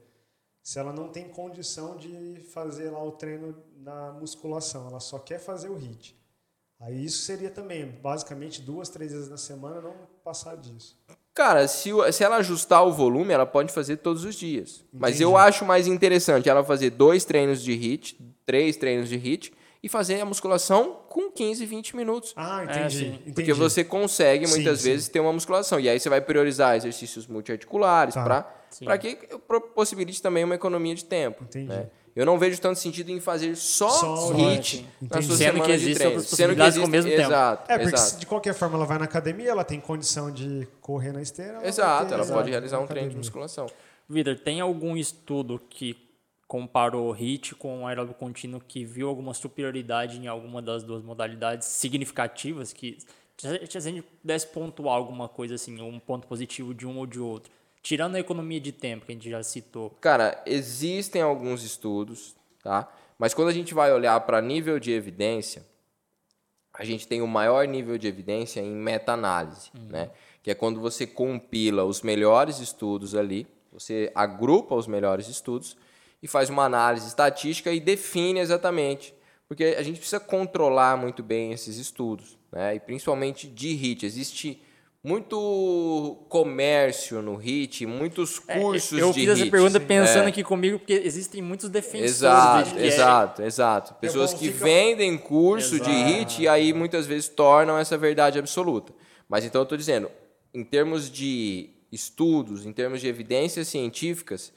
Se 0.63 0.79
ela 0.79 0.93
não 0.93 1.09
tem 1.09 1.29
condição 1.29 1.97
de 1.97 2.41
fazer 2.53 2.91
lá 2.91 3.03
o 3.03 3.13
treino 3.13 3.57
na 3.79 4.13
musculação, 4.13 4.87
ela 4.89 5.01
só 5.01 5.19
quer 5.19 5.39
fazer 5.39 5.71
o 5.71 5.77
HIIT. 5.79 6.15
Aí 6.81 7.05
isso 7.05 7.23
seria 7.23 7.51
também, 7.51 7.87
basicamente, 7.87 8.61
duas, 8.61 8.89
três 8.89 9.13
vezes 9.13 9.29
na 9.29 9.39
semana, 9.39 9.81
não 9.81 9.97
passar 10.23 10.57
disso. 10.57 10.97
Cara, 11.35 11.67
se, 11.67 11.91
se 12.13 12.23
ela 12.23 12.37
ajustar 12.37 12.85
o 12.87 12.93
volume, 12.93 13.33
ela 13.33 13.47
pode 13.47 13.73
fazer 13.73 13.97
todos 13.97 14.25
os 14.25 14.35
dias. 14.35 14.85
Mas 14.93 15.11
Entendi. 15.17 15.23
eu 15.25 15.37
acho 15.37 15.65
mais 15.65 15.87
interessante 15.87 16.49
ela 16.49 16.63
fazer 16.63 16.91
dois 16.91 17.25
treinos 17.25 17.63
de 17.63 17.73
HIIT, 17.73 18.21
três 18.45 18.77
treinos 18.77 19.09
de 19.09 19.17
HIIT, 19.17 19.53
e 19.83 19.88
fazer 19.88 20.21
a 20.21 20.25
musculação 20.25 20.99
com 21.09 21.31
15, 21.31 21.64
20 21.64 21.95
minutos. 21.97 22.33
Ah, 22.37 22.62
É, 22.62 22.64
entendi. 22.64 22.99
sim. 22.99 23.07
entendi. 23.14 23.33
Porque 23.33 23.53
você 23.53 23.85
consegue 23.85 24.47
Sim, 24.47 24.55
muitas 24.57 24.81
sim. 24.81 24.91
vezes 24.91 25.09
ter 25.09 25.21
uma 25.21 25.33
musculação. 25.33 25.79
E 25.79 25.88
aí 25.88 25.99
você 26.01 26.09
vai 26.09 26.21
priorizar 26.21 26.77
exercícios 26.77 27.27
multiarticulares 27.27 28.14
Tá. 28.14 28.47
Sim. 28.71 28.85
para 28.85 28.99
que 28.99 29.17
possibilite 29.75 30.21
também 30.21 30.45
uma 30.45 30.55
economia 30.57 30.95
de 30.95 31.05
tempo. 31.05 31.45
Entendi. 31.45 31.69
né? 31.69 31.87
Eu 32.17 32.27
não 32.27 32.37
vejo 32.37 32.61
tanto 32.61 32.81
sentido 32.81 33.11
em 33.11 33.21
fazer 33.21 33.55
só, 33.57 33.88
Só 33.88 34.33
HIIT. 34.33 34.85
na 35.03 35.23
sua 35.23 35.37
Sendo 35.37 35.61
que 35.61 35.62
semana 35.62 35.79
de 35.79 35.95
treino. 35.95 36.21
Sendo 36.21 36.55
que 36.57 36.61
ao 36.61 36.67
existe- 36.67 36.91
mesmo 36.91 37.11
tempo. 37.12 37.23
Exato, 37.23 37.71
É, 37.73 37.79
porque 37.79 37.95
exato. 37.95 38.11
se 38.11 38.19
de 38.19 38.27
qualquer 38.27 38.55
forma 38.55 38.75
ela 38.77 38.85
vai 38.87 38.99
na 38.99 39.05
academia, 39.05 39.51
ela 39.51 39.62
tem 39.62 39.79
condição 39.81 40.29
de 40.29 40.67
correr 40.81 41.12
na 41.12 41.23
esteira. 41.23 41.59
ela 41.59 41.67
Exato, 41.69 42.07
ter- 42.09 42.14
ela 42.14 42.25
exato, 42.25 42.37
pode 42.37 42.51
realizar 42.51 42.81
um 42.81 42.87
treino 42.88 43.11
de 43.11 43.17
musculação. 43.17 43.67
Vitor, 44.09 44.37
tem 44.37 44.61
algum 44.61 44.97
estudo 44.97 45.61
que 45.71 45.97
comparou 46.49 47.13
hit 47.13 47.55
com 47.55 47.87
aeróbio 47.87 48.15
contínuo 48.15 48.59
que 48.67 48.83
viu 48.83 49.07
alguma 49.07 49.35
superioridade 49.35 50.19
em 50.19 50.27
alguma 50.27 50.63
das 50.63 50.83
duas 50.83 51.03
modalidades 51.03 51.69
significativas 51.69 52.73
que 52.73 52.97
se 53.37 53.77
a 53.77 53.81
gente 53.81 54.03
pudesse 54.03 54.49
pontuar 54.49 54.97
alguma 54.97 55.29
coisa 55.29 55.55
assim, 55.55 55.81
um 55.81 56.01
ponto 56.01 56.27
positivo 56.27 56.75
de 56.75 56.87
um 56.87 56.99
ou 56.99 57.07
de 57.07 57.21
outro, 57.21 57.53
tirando 57.81 58.17
a 58.17 58.19
economia 58.19 58.59
de 58.59 58.73
tempo 58.73 59.07
que 59.07 59.13
a 59.13 59.15
gente 59.15 59.31
já 59.31 59.41
citou. 59.45 59.91
Cara, 60.01 60.43
existem 60.45 61.23
alguns 61.23 61.63
estudos, 61.63 62.35
tá? 62.65 62.93
Mas 63.17 63.35
quando 63.35 63.49
a 63.49 63.53
gente 63.53 63.75
vai 63.75 63.93
olhar 63.93 64.19
para 64.23 64.41
nível 64.41 64.81
de 64.81 64.91
evidência, 64.91 65.65
a 66.73 66.85
gente 66.85 67.07
tem 67.07 67.23
o 67.23 67.29
maior 67.29 67.65
nível 67.69 67.97
de 67.97 68.09
evidência 68.09 68.61
em 68.61 68.71
meta-análise, 68.71 69.71
né? 69.75 70.11
Que 70.43 70.51
é 70.51 70.55
quando 70.55 70.81
você 70.81 71.07
compila 71.07 71.85
os 71.85 72.03
melhores 72.03 72.59
estudos 72.59 73.15
ali, 73.15 73.47
você 73.73 74.11
agrupa 74.15 74.75
os 74.75 74.87
melhores 74.89 75.29
estudos 75.29 75.77
e 76.23 76.27
faz 76.29 76.51
uma 76.51 76.65
análise 76.65 77.07
estatística 77.07 77.73
e 77.73 77.81
define 77.81 78.41
exatamente. 78.41 79.15
Porque 79.49 79.77
a 79.79 79.83
gente 79.83 79.97
precisa 79.99 80.21
controlar 80.21 80.97
muito 80.97 81.23
bem 81.23 81.53
esses 81.53 81.77
estudos, 81.79 82.37
né? 82.53 82.75
E 82.75 82.81
principalmente 82.81 83.47
de 83.47 83.69
HIT. 83.69 84.05
Existe 84.05 84.61
muito 85.03 86.19
comércio 86.29 87.23
no 87.23 87.37
HIT, 87.37 87.87
muitos 87.87 88.39
cursos 88.39 88.99
É, 88.99 89.03
eu 89.03 89.09
de 89.13 89.21
fiz 89.21 89.29
essa 89.31 89.47
pergunta 89.51 89.81
pensando 89.81 90.25
É. 90.25 90.29
aqui 90.29 90.43
comigo 90.43 90.79
porque 90.79 90.93
existem 90.93 91.41
muitos 91.41 91.69
defensores 91.71 92.11
Exato, 92.17 92.69
de 92.71 92.75
que 92.75 92.81
é- 92.83 92.87
exato, 92.87 93.43
exato. 93.43 93.95
Pessoas 93.95 94.33
bom, 94.33 94.39
que 94.39 94.49
vendem 94.49 95.17
curso 95.17 95.81
de 95.81 95.91
Exato. 95.91 96.09
HIT 96.11 96.43
e 96.43 96.49
aí 96.49 96.73
muitas 96.73 97.07
vezes 97.07 97.29
tornam 97.29 97.79
essa 97.79 97.97
verdade 97.97 98.39
absoluta. 98.39 98.93
Mas 99.29 99.45
então 99.45 99.61
eu 99.61 99.65
estou 99.65 99.79
dizendo, 99.79 100.11
em 100.53 100.65
termos 100.65 101.11
de 101.11 101.71
estudos, 101.91 102.66
em 102.66 102.73
termos 102.73 103.01
de 103.01 103.07
evidências 103.09 103.69
científicas, 103.69 104.53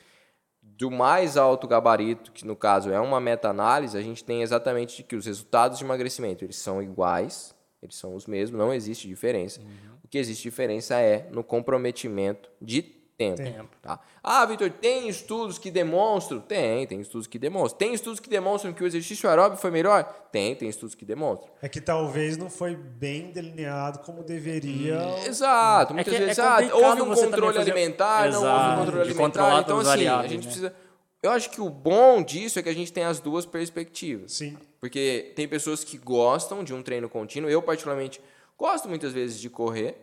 do 0.81 0.89
mais 0.89 1.37
alto 1.37 1.67
gabarito, 1.67 2.31
que 2.31 2.43
no 2.43 2.55
caso 2.55 2.89
é 2.89 2.99
uma 2.99 3.19
meta-análise, 3.19 3.95
a 3.95 4.01
gente 4.01 4.23
tem 4.23 4.41
exatamente 4.41 4.97
de 4.97 5.03
que 5.03 5.15
os 5.15 5.27
resultados 5.27 5.77
de 5.77 5.83
emagrecimento 5.83 6.43
eles 6.43 6.55
são 6.55 6.81
iguais, 6.81 7.55
eles 7.83 7.95
são 7.95 8.15
os 8.15 8.25
mesmos, 8.25 8.57
não 8.57 8.73
existe 8.73 9.07
diferença. 9.07 9.61
Uhum. 9.61 9.67
O 10.03 10.07
que 10.07 10.17
existe 10.17 10.41
diferença 10.41 10.99
é 10.99 11.29
no 11.31 11.43
comprometimento 11.43 12.49
de 12.59 12.81
tempo. 13.27 13.43
Tempo. 13.57 13.69
Tá? 13.81 13.99
Ah, 14.23 14.45
Vitor, 14.45 14.69
tem 14.69 15.07
estudos 15.07 15.57
que 15.57 15.69
demonstram? 15.71 16.39
Tem, 16.39 16.85
tem 16.87 17.01
estudos 17.01 17.27
que 17.27 17.37
demonstram. 17.39 17.77
Tem 17.77 17.93
estudos 17.93 18.19
que 18.19 18.29
demonstram 18.29 18.73
que 18.73 18.83
o 18.83 18.87
exercício 18.87 19.29
aeróbico 19.29 19.61
foi 19.61 19.71
melhor? 19.71 20.03
Tem, 20.31 20.55
tem 20.55 20.69
estudos 20.69 20.95
que 20.95 21.05
demonstram. 21.05 21.51
É 21.61 21.69
que 21.69 21.81
talvez 21.81 22.37
não 22.37 22.49
foi 22.49 22.75
bem 22.75 23.31
delineado 23.31 23.99
como 23.99 24.23
deveria. 24.23 24.99
Exato, 25.25 25.93
muitas 25.93 26.13
que 26.13 26.21
é 26.21 26.25
vezes 26.25 26.39
ah, 26.39 26.55
complicado 26.57 26.83
houve 26.83 27.01
um 27.01 27.15
controle 27.15 27.57
fazer- 27.57 27.71
alimentar, 27.71 28.31
não 28.31 28.39
houve 28.39 28.47
Exato, 28.47 28.73
um 28.73 28.85
controle 28.85 29.03
de 29.03 29.09
alimentar. 29.11 29.61
Então, 29.61 29.79
assim, 29.79 30.07
as 30.07 30.25
a 30.25 30.27
gente 30.27 30.39
né? 30.39 30.43
precisa. 30.45 30.75
Eu 31.23 31.29
acho 31.31 31.51
que 31.51 31.61
o 31.61 31.69
bom 31.69 32.23
disso 32.23 32.57
é 32.57 32.63
que 32.63 32.69
a 32.69 32.73
gente 32.73 32.91
tem 32.91 33.03
as 33.03 33.19
duas 33.19 33.45
perspectivas. 33.45 34.33
Sim. 34.33 34.57
Porque 34.79 35.31
tem 35.35 35.47
pessoas 35.47 35.83
que 35.83 35.97
gostam 35.97 36.63
de 36.63 36.73
um 36.73 36.81
treino 36.81 37.07
contínuo. 37.07 37.47
Eu, 37.49 37.61
particularmente, 37.61 38.19
gosto 38.57 38.89
muitas 38.89 39.13
vezes 39.13 39.39
de 39.39 39.47
correr. 39.49 39.95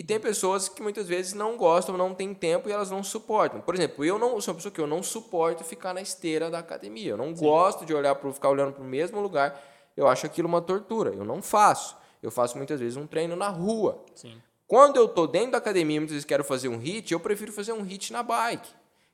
E 0.00 0.02
tem 0.02 0.18
pessoas 0.18 0.66
que 0.66 0.82
muitas 0.82 1.06
vezes 1.06 1.34
não 1.34 1.58
gostam, 1.58 1.94
não 1.94 2.14
têm 2.14 2.32
tempo 2.32 2.66
e 2.66 2.72
elas 2.72 2.90
não 2.90 3.04
suportam. 3.04 3.60
Por 3.60 3.74
exemplo, 3.74 4.02
eu 4.02 4.18
não 4.18 4.40
sou 4.40 4.52
uma 4.52 4.56
pessoa 4.56 4.72
que 4.72 4.80
eu 4.80 4.86
não 4.86 5.02
suporto 5.02 5.62
ficar 5.62 5.92
na 5.92 6.00
esteira 6.00 6.50
da 6.50 6.58
academia. 6.58 7.10
Eu 7.10 7.18
não 7.18 7.36
Sim. 7.36 7.44
gosto 7.44 7.84
de 7.84 7.92
olhar 7.92 8.14
para 8.14 8.32
ficar 8.32 8.48
olhando 8.48 8.72
para 8.72 8.82
o 8.82 8.86
mesmo 8.86 9.20
lugar. 9.20 9.62
Eu 9.94 10.08
acho 10.08 10.24
aquilo 10.24 10.48
uma 10.48 10.62
tortura. 10.62 11.10
Eu 11.10 11.22
não 11.22 11.42
faço. 11.42 11.98
Eu 12.22 12.30
faço 12.30 12.56
muitas 12.56 12.80
vezes 12.80 12.96
um 12.96 13.06
treino 13.06 13.36
na 13.36 13.50
rua. 13.50 14.02
Sim. 14.14 14.40
Quando 14.66 14.96
eu 14.96 15.04
estou 15.04 15.26
dentro 15.26 15.50
da 15.50 15.58
academia, 15.58 16.00
muitas 16.00 16.14
vezes 16.14 16.24
quero 16.24 16.44
fazer 16.44 16.68
um 16.68 16.78
hit, 16.78 17.12
eu 17.12 17.20
prefiro 17.20 17.52
fazer 17.52 17.72
um 17.72 17.82
hit 17.82 18.10
na 18.10 18.22
bike. 18.22 18.70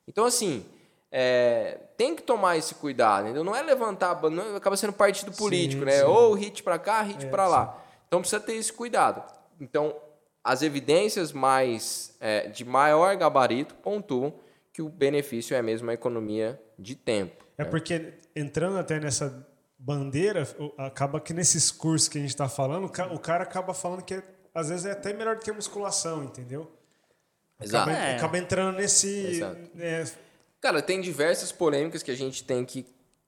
Então, 0.07 0.23
assim, 0.23 0.65
é, 1.11 1.79
tem 1.97 2.15
que 2.15 2.21
tomar 2.21 2.55
esse 2.55 2.73
cuidado. 2.75 3.25
Entendeu? 3.25 3.43
Não 3.43 3.53
é 3.53 3.61
levantar, 3.61 4.21
não, 4.29 4.55
acaba 4.55 4.77
sendo 4.77 4.93
partido 4.93 5.33
político, 5.33 5.81
sim, 5.81 5.85
né? 5.85 5.99
Sim. 5.99 6.05
Ou 6.05 6.33
hit 6.33 6.63
para 6.63 6.79
cá, 6.79 7.01
hit 7.01 7.25
é, 7.25 7.29
para 7.29 7.45
lá. 7.45 7.77
Então 8.07 8.21
precisa 8.21 8.39
ter 8.39 8.53
esse 8.53 8.71
cuidado. 8.71 9.21
Então, 9.59 9.93
as 10.47 10.61
evidências 10.61 11.33
mais 11.33 12.15
é, 12.21 12.47
de 12.47 12.63
maior 12.63 13.13
gabarito 13.17 13.75
pontuam 13.75 14.33
que 14.71 14.81
o 14.81 14.87
benefício 14.87 15.53
é 15.53 15.61
mesmo 15.61 15.89
a 15.89 15.93
economia 15.93 16.57
de 16.79 16.95
tempo. 16.95 17.45
É 17.57 17.65
né? 17.65 17.69
porque 17.69 18.13
entrando 18.33 18.77
até 18.77 18.97
nessa 18.97 19.45
bandeira, 19.77 20.47
acaba 20.77 21.19
que 21.19 21.33
nesses 21.33 21.69
cursos 21.69 22.07
que 22.07 22.17
a 22.17 22.21
gente 22.21 22.29
está 22.29 22.47
falando, 22.47 22.85
o 22.85 23.19
cara 23.19 23.43
acaba 23.43 23.73
falando 23.73 24.01
que 24.03 24.23
às 24.55 24.69
vezes 24.69 24.85
é 24.85 24.91
até 24.91 25.11
melhor 25.11 25.35
do 25.35 25.41
que 25.41 25.51
a 25.51 25.53
musculação, 25.53 26.23
entendeu? 26.23 26.71
Exato. 27.61 27.89
Acaba, 27.89 28.05
é. 28.07 28.15
acaba 28.15 28.37
entrando 28.37 28.77
nesse. 28.77 29.41
É... 29.77 30.05
Cara, 30.61 30.81
tem 30.81 31.01
diversas 31.01 31.51
polêmicas 31.51 32.01
que 32.01 32.11
a 32.11 32.15
gente 32.15 32.45
tem 32.45 32.63
que 32.63 32.85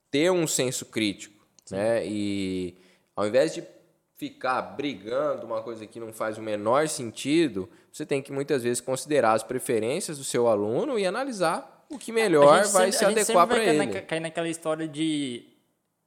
ter 0.09 0.32
um 0.32 0.47
senso 0.47 0.86
crítico, 0.86 1.45
Sim. 1.65 1.76
né? 1.76 2.01
E 2.05 2.78
ao 3.13 3.28
invés 3.28 3.53
de 3.53 3.61
ficar 4.20 4.61
brigando 4.61 5.45
uma 5.45 5.61
coisa 5.61 5.88
que 5.88 5.97
não 5.97 6.11
faz 6.11 6.38
o 6.38 6.41
menor 6.41 6.89
sentido, 6.89 7.70
você 7.89 8.05
tem 8.05 8.22
que 8.22 8.34
muitas 8.34 8.63
vezes 8.63 8.82
considerar 8.82 9.32
as 9.32 9.43
preferências 9.43 10.17
do 10.17 10.26
seu 10.26 10.49
aluno 10.49 10.99
e 10.99 11.05
analisar 11.05 11.86
o 11.89 11.97
que 11.97 12.11
melhor 12.11 12.65
vai 12.67 12.91
sempre, 12.91 12.91
se 12.91 13.05
adequar 13.05 13.47
para 13.47 13.63
ele. 13.63 13.86
Na, 13.86 14.01
cair 14.01 14.20
naquela 14.20 14.49
história 14.49 14.86
de 14.89 15.47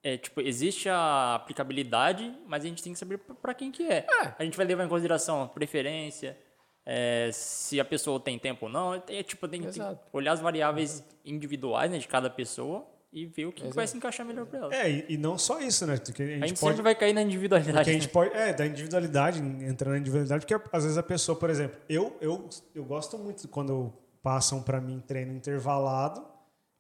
é, 0.03 0.19
tipo, 0.19 0.43
existe 0.43 0.91
a 0.91 1.37
aplicabilidade, 1.37 2.31
mas 2.47 2.63
a 2.63 2.69
gente 2.69 2.83
tem 2.83 2.93
que 2.93 2.99
saber 2.99 3.17
para 3.17 3.55
quem 3.55 3.73
que 3.73 3.91
é. 3.91 4.07
é. 4.23 4.35
A 4.39 4.45
gente 4.45 4.59
vai 4.59 4.67
levar 4.67 4.85
em 4.85 4.89
consideração 4.89 5.45
a 5.45 5.49
preferência, 5.49 6.37
é, 6.85 7.31
se 7.33 7.81
a 7.81 7.85
pessoa 7.85 8.21
tem 8.21 8.39
tempo 8.39 8.67
ou 8.67 8.71
não. 8.71 9.03
É, 9.09 9.23
tipo, 9.23 9.49
tem 9.49 9.63
que 9.63 9.81
olhar 10.13 10.33
as 10.33 10.41
variáveis 10.41 11.03
individuais 11.25 11.91
né, 11.91 11.97
de 11.97 12.07
cada 12.07 12.29
pessoa 12.29 12.87
e 13.13 13.27
ver 13.27 13.45
o 13.45 13.53
que, 13.53 13.69
que 13.69 13.75
vai 13.75 13.87
se 13.87 13.97
encaixar 13.97 14.25
melhor 14.25 14.47
para 14.47 14.59
ela. 14.59 14.75
É, 14.75 14.91
e, 14.91 15.05
e, 15.11 15.17
não 15.19 15.37
só 15.37 15.61
isso, 15.61 15.87
né? 15.87 15.99
Porque 15.99 16.23
a 16.23 16.27
gente, 16.27 16.45
a 16.45 16.47
gente 16.47 16.61
pode, 16.61 16.73
sempre 16.73 16.83
vai 16.83 16.95
cair 16.95 17.13
na 17.13 17.23
individualidade. 17.23 17.77
Porque 17.77 17.91
a 17.91 17.93
gente 17.93 18.07
né? 18.07 18.13
pode, 18.13 18.35
é, 18.35 18.53
da 18.55 18.67
individualidade, 18.67 19.39
entrando 19.41 19.93
na 19.93 19.99
individualidade, 19.99 20.47
porque 20.47 20.69
às 20.73 20.85
vezes 20.85 20.97
a 20.97 21.03
pessoa, 21.03 21.39
por 21.39 21.51
exemplo, 21.51 21.79
eu, 21.89 22.17
eu, 22.23 22.49
eu 22.75 22.85
gosto 22.85 23.19
muito 23.19 23.47
quando 23.49 23.93
passam 24.23 24.63
para 24.63 24.81
mim 24.81 25.03
treino 25.07 25.33
intervalado. 25.33 26.25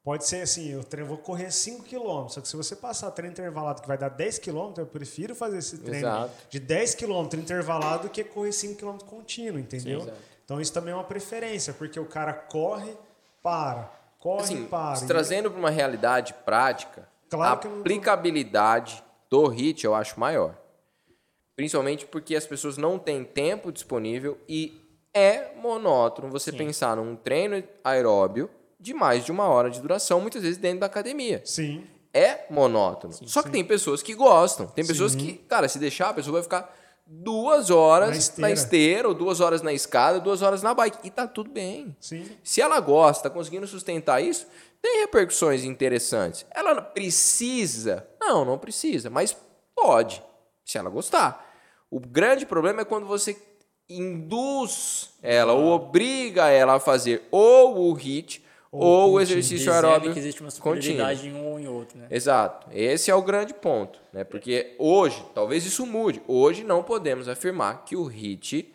Pode 0.02 0.26
ser 0.26 0.40
assim, 0.40 0.70
eu 0.70 0.82
treino, 0.82 1.06
vou 1.06 1.18
correr 1.18 1.52
5 1.52 1.84
km, 1.84 2.28
só 2.28 2.40
que 2.40 2.48
se 2.48 2.56
você 2.56 2.74
passar 2.74 3.08
treino 3.12 3.32
intervalado 3.32 3.80
que 3.80 3.86
vai 3.86 3.96
dar 3.96 4.08
10 4.08 4.40
km, 4.40 4.72
eu 4.78 4.86
prefiro 4.86 5.32
fazer 5.32 5.58
esse 5.58 5.78
treino 5.78 6.08
Exato. 6.08 6.34
de 6.50 6.58
10 6.58 6.96
km 6.96 7.28
intervalado 7.34 8.04
do 8.04 8.10
que 8.10 8.24
correr 8.24 8.50
5 8.50 8.80
km 8.80 8.96
contínuo, 9.06 9.60
entendeu? 9.60 10.00
Sim, 10.00 10.10
então 10.44 10.60
isso 10.60 10.72
também 10.72 10.90
é 10.90 10.94
uma 10.96 11.04
preferência, 11.04 11.72
porque 11.72 12.00
o 12.00 12.04
cara 12.04 12.32
corre, 12.32 12.92
para 13.42 14.01
Corre 14.22 14.42
assim. 14.44 15.06
Trazendo 15.08 15.50
para 15.50 15.58
uma 15.58 15.68
realidade 15.68 16.32
prática, 16.44 17.08
claro 17.28 17.68
a 17.68 17.80
aplicabilidade 17.80 19.02
tô... 19.28 19.48
do 19.48 19.48
HIT 19.48 19.84
eu 19.84 19.96
acho 19.96 20.18
maior. 20.20 20.56
Principalmente 21.56 22.06
porque 22.06 22.36
as 22.36 22.46
pessoas 22.46 22.76
não 22.78 23.00
têm 23.00 23.24
tempo 23.24 23.72
disponível 23.72 24.38
e 24.48 24.80
é 25.12 25.50
monótono 25.56 26.30
você 26.30 26.52
Sim. 26.52 26.56
pensar 26.56 26.96
num 26.96 27.16
treino 27.16 27.64
aeróbio 27.82 28.48
de 28.78 28.94
mais 28.94 29.24
de 29.24 29.32
uma 29.32 29.48
hora 29.48 29.68
de 29.68 29.80
duração, 29.80 30.20
muitas 30.20 30.42
vezes 30.42 30.56
dentro 30.56 30.80
da 30.80 30.86
academia. 30.86 31.42
Sim. 31.44 31.84
É 32.14 32.46
monótono. 32.48 33.12
Sim, 33.12 33.26
Só 33.26 33.42
que 33.42 33.50
tem 33.50 33.64
pessoas 33.64 34.04
que 34.04 34.14
gostam. 34.14 34.68
Tem 34.68 34.86
pessoas 34.86 35.16
que, 35.16 35.32
cara, 35.32 35.68
se 35.68 35.80
deixar, 35.80 36.10
a 36.10 36.14
pessoa 36.14 36.34
vai 36.34 36.42
ficar 36.44 36.72
duas 37.06 37.70
horas 37.70 38.10
na 38.10 38.16
esteira. 38.16 38.48
na 38.48 38.54
esteira. 38.54 39.08
ou 39.08 39.14
duas 39.14 39.40
horas 39.40 39.62
na 39.62 39.72
escada, 39.72 40.20
duas 40.20 40.42
horas 40.42 40.62
na 40.62 40.74
bike. 40.74 40.98
E 41.04 41.10
tá 41.10 41.26
tudo 41.26 41.50
bem. 41.50 41.96
Sim. 42.00 42.28
Se 42.42 42.60
ela 42.60 42.80
gosta, 42.80 43.28
tá 43.28 43.34
conseguindo 43.34 43.66
sustentar 43.66 44.22
isso, 44.22 44.46
tem 44.80 45.00
repercussões 45.00 45.64
interessantes. 45.64 46.44
Ela 46.50 46.80
precisa? 46.80 48.06
Não, 48.20 48.44
não 48.44 48.58
precisa, 48.58 49.10
mas 49.10 49.36
pode, 49.74 50.22
se 50.64 50.78
ela 50.78 50.90
gostar. 50.90 51.48
O 51.90 52.00
grande 52.00 52.46
problema 52.46 52.82
é 52.82 52.84
quando 52.84 53.06
você 53.06 53.36
induz 53.88 55.10
ela 55.22 55.52
ou 55.52 55.72
obriga 55.72 56.48
ela 56.48 56.74
a 56.74 56.80
fazer 56.80 57.28
ou 57.30 57.90
o 57.90 57.92
HIT 57.92 58.41
ou, 58.72 59.12
o 59.12 59.20
exercício 59.20 59.70
aeróbico 59.70 60.14
que 60.14 60.18
existe 60.18 60.40
uma 60.40 60.50
superioridade 60.50 61.28
em 61.28 61.34
um 61.34 61.46
ou 61.46 61.60
em 61.60 61.68
outro, 61.68 61.98
né? 61.98 62.06
Exato. 62.10 62.66
Esse 62.72 63.10
é 63.10 63.14
o 63.14 63.20
grande 63.20 63.52
ponto, 63.52 64.00
né? 64.12 64.24
Porque 64.24 64.74
hoje, 64.78 65.22
talvez 65.34 65.66
isso 65.66 65.84
mude. 65.84 66.22
Hoje 66.26 66.64
não 66.64 66.82
podemos 66.82 67.28
afirmar 67.28 67.84
que 67.84 67.94
o 67.94 68.06
HIT 68.06 68.74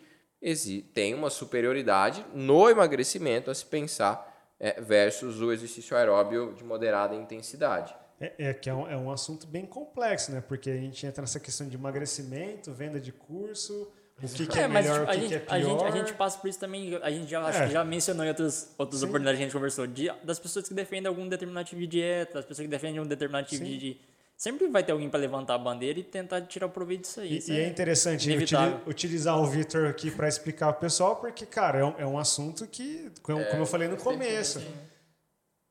tem 0.94 1.14
uma 1.14 1.30
superioridade 1.30 2.24
no 2.32 2.70
emagrecimento 2.70 3.50
a 3.50 3.54
se 3.54 3.66
pensar 3.66 4.54
é, 4.60 4.80
versus 4.80 5.40
o 5.40 5.50
exercício 5.50 5.96
aeróbio 5.96 6.54
de 6.54 6.62
moderada 6.62 7.16
intensidade. 7.16 7.92
É, 8.20 8.50
é 8.50 8.54
que 8.54 8.70
é 8.70 8.74
um, 8.74 8.88
é 8.88 8.96
um 8.96 9.10
assunto 9.10 9.48
bem 9.48 9.66
complexo, 9.66 10.30
né? 10.30 10.40
Porque 10.40 10.70
a 10.70 10.76
gente 10.76 11.04
entra 11.04 11.22
nessa 11.22 11.40
questão 11.40 11.68
de 11.68 11.76
emagrecimento, 11.76 12.72
venda 12.72 13.00
de 13.00 13.10
curso, 13.10 13.90
o 14.20 14.28
que, 14.28 14.46
que 14.46 14.58
é, 14.58 14.62
é, 14.62 14.68
melhor, 14.68 15.02
o 15.02 15.06
que, 15.06 15.12
gente, 15.14 15.28
que, 15.28 15.34
é 15.34 15.38
pior. 15.38 15.54
A 15.54 15.60
gente, 15.60 15.84
a 15.84 15.90
gente 15.90 16.12
passa 16.14 16.38
por 16.38 16.48
isso 16.48 16.58
também, 16.58 16.98
a 17.00 17.10
gente 17.10 17.30
já, 17.30 17.40
acho 17.40 17.62
é. 17.62 17.66
que 17.66 17.72
já 17.72 17.84
mencionou 17.84 18.24
em 18.24 18.28
outras, 18.28 18.74
outras 18.76 19.02
oportunidades 19.02 19.38
que 19.38 19.44
a 19.44 19.46
gente 19.46 19.54
conversou, 19.54 19.86
de, 19.86 20.10
das 20.24 20.40
pessoas 20.40 20.66
que 20.66 20.74
defendem 20.74 21.08
algum 21.08 21.28
determinado 21.28 21.68
tipo 21.68 21.80
de 21.80 21.86
dieta, 21.86 22.34
das 22.34 22.44
pessoas 22.44 22.66
que 22.66 22.70
defendem 22.70 23.00
um 23.00 23.06
determinado 23.06 23.46
tipo 23.46 23.64
Sim. 23.64 23.78
de... 23.78 23.96
Sempre 24.36 24.68
vai 24.68 24.84
ter 24.84 24.92
alguém 24.92 25.08
para 25.08 25.18
levantar 25.18 25.54
a 25.54 25.58
bandeira 25.58 25.98
e 25.98 26.02
tentar 26.04 26.40
tirar 26.42 26.66
o 26.66 26.70
proveito 26.70 27.02
disso 27.02 27.20
aí. 27.20 27.40
E, 27.46 27.50
e 27.50 27.56
é, 27.58 27.64
é, 27.64 27.68
interessante 27.68 28.28
utilizar 28.86 29.36
o 29.40 29.46
Vitor 29.46 29.88
aqui 29.88 30.10
para 30.10 30.28
explicar 30.28 30.72
para 30.72 30.78
o 30.78 30.80
pessoal, 30.80 31.16
porque, 31.16 31.44
cara, 31.44 31.78
é 31.78 31.84
um, 31.84 31.94
é 31.98 32.06
um 32.06 32.18
assunto 32.18 32.66
que, 32.66 33.10
como, 33.22 33.44
como 33.46 33.62
eu 33.62 33.66
falei 33.66 33.88
no 33.88 33.96
começo, 33.96 34.60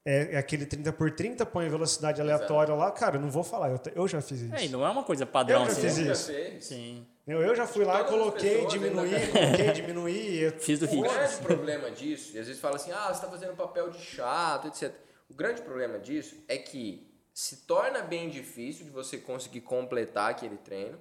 é, 0.06 0.36
é, 0.36 0.38
aquele 0.38 0.66
30 0.66 0.94
por 0.94 1.12
30, 1.12 1.46
põe 1.46 1.68
velocidade 1.68 2.22
aleatória 2.22 2.72
Exato. 2.72 2.80
lá, 2.80 2.92
cara, 2.92 3.18
eu 3.18 3.22
não 3.22 3.30
vou 3.30 3.44
falar, 3.44 3.72
eu, 3.72 3.80
eu 3.94 4.08
já 4.08 4.22
fiz 4.22 4.42
isso. 4.42 4.56
É, 4.56 4.66
e 4.66 4.70
não 4.70 4.86
é 4.86 4.90
uma 4.90 5.04
coisa 5.04 5.26
padrão. 5.26 5.62
Eu 5.62 5.66
já 5.66 5.72
assim, 5.72 5.82
fiz 5.82 5.98
né? 5.98 6.12
isso. 6.14 6.32
Sim. 6.62 7.06
Eu, 7.28 7.42
eu 7.42 7.54
já 7.54 7.68
fui 7.68 7.84
lá, 7.84 8.06
coloquei, 8.06 8.66
diminuí, 8.68 9.12
coloquei, 9.28 9.72
diminuí. 9.74 10.40
Eu... 10.40 10.54
Fiz 10.54 10.80
do 10.80 10.86
O 10.86 11.02
grande 11.02 11.36
problema 11.38 11.92
disso, 11.92 12.36
e 12.36 12.40
às 12.40 12.48
vezes 12.48 12.62
fala 12.62 12.78
assim, 12.78 12.92
ah, 12.94 13.08
você 13.08 13.14
está 13.14 13.28
fazendo 13.28 13.54
papel 13.54 13.90
de 13.90 14.00
chato, 14.00 14.70
etc. 14.70 14.94
O 15.30 15.34
grande 15.34 15.62
problema 15.62 16.00
disso 16.00 16.42
é 16.48 16.58
que 16.58 17.06
se 17.34 17.58
torna 17.68 18.02
bem 18.02 18.30
difícil 18.30 18.86
de 18.86 18.92
você 18.92 19.18
conseguir 19.18 19.62
completar 19.62 20.32
aquele 20.32 20.56
treino. 20.58 20.98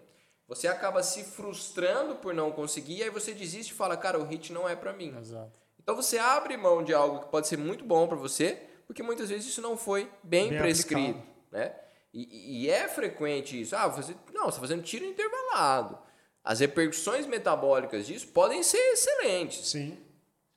Você 0.49 0.67
acaba 0.67 1.03
se 1.03 1.23
frustrando 1.23 2.17
por 2.17 2.35
não 2.35 2.51
conseguir, 2.51 2.99
e 2.99 3.03
aí 3.05 3.11
você 3.11 3.33
desiste 3.33 3.73
e 3.73 3.77
fala, 3.77 3.97
cara, 3.97 4.19
o 4.19 4.25
hit 4.25 4.53
não 4.53 4.69
é 4.69 4.75
para 4.75 4.93
mim. 4.93 5.17
Exato. 5.17 5.59
Então 5.81 5.95
você 5.95 6.19
abre 6.19 6.57
mão 6.57 6.83
de 6.83 6.93
algo 6.93 7.21
que 7.21 7.29
pode 7.29 7.47
ser 7.47 7.57
muito 7.57 7.85
bom 7.85 8.09
para 8.09 8.17
você, 8.17 8.61
porque 8.85 9.03
muitas 9.03 9.29
vezes 9.29 9.47
isso 9.47 9.63
não 9.63 9.77
foi 9.77 10.11
bem, 10.25 10.51
bem 10.51 10.59
prescrito, 10.59 11.23
né? 11.53 11.73
E, 12.13 12.65
e, 12.65 12.71
é 12.71 12.89
frequente 12.89 13.61
isso. 13.61 13.77
Ah, 13.77 13.87
você, 13.89 14.17
não, 14.33 14.45
você 14.45 14.51
está 14.51 14.61
fazendo 14.61 14.83
tiro 14.83 15.05
intervalado. 15.05 15.99
As 16.47 16.61
repercussões 16.61 17.27
metabólicas 17.27 18.07
disso 18.07 18.29
podem 18.29 18.63
ser 18.63 18.79
excelentes. 18.93 19.69
Sim. 19.69 19.99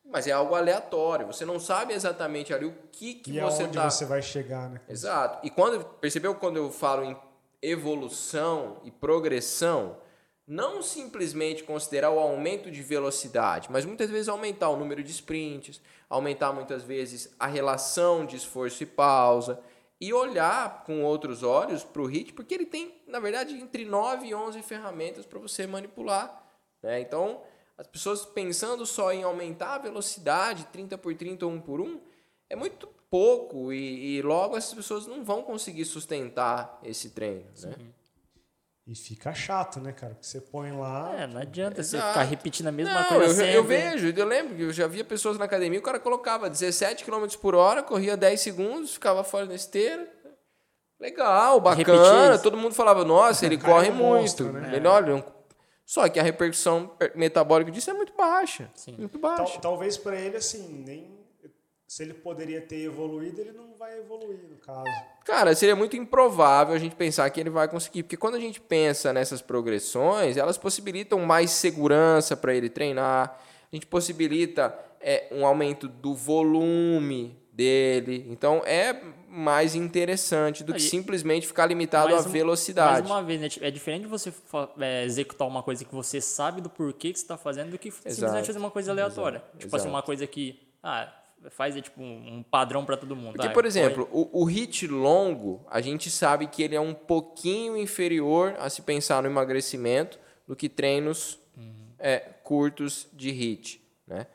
Mas 0.05 0.27
é 0.27 0.31
algo 0.31 0.53
aleatório. 0.53 1.25
Você 1.25 1.45
não 1.45 1.59
sabe 1.59 1.93
exatamente 1.95 2.53
ali 2.53 2.65
o 2.65 2.75
que, 2.91 3.15
que 3.15 3.31
e 3.31 3.39
você 3.41 3.63
está. 3.63 3.89
você 3.89 4.05
vai 4.05 4.21
chegar, 4.21 4.69
né? 4.69 4.79
Exato. 4.87 5.39
E 5.43 5.49
quando 5.49 5.83
percebeu 5.83 6.35
quando 6.35 6.57
eu 6.57 6.71
falo 6.71 7.03
em 7.03 7.17
evolução 7.59 8.77
e 8.83 8.91
progressão, 8.91 9.97
não 10.45 10.83
simplesmente 10.83 11.63
considerar 11.63 12.11
o 12.11 12.19
aumento 12.19 12.69
de 12.69 12.83
velocidade, 12.83 13.67
mas 13.71 13.83
muitas 13.83 14.11
vezes 14.11 14.29
aumentar 14.29 14.69
o 14.69 14.77
número 14.77 15.03
de 15.03 15.11
sprints, 15.11 15.81
aumentar 16.07 16.53
muitas 16.53 16.83
vezes 16.83 17.33
a 17.39 17.47
relação 17.47 18.27
de 18.27 18.35
esforço 18.35 18.83
e 18.83 18.85
pausa 18.85 19.59
e 19.99 20.13
olhar 20.13 20.83
com 20.85 21.03
outros 21.03 21.43
olhos 21.43 21.83
para 21.83 22.01
o 22.01 22.05
HIT, 22.05 22.33
porque 22.33 22.53
ele 22.53 22.65
tem, 22.65 23.01
na 23.05 23.19
verdade, 23.19 23.53
entre 23.55 23.83
9 23.83 24.27
e 24.27 24.33
11 24.33 24.61
ferramentas 24.61 25.25
para 25.25 25.39
você 25.39 25.67
manipular. 25.67 26.41
Né? 26.81 27.01
Então, 27.01 27.41
as 27.77 27.87
pessoas 27.87 28.25
pensando 28.25 28.85
só 28.85 29.11
em 29.11 29.23
aumentar 29.23 29.75
a 29.75 29.79
velocidade 29.79 30.65
30 30.67 30.97
por 30.97 31.13
30 31.15 31.45
ou 31.45 31.51
1 31.51 31.61
por 31.61 31.81
1 31.81 31.99
é 32.49 32.55
muito 32.55 32.87
pouco 33.09 33.73
e, 33.73 34.17
e 34.17 34.21
logo 34.21 34.55
essas 34.55 34.73
pessoas 34.73 35.05
não 35.07 35.23
vão 35.23 35.41
conseguir 35.41 35.85
sustentar 35.85 36.79
esse 36.83 37.09
treino. 37.09 37.45
Né? 37.63 37.75
E 38.89 38.95
fica 38.95 39.31
chato, 39.35 39.79
né, 39.79 39.91
cara? 39.91 40.15
Porque 40.15 40.25
você 40.25 40.41
põe 40.41 40.71
lá. 40.71 41.13
É, 41.15 41.27
não 41.27 41.39
adianta 41.39 41.79
Exato. 41.79 42.03
você 42.03 42.09
ficar 42.09 42.23
repetindo 42.23 42.67
a 42.67 42.71
mesma 42.71 43.01
não, 43.01 43.07
coisa 43.07 43.25
eu, 43.25 43.29
sempre. 43.35 43.53
Eu 43.53 43.63
vejo, 43.63 44.13
eu 44.17 44.25
lembro 44.25 44.55
que 44.55 44.63
eu 44.63 44.73
já 44.73 44.87
via 44.87 45.03
pessoas 45.05 45.37
na 45.37 45.45
academia, 45.45 45.77
o 45.77 45.83
cara 45.83 45.99
colocava 45.99 46.49
17 46.49 47.05
km 47.05 47.27
por 47.39 47.53
hora, 47.53 47.83
corria 47.83 48.17
10 48.17 48.41
segundos, 48.41 48.93
ficava 48.95 49.23
fora 49.23 49.45
da 49.45 49.53
esteira. 49.53 50.11
Legal, 50.99 51.59
bacana. 51.61 52.39
Todo 52.39 52.57
mundo 52.57 52.73
falava, 52.73 53.05
nossa, 53.05 53.45
ele 53.45 53.59
corre 53.59 53.89
é 53.89 53.91
um 53.91 53.95
muito. 53.95 54.21
Monstro, 54.21 54.53
né? 54.53 54.75
Ele, 54.75 54.87
olha, 54.87 55.23
Só 55.85 56.09
que 56.09 56.19
a 56.19 56.23
repercussão 56.23 56.91
metabólica 57.13 57.69
disso 57.69 57.91
é 57.91 57.93
muito 57.93 58.13
baixa. 58.17 58.71
Sim. 58.73 58.95
Muito 58.97 59.19
Tal- 59.19 59.37
baixa. 59.37 59.59
talvez 59.59 59.97
para 59.97 60.19
ele, 60.19 60.37
assim, 60.37 60.83
nem. 60.83 61.18
Se 61.89 62.03
ele 62.03 62.13
poderia 62.13 62.61
ter 62.61 62.83
evoluído, 62.83 63.41
ele 63.41 63.51
não 63.51 63.73
vai 63.73 63.97
evoluir, 63.97 64.37
no 64.47 64.57
caso. 64.57 64.83
Cara, 65.25 65.55
seria 65.55 65.75
muito 65.75 65.97
improvável 65.97 66.75
a 66.75 66.77
gente 66.77 66.95
pensar 66.95 67.27
que 67.31 67.39
ele 67.39 67.49
vai 67.49 67.67
conseguir, 67.67 68.03
porque 68.03 68.15
quando 68.15 68.35
a 68.35 68.39
gente 68.39 68.61
pensa 68.61 69.11
nessas 69.11 69.41
progressões, 69.41 70.37
elas 70.37 70.55
possibilitam 70.55 71.19
mais 71.21 71.49
segurança 71.49 72.37
para 72.37 72.53
ele 72.53 72.69
treinar, 72.69 73.41
a 73.71 73.75
gente 73.75 73.87
possibilita 73.87 74.71
é, 75.01 75.29
um 75.31 75.43
aumento 75.43 75.87
do 75.87 76.13
volume 76.13 77.35
dele, 77.51 78.23
então 78.29 78.61
é 78.67 79.01
mais 79.27 79.73
interessante 79.73 80.63
do 80.63 80.75
que 80.75 80.79
simplesmente 80.79 81.47
ficar 81.47 81.65
limitado 81.65 82.13
à 82.13 82.19
um- 82.19 82.21
velocidade. 82.21 83.01
Mais 83.01 83.05
uma 83.07 83.23
vez, 83.23 83.41
né? 83.41 83.49
tipo, 83.49 83.65
É 83.65 83.71
diferente 83.71 84.03
de 84.03 84.07
você 84.07 84.31
é, 84.79 85.05
executar 85.05 85.47
uma 85.47 85.63
coisa 85.63 85.83
que 85.83 85.95
você 85.95 86.21
sabe 86.21 86.61
do 86.61 86.69
porquê 86.69 87.11
que 87.11 87.17
você 87.17 87.25
está 87.25 87.35
fazendo 87.35 87.71
do 87.71 87.79
que 87.79 87.89
simplesmente 87.89 88.45
fazer 88.45 88.59
uma 88.59 88.69
coisa 88.69 88.91
aleatória. 88.91 89.41
Tipo 89.57 89.75
assim, 89.75 89.87
exato. 89.87 89.89
uma 89.95 90.03
coisa 90.03 90.27
que 90.27 90.59
ah, 90.83 91.11
faz 91.49 91.75
é, 91.77 91.81
tipo, 91.81 92.01
um 92.01 92.43
padrão 92.43 92.83
para 92.85 92.97
todo 92.97 93.15
mundo. 93.15 93.33
Porque, 93.33 93.47
Ah, 93.47 93.51
por 93.51 93.65
exemplo, 93.65 94.09
o, 94.11 94.41
o 94.41 94.43
hit 94.45 94.87
longo, 94.87 95.65
a 95.69 95.79
gente 95.81 96.11
sabe 96.11 96.47
que 96.47 96.61
ele 96.61 96.75
é 96.75 96.81
um 96.81 96.93
pouquinho 96.93 97.77
inferior 97.77 98.55
a 98.59 98.69
se 98.69 98.81
pensar 98.81 99.23
no 99.23 99.29
emagrecimento 99.29 100.19
do 100.47 100.55
que 100.55 100.67
treinos 100.67 101.39
é, 101.99 102.19
curtos 102.43 103.07
de 103.13 103.31
hit. 103.31 103.81
Né? 104.07 104.25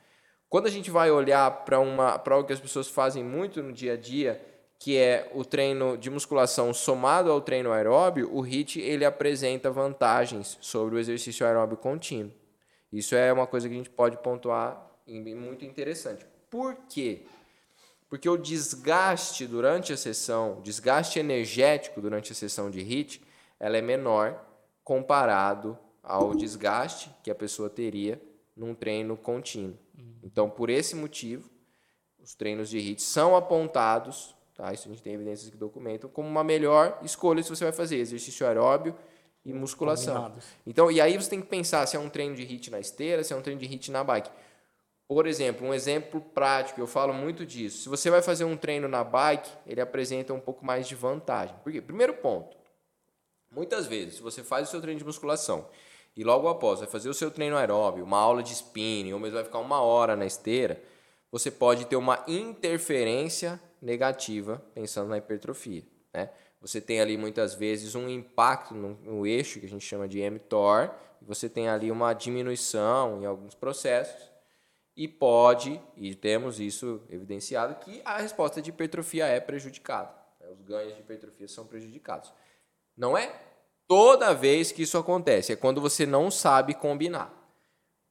Quando 0.49 0.67
a 0.67 0.71
gente 0.71 0.91
vai 0.91 1.11
olhar 1.11 1.51
para 1.65 1.77
algo 1.77 2.47
que 2.47 2.53
as 2.53 2.61
pessoas 2.61 2.89
fazem 2.89 3.25
muito 3.25 3.63
no 3.63 3.73
dia 3.73 3.95
a 3.95 3.97
dia, 3.97 4.41
que 4.79 4.97
é 4.97 5.31
o 5.35 5.45
treino 5.45 5.97
de 5.97 6.11
musculação 6.11 6.73
somado 6.75 7.31
ao 7.31 7.41
treino 7.41 7.73
aeróbio, 7.73 8.31
o 8.33 8.41
HIIT 8.41 8.81
ele 8.81 9.05
apresenta 9.05 9.71
vantagens 9.71 10.59
sobre 10.61 10.95
o 10.95 10.99
exercício 10.99 11.47
aeróbio 11.47 11.77
contínuo. 11.77 12.33
Isso 12.93 13.17
é 13.17 13.33
uma 13.33 13.47
coisa 13.47 13.67
que 13.67 13.75
a 13.75 13.79
gente 13.79 13.91
pode 13.91 14.17
pontuar 14.19 14.91
e 15.07 15.35
muito 15.35 15.65
interessante. 15.65 16.27
Por 16.55 16.77
quê? 16.89 17.23
Porque 18.09 18.29
o 18.29 18.37
desgaste 18.37 19.45
durante 19.45 19.93
a 19.93 19.97
sessão, 19.97 20.59
o 20.59 20.63
desgaste 20.63 21.19
energético 21.19 22.01
durante 22.01 22.31
a 22.31 22.35
sessão 22.35 22.71
de 22.71 22.79
HIIT, 22.79 23.21
ela 23.59 23.77
é 23.77 23.83
menor 23.83 24.41
comparado 24.85 25.77
ao 26.01 26.33
desgaste 26.33 27.11
que 27.25 27.31
a 27.33 27.35
pessoa 27.35 27.69
teria 27.69 28.23
num 28.57 28.73
treino 28.73 29.17
contínuo. 29.17 29.77
Então, 30.23 30.49
por 30.49 30.71
esse 30.71 30.95
motivo, 30.95 31.51
os 32.23 32.37
treinos 32.37 32.71
de 32.71 32.79
HIIT 32.79 33.03
são 33.03 33.35
apontados, 33.35 34.33
tá? 34.55 34.73
isso 34.73 34.87
a 34.87 34.93
gente 34.93 35.03
tem 35.03 35.15
evidências 35.15 35.51
que 35.51 35.57
documentam, 35.57 36.09
como 36.09 36.29
uma 36.29 36.45
melhor 36.45 37.01
escolha 37.03 37.43
se 37.43 37.51
você 37.51 37.65
vai 37.65 37.73
fazer 37.73 37.97
exercício 37.97 38.47
aeróbio 38.47 38.95
e 39.45 39.53
musculação. 39.53 40.15
Combinados. 40.15 40.45
Então, 40.65 40.89
e 40.89 41.01
aí 41.01 41.21
você 41.21 41.31
tem 41.31 41.41
que 41.41 41.49
pensar 41.49 41.85
se 41.87 41.97
é 41.97 41.99
um 41.99 42.09
treino 42.09 42.37
de 42.37 42.45
HIIT 42.45 42.71
na 42.71 42.79
esteira, 42.79 43.25
se 43.25 43.33
é 43.33 43.37
um 43.37 43.43
treino 43.43 43.61
de 43.61 43.67
HIIT 43.67 43.91
na 43.91 44.05
bike. 44.05 44.31
Por 45.07 45.27
exemplo, 45.27 45.67
um 45.67 45.75
exemplo 45.75 46.21
prático, 46.21 46.81
eu 46.81 46.87
falo 46.87 47.13
muito 47.13 47.45
disso. 47.45 47.83
Se 47.83 47.89
você 47.89 48.11
vai 48.11 48.23
fazer 48.23 48.45
um 48.45 48.57
treino 48.57 48.89
na 48.89 49.05
bike, 49.05 49.51
ele 49.67 49.81
apresenta 49.81 50.33
um 50.33 50.41
pouco 50.41 50.65
mais 50.65 50.89
de 50.89 50.95
vantagem. 50.95 51.55
Por 51.63 51.71
quê? 51.71 51.81
Primeiro 51.81 52.15
ponto, 52.15 52.57
muitas 53.51 53.87
vezes, 53.87 54.15
se 54.15 54.23
você 54.23 54.43
faz 54.43 54.69
o 54.69 54.71
seu 54.71 54.81
treino 54.81 54.99
de 54.99 55.05
musculação 55.05 55.69
e 56.17 56.25
logo 56.25 56.49
após 56.49 56.81
vai 56.81 56.89
fazer 56.89 57.09
o 57.11 57.15
seu 57.15 57.31
treino 57.31 57.57
aeróbio, 57.57 58.05
uma 58.05 58.19
aula 58.19 58.43
de 58.43 58.53
spinning, 58.53 59.13
ou 59.13 59.21
mesmo 59.21 59.35
vai 59.35 59.45
ficar 59.45 59.59
uma 59.59 59.81
hora 59.83 60.17
na 60.17 60.25
esteira, 60.25 60.81
você 61.31 61.51
pode 61.51 61.85
ter 61.85 61.97
uma 61.97 62.25
interferência 62.27 63.61
negativa 63.83 64.63
pensando 64.73 65.09
na 65.09 65.19
hipertrofia. 65.19 65.83
Né? 66.15 66.31
Você 66.61 66.81
tem 66.81 67.01
ali 67.01 67.19
muitas 67.19 67.55
vezes 67.55 67.95
um 67.95 68.09
impacto 68.09 68.73
no, 68.73 68.95
no 69.03 69.27
eixo, 69.27 69.61
que 69.61 69.67
a 69.67 69.69
gente 69.69 69.85
chama 69.85 70.09
de 70.09 70.23
mTOR, 70.31 70.91
você 71.21 71.49
tem 71.49 71.69
ali 71.69 71.91
uma 71.91 72.15
diminuição 72.15 73.21
em 73.21 73.27
alguns 73.27 73.55
processos, 73.55 74.34
e 74.97 75.09
pode, 75.09 75.81
e 75.97 76.15
temos 76.15 76.61
isso 76.61 77.03
evidenciado, 77.11 77.75
que 77.77 78.01
a 78.05 78.19
resposta 78.19 78.63
de 78.63 78.71
hipertrofia 78.71 79.27
é 79.27 79.41
prejudicada. 79.41 80.15
né? 80.41 80.49
Os 80.51 80.61
ganhos 80.63 80.95
de 80.95 81.01
hipertrofia 81.01 81.49
são 81.49 81.67
prejudicados. 81.67 82.33
Não 82.97 83.19
é 83.19 83.35
toda 83.89 84.35
vez 84.35 84.71
que 84.71 84.83
isso 84.83 84.97
acontece, 84.97 85.53
é 85.53 85.57
quando 85.57 85.81
você 85.81 86.07
não 86.07 86.31
sabe 86.31 86.75
combinar. 86.75 87.33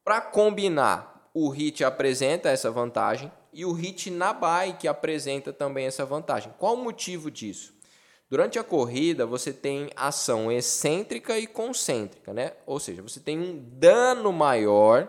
Para 0.04 0.20
combinar, 0.20 1.30
o 1.32 1.48
HIT 1.48 1.82
apresenta 1.82 2.50
essa 2.50 2.70
vantagem 2.70 3.32
e 3.52 3.64
o 3.64 3.72
HIT 3.72 4.10
na 4.10 4.32
bike 4.34 4.86
apresenta 4.86 5.52
também 5.52 5.86
essa 5.86 6.04
vantagem. 6.04 6.52
Qual 6.58 6.74
o 6.74 6.84
motivo 6.84 7.30
disso? 7.30 7.72
Durante 8.28 8.58
a 8.58 8.64
corrida, 8.64 9.24
você 9.24 9.52
tem 9.52 9.90
ação 9.96 10.50
excêntrica 10.50 11.38
e 11.38 11.46
concêntrica, 11.46 12.32
né? 12.32 12.52
Ou 12.66 12.80
seja, 12.80 13.00
você 13.00 13.20
tem 13.20 13.38
um 13.38 13.58
dano 13.78 14.32
maior 14.32 15.08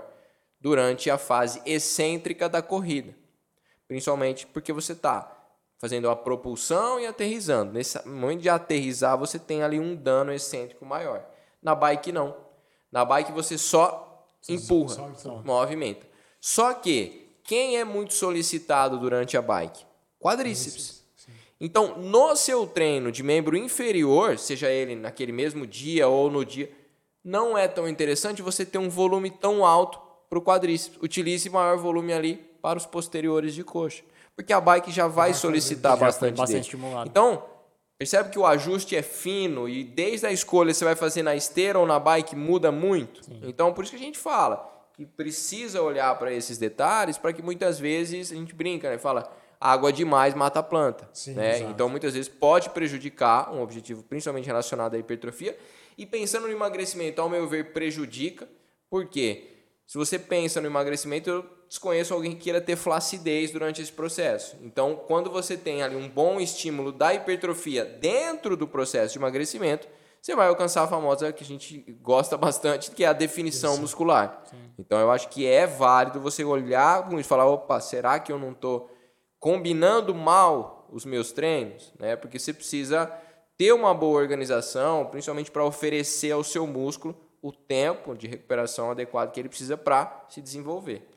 durante 0.65 1.11
a 1.11 1.17
fase 1.19 1.61
excêntrica 1.63 2.49
da 2.49 2.59
corrida. 2.59 3.15
Principalmente 3.87 4.47
porque 4.47 4.73
você 4.73 4.93
está 4.93 5.31
fazendo 5.77 6.09
a 6.09 6.15
propulsão 6.15 6.99
e 6.99 7.05
aterrizando. 7.05 7.71
Nesse 7.71 8.03
momento 8.07 8.41
de 8.41 8.49
aterrizar, 8.49 9.15
você 9.15 9.37
tem 9.37 9.61
ali 9.61 9.79
um 9.79 9.95
dano 9.95 10.33
excêntrico 10.33 10.83
maior. 10.83 11.23
Na 11.61 11.75
bike, 11.75 12.11
não. 12.11 12.35
Na 12.91 13.05
bike, 13.05 13.31
você 13.31 13.59
só 13.59 14.27
empurra, 14.49 14.95
só 14.95 15.07
empurra. 15.07 15.43
movimenta. 15.43 16.07
Só 16.41 16.73
que, 16.73 17.29
quem 17.43 17.77
é 17.77 17.83
muito 17.83 18.15
solicitado 18.15 18.97
durante 18.97 19.37
a 19.37 19.43
bike? 19.43 19.85
Quadríceps. 20.19 21.03
Então, 21.61 21.95
no 21.99 22.35
seu 22.35 22.65
treino 22.65 23.11
de 23.11 23.21
membro 23.21 23.55
inferior, 23.55 24.39
seja 24.39 24.71
ele 24.71 24.95
naquele 24.95 25.31
mesmo 25.31 25.67
dia 25.67 26.07
ou 26.07 26.31
no 26.31 26.43
dia, 26.43 26.71
não 27.23 27.55
é 27.55 27.67
tão 27.67 27.87
interessante 27.87 28.41
você 28.41 28.65
ter 28.65 28.79
um 28.79 28.89
volume 28.89 29.29
tão 29.29 29.63
alto 29.63 30.04
para 30.35 30.39
o 30.39 30.41
quadríceps. 30.41 30.97
Utilize 31.01 31.49
maior 31.49 31.77
volume 31.77 32.13
ali 32.13 32.35
para 32.61 32.77
os 32.77 32.85
posteriores 32.85 33.53
de 33.53 33.63
coxa. 33.63 34.03
Porque 34.35 34.51
a 34.51 34.59
bike 34.59 34.91
já 34.91 35.07
vai 35.07 35.33
solicitar 35.33 35.93
já 35.97 36.05
bastante, 36.05 36.35
bastante 36.35 36.47
dele. 36.47 36.61
estimulado. 36.61 37.09
Então, 37.09 37.43
percebe 37.97 38.29
que 38.29 38.39
o 38.39 38.45
ajuste 38.45 38.95
é 38.95 39.01
fino 39.01 39.69
e 39.69 39.83
desde 39.83 40.27
a 40.27 40.31
escolha 40.31 40.73
você 40.73 40.83
vai 40.83 40.95
fazer 40.95 41.23
na 41.23 41.35
esteira 41.35 41.79
ou 41.79 41.85
na 41.85 41.99
bike 41.99 42.35
muda 42.35 42.71
muito. 42.71 43.21
Então, 43.43 43.73
por 43.73 43.83
isso 43.83 43.91
que 43.91 44.01
a 44.01 44.05
gente 44.05 44.17
fala 44.17 44.71
que 44.93 45.05
precisa 45.05 45.81
olhar 45.81 46.17
para 46.17 46.33
esses 46.33 46.57
detalhes 46.57 47.17
para 47.17 47.31
que 47.31 47.41
muitas 47.41 47.79
vezes 47.79 48.31
a 48.31 48.35
gente 48.35 48.53
brinca, 48.53 48.89
né? 48.89 48.97
Fala, 48.97 49.29
água 49.59 49.91
demais 49.91 50.33
mata 50.33 50.59
a 50.59 50.63
planta. 50.63 51.09
Sim, 51.13 51.33
né? 51.33 51.57
exato. 51.57 51.71
Então, 51.71 51.87
muitas 51.87 52.13
vezes 52.13 52.27
pode 52.27 52.69
prejudicar 52.69 53.53
um 53.53 53.61
objetivo 53.61 54.03
principalmente 54.03 54.45
relacionado 54.45 54.95
à 54.95 54.97
hipertrofia. 54.97 55.57
E 55.97 56.05
pensando 56.05 56.47
no 56.47 56.51
emagrecimento, 56.51 57.21
ao 57.21 57.29
meu 57.29 57.47
ver, 57.47 57.71
prejudica. 57.71 58.47
Por 58.89 59.07
quê? 59.07 59.54
Se 59.85 59.97
você 59.97 60.17
pensa 60.17 60.59
no 60.59 60.67
emagrecimento, 60.67 61.29
eu 61.29 61.45
desconheço 61.67 62.13
alguém 62.13 62.31
que 62.31 62.43
queira 62.43 62.59
ter 62.59 62.75
flacidez 62.75 63.51
durante 63.51 63.81
esse 63.81 63.91
processo. 63.91 64.57
Então, 64.61 64.95
quando 65.07 65.29
você 65.29 65.55
tem 65.55 65.83
ali 65.83 65.95
um 65.95 66.09
bom 66.09 66.39
estímulo 66.39 66.91
da 66.91 67.13
hipertrofia 67.13 67.85
dentro 67.85 68.57
do 68.57 68.67
processo 68.67 69.13
de 69.13 69.19
emagrecimento, 69.19 69.87
você 70.19 70.35
vai 70.35 70.47
alcançar 70.47 70.83
a 70.83 70.87
famosa 70.87 71.31
que 71.31 71.43
a 71.43 71.47
gente 71.47 71.77
gosta 72.01 72.35
bastante, 72.35 72.89
que 72.89 73.03
é 73.03 73.07
a 73.07 73.13
definição 73.13 73.77
muscular. 73.77 74.43
Então, 74.79 74.99
eu 74.99 75.11
acho 75.11 75.29
que 75.29 75.45
é 75.45 75.67
válido 75.67 76.19
você 76.19 76.43
olhar 76.43 77.07
e 77.13 77.23
falar, 77.23 77.45
opa, 77.45 77.79
será 77.79 78.19
que 78.19 78.31
eu 78.31 78.39
não 78.39 78.51
estou 78.51 78.89
combinando 79.39 80.15
mal 80.15 80.87
os 80.91 81.05
meus 81.05 81.31
treinos? 81.31 81.93
Né? 81.99 82.15
Porque 82.15 82.39
você 82.39 82.51
precisa 82.51 83.05
ter 83.55 83.71
uma 83.71 83.93
boa 83.93 84.19
organização, 84.19 85.05
principalmente 85.05 85.51
para 85.51 85.63
oferecer 85.63 86.31
ao 86.31 86.43
seu 86.43 86.65
músculo 86.65 87.15
o 87.45 87.51
tempo 87.51 88.15
de 88.15 88.25
recuperação 88.25 88.89
adequado 88.89 89.31
que 89.31 89.39
ele 89.39 89.49
precisa 89.49 89.77
para 89.77 90.25
se 90.29 90.41
desenvolver. 90.41 91.07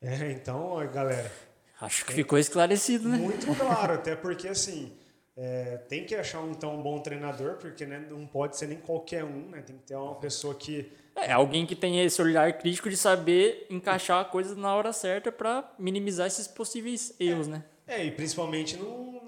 É, 0.00 0.32
então, 0.32 0.74
galera, 0.90 1.30
Acho 1.78 2.06
que 2.06 2.14
ficou 2.14 2.38
esclarecido, 2.38 3.10
né? 3.10 3.18
muito 3.18 3.54
claro, 3.54 3.92
até 3.92 4.16
porque 4.16 4.48
assim, 4.48 4.90
é, 5.36 5.76
tem 5.86 6.06
que 6.06 6.14
achar 6.14 6.40
um, 6.40 6.50
então 6.50 6.76
um 6.76 6.82
bom 6.82 6.98
treinador, 7.00 7.56
porque 7.56 7.84
né, 7.84 8.02
não 8.08 8.26
pode 8.26 8.56
ser 8.56 8.68
nem 8.68 8.78
qualquer 8.78 9.22
um, 9.22 9.50
né? 9.50 9.60
Tem 9.60 9.76
que 9.76 9.82
ter 9.82 9.96
uma 9.96 10.14
pessoa 10.14 10.54
que 10.54 10.90
É, 11.14 11.30
alguém 11.30 11.66
que 11.66 11.76
tenha 11.76 12.02
esse 12.02 12.22
olhar 12.22 12.50
crítico 12.56 12.88
de 12.88 12.96
saber 12.96 13.66
encaixar 13.68 14.24
coisas 14.30 14.56
na 14.56 14.74
hora 14.74 14.94
certa 14.94 15.30
para 15.30 15.70
minimizar 15.78 16.26
esses 16.26 16.48
possíveis 16.48 17.14
erros, 17.20 17.46
né? 17.46 17.62
É, 17.86 18.02
e 18.02 18.10
principalmente 18.10 18.78
não 18.78 19.19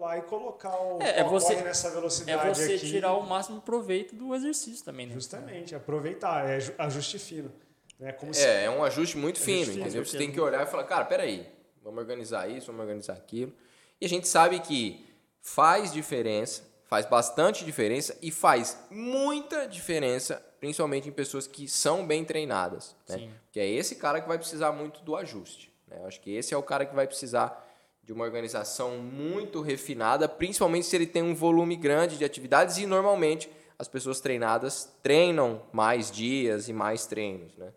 lá 0.00 0.18
e 0.18 0.22
colocar 0.22 0.74
o 0.80 1.00
É, 1.02 1.20
é 1.20 1.24
você- 1.24 1.54
corre 1.54 1.62
nessa 1.64 1.88
É 1.88 1.90
velocidade 1.90 2.58
você 2.58 2.74
aqui. 2.74 2.88
tirar 2.90 3.12
o 3.14 3.22
máximo 3.26 3.60
proveito 3.60 4.14
do 4.16 4.34
exercício 4.34 4.84
também, 4.84 5.06
né? 5.06 5.14
Justamente, 5.14 5.74
aproveitar, 5.74 6.48
é 6.48 6.58
ju- 6.58 6.74
ajuste 6.78 7.18
fino. 7.18 7.52
Né? 7.98 8.12
Como 8.12 8.32
se- 8.32 8.44
É, 8.44 8.64
é 8.64 8.70
um 8.70 8.82
ajuste 8.82 9.18
muito 9.18 9.38
fino, 9.38 9.66
fino, 9.72 9.82
entendeu? 9.82 10.04
Você 10.04 10.16
tem 10.16 10.32
que 10.32 10.40
olhar 10.40 10.62
e 10.62 10.66
falar, 10.70 10.84
cara, 10.84 11.04
peraí, 11.04 11.46
vamos 11.82 11.98
organizar 12.00 12.48
isso, 12.50 12.68
vamos 12.68 12.80
organizar 12.80 13.12
aquilo. 13.12 13.52
E 14.00 14.06
a 14.06 14.08
gente 14.08 14.26
sabe 14.26 14.58
que 14.60 15.06
faz 15.42 15.92
diferença, 15.92 16.62
faz 16.86 17.04
bastante 17.04 17.64
diferença 17.64 18.16
e 18.22 18.30
faz 18.30 18.78
muita 18.90 19.66
diferença, 19.68 20.42
principalmente 20.58 21.08
em 21.08 21.12
pessoas 21.12 21.46
que 21.46 21.68
são 21.68 22.06
bem 22.06 22.24
treinadas. 22.24 22.96
Né? 23.08 23.16
Sim. 23.18 23.30
Que 23.52 23.60
é 23.60 23.66
esse 23.68 23.96
cara 23.96 24.20
que 24.20 24.26
vai 24.26 24.38
precisar 24.38 24.72
muito 24.72 25.02
do 25.02 25.14
ajuste. 25.14 25.70
Né? 25.86 25.98
Eu 26.00 26.06
acho 26.06 26.20
que 26.20 26.30
esse 26.34 26.54
é 26.54 26.56
o 26.56 26.62
cara 26.62 26.86
que 26.86 26.94
vai 26.94 27.06
precisar 27.06 27.66
de 28.10 28.14
uma 28.14 28.24
organização 28.24 28.96
muito 28.98 29.60
refinada, 29.60 30.28
principalmente 30.28 30.84
se 30.84 30.96
ele 30.96 31.06
tem 31.06 31.22
um 31.22 31.32
volume 31.32 31.76
grande 31.76 32.18
de 32.18 32.24
atividades 32.24 32.76
e 32.76 32.84
normalmente 32.84 33.48
as 33.78 33.86
pessoas 33.86 34.20
treinadas 34.20 34.92
treinam 35.00 35.62
mais 35.72 36.10
dias 36.10 36.68
e 36.68 36.72
mais 36.72 37.06
treinos, 37.06 37.56
né? 37.56 37.72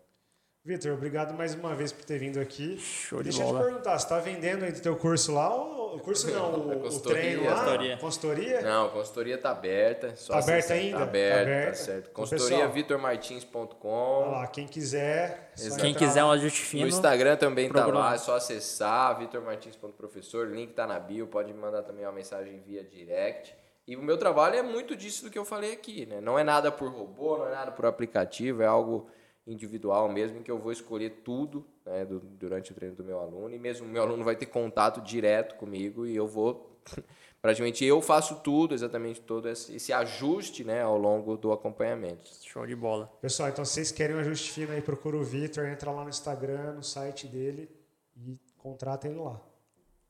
Vitor, 0.66 0.94
obrigado 0.94 1.34
mais 1.34 1.54
uma 1.54 1.74
vez 1.74 1.92
por 1.92 2.06
ter 2.06 2.18
vindo 2.18 2.40
aqui. 2.40 2.78
Show 2.78 3.18
de 3.18 3.24
Deixa 3.24 3.42
eu 3.42 3.48
bola. 3.48 3.60
te 3.60 3.64
perguntar, 3.66 3.98
você 3.98 4.04
está 4.06 4.18
vendendo 4.18 4.64
aí 4.64 4.72
do 4.72 4.80
teu 4.80 4.96
curso 4.96 5.34
lá? 5.34 5.54
Ou, 5.54 5.96
o 5.96 6.00
curso 6.00 6.30
não, 6.30 6.54
o, 6.54 6.86
o 6.86 7.00
treino 7.00 7.44
lá? 7.44 7.50
Consultoria. 7.56 7.96
Consultoria? 7.98 8.62
Não, 8.62 8.86
a 8.86 8.88
consultoria 8.88 9.36
tá 9.38 9.50
aberta. 9.50 10.16
Só 10.16 10.32
Tá 10.32 10.38
aberta 10.38 10.72
ainda? 10.72 10.96
Tá 10.96 11.02
aberta, 11.02 11.36
Tá 11.36 11.44
tá, 11.44 11.50
aberta. 11.52 11.74
certo. 11.74 11.98
Então, 12.10 12.14
Consultoria 12.14 12.56
pessoal, 12.56 12.72
vitormartins.com. 12.72 13.88
Olha 13.88 14.30
lá, 14.30 14.46
quem 14.46 14.66
quiser. 14.66 15.52
Quem 15.78 15.92
quiser 15.92 16.24
um 16.24 16.30
ajuste 16.30 16.60
No 16.62 16.66
fino, 16.66 16.88
Instagram 16.88 17.36
também 17.36 17.68
tá 17.68 17.82
programa. 17.82 18.00
lá, 18.06 18.14
é 18.14 18.18
só 18.18 18.34
acessar 18.34 19.18
vitormartins.professor, 19.18 20.46
link 20.48 20.72
tá 20.72 20.86
na 20.86 20.98
bio, 20.98 21.26
pode 21.26 21.52
me 21.52 21.58
mandar 21.60 21.82
também 21.82 22.06
uma 22.06 22.12
mensagem 22.12 22.58
via 22.66 22.82
direct. 22.82 23.54
E 23.86 23.96
o 23.96 24.02
meu 24.02 24.16
trabalho 24.16 24.56
é 24.56 24.62
muito 24.62 24.96
disso 24.96 25.24
do 25.26 25.30
que 25.30 25.38
eu 25.38 25.44
falei 25.44 25.74
aqui, 25.74 26.06
né? 26.06 26.22
Não 26.22 26.38
é 26.38 26.42
nada 26.42 26.72
por 26.72 26.90
robô, 26.90 27.36
não 27.36 27.48
é 27.48 27.50
nada 27.50 27.70
por 27.70 27.84
aplicativo, 27.84 28.62
é 28.62 28.66
algo 28.66 29.10
individual 29.46 30.08
mesmo, 30.08 30.38
em 30.38 30.42
que 30.42 30.50
eu 30.50 30.58
vou 30.58 30.72
escolher 30.72 31.20
tudo 31.24 31.64
né, 31.84 32.04
do- 32.04 32.20
durante 32.20 32.72
o 32.72 32.74
treino 32.74 32.96
do 32.96 33.04
meu 33.04 33.18
aluno, 33.20 33.54
e 33.54 33.58
mesmo 33.58 33.86
o 33.86 33.90
meu 33.90 34.02
aluno 34.02 34.24
vai 34.24 34.36
ter 34.36 34.46
contato 34.46 35.00
direto 35.02 35.54
comigo 35.56 36.06
e 36.06 36.16
eu 36.16 36.26
vou, 36.26 36.78
praticamente 37.42 37.84
eu 37.84 38.00
faço 38.00 38.36
tudo, 38.40 38.72
exatamente 38.74 39.20
todo 39.20 39.48
esse, 39.48 39.76
esse 39.76 39.92
ajuste 39.92 40.64
né, 40.64 40.82
ao 40.82 40.96
longo 40.96 41.36
do 41.36 41.52
acompanhamento. 41.52 42.26
show 42.42 42.66
de 42.66 42.74
bola. 42.74 43.06
Pessoal, 43.20 43.48
então 43.50 43.64
se 43.64 43.72
vocês 43.74 43.92
querem 43.92 44.16
um 44.16 44.20
ajuste 44.20 44.50
fino 44.50 44.72
aí, 44.72 44.80
procura 44.80 45.16
o 45.16 45.22
Vitor, 45.22 45.66
entra 45.66 45.90
lá 45.90 46.02
no 46.04 46.08
Instagram, 46.10 46.72
no 46.72 46.82
site 46.82 47.26
dele 47.26 47.68
e 48.16 48.38
contrata 48.56 49.06
ele 49.08 49.18
lá. 49.18 49.40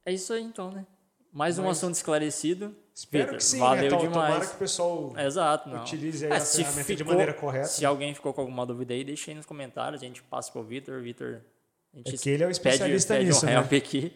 É 0.06 0.12
isso 0.12 0.32
aí 0.32 0.42
então, 0.42 0.70
né? 0.70 0.86
Mais 1.32 1.58
um 1.58 1.64
Mas- 1.64 1.78
assunto 1.78 1.94
esclarecido. 1.96 2.76
Espero 2.94 3.24
Vitor, 3.24 3.38
que 3.38 3.44
sim, 3.44 3.58
valeu 3.58 3.82
né? 3.82 3.88
Demais. 3.88 4.12
Tomara 4.12 4.46
que 4.46 4.54
o 4.54 4.58
pessoal 4.58 5.12
Exato, 5.18 5.68
não. 5.68 5.80
utilize 5.82 6.24
aí 6.24 6.30
É, 6.32 6.36
a 6.36 6.40
se 6.40 6.58
ferramenta 6.58 6.86
de 6.92 6.96
ficou- 6.98 7.12
maneira 7.12 7.34
correta. 7.34 7.66
Se 7.66 7.84
alguém 7.84 8.14
ficou 8.14 8.32
com 8.32 8.40
alguma 8.42 8.64
dúvida 8.64 8.94
aí, 8.94 9.02
deixa 9.02 9.30
aí 9.32 9.34
nos 9.36 9.44
comentários, 9.46 10.00
a 10.00 10.06
gente 10.06 10.22
passa 10.22 10.52
Vitor, 10.62 10.98
o 10.98 11.02
Vitor... 11.02 11.40
A 11.92 11.96
gente 11.98 12.14
É 12.14 12.18
que 12.18 12.30
ele 12.30 12.42
é 12.42 12.46
o 12.46 12.48
pede- 12.48 12.52
especialista 12.52 13.14
pede, 13.14 13.26
nisso, 13.26 13.46
um 13.46 13.48
né? 13.48 13.56
aqui. 13.58 14.12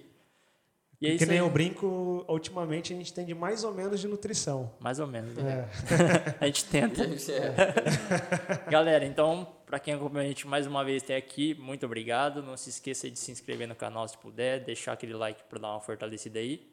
E 1.01 1.07
é 1.13 1.17
que 1.17 1.27
nem 1.27 1.39
aí. 1.39 1.45
eu 1.45 1.49
brinco, 1.51 2.25
ultimamente 2.29 2.93
a 2.93 2.97
gente 2.97 3.11
entende 3.13 3.33
mais 3.35 3.63
ou 3.63 3.73
menos 3.73 4.01
de 4.01 4.09
nutrição. 4.09 4.71
Mais 4.81 4.99
ou 4.99 5.07
menos. 5.07 5.33
né? 5.37 5.69
É. 5.91 6.35
a 6.45 6.47
gente 6.47 6.65
tenta. 6.65 7.05
Galera, 8.69 9.05
então, 9.05 9.47
para 9.67 9.79
quem 9.79 9.95
acompanha 9.95 10.25
a 10.25 10.29
gente 10.29 10.47
mais 10.47 10.67
uma 10.67 10.85
vez 10.85 11.03
até 11.03 11.17
aqui, 11.17 11.55
muito 11.55 11.85
obrigado. 11.87 12.43
Não 12.43 12.57
se 12.57 12.71
esqueça 12.71 13.09
de 13.11 13.19
se 13.19 13.31
inscrever 13.31 13.69
no 13.69 13.75
canal 13.77 14.07
se 14.09 14.19
puder, 14.19 14.61
deixar 14.65 14.93
aquele 14.93 15.15
like 15.15 15.43
para 15.49 15.59
dar 15.61 15.71
uma 15.73 15.81
fortalecida 15.81 16.39
aí. 16.39 16.67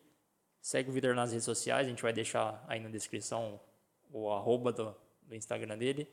Segue 0.66 0.90
o 0.90 0.94
Vitor 0.94 1.14
nas 1.14 1.30
redes 1.30 1.46
sociais, 1.46 1.86
a 1.86 1.90
gente 1.92 2.02
vai 2.02 2.12
deixar 2.12 2.66
aí 2.68 2.80
na 2.80 2.90
descrição 2.90 3.62
o 4.12 4.32
arroba 4.32 4.74
do, 4.74 4.96
do 5.22 5.36
Instagram 5.36 5.78
dele. 5.78 6.10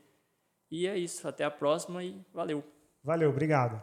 E 0.71 0.87
é 0.87 0.95
isso, 0.95 1.27
até 1.27 1.43
a 1.43 1.51
próxima 1.51 2.05
e 2.05 2.21
valeu. 2.35 2.63
Valeu, 3.03 3.31
obrigado. 3.31 3.83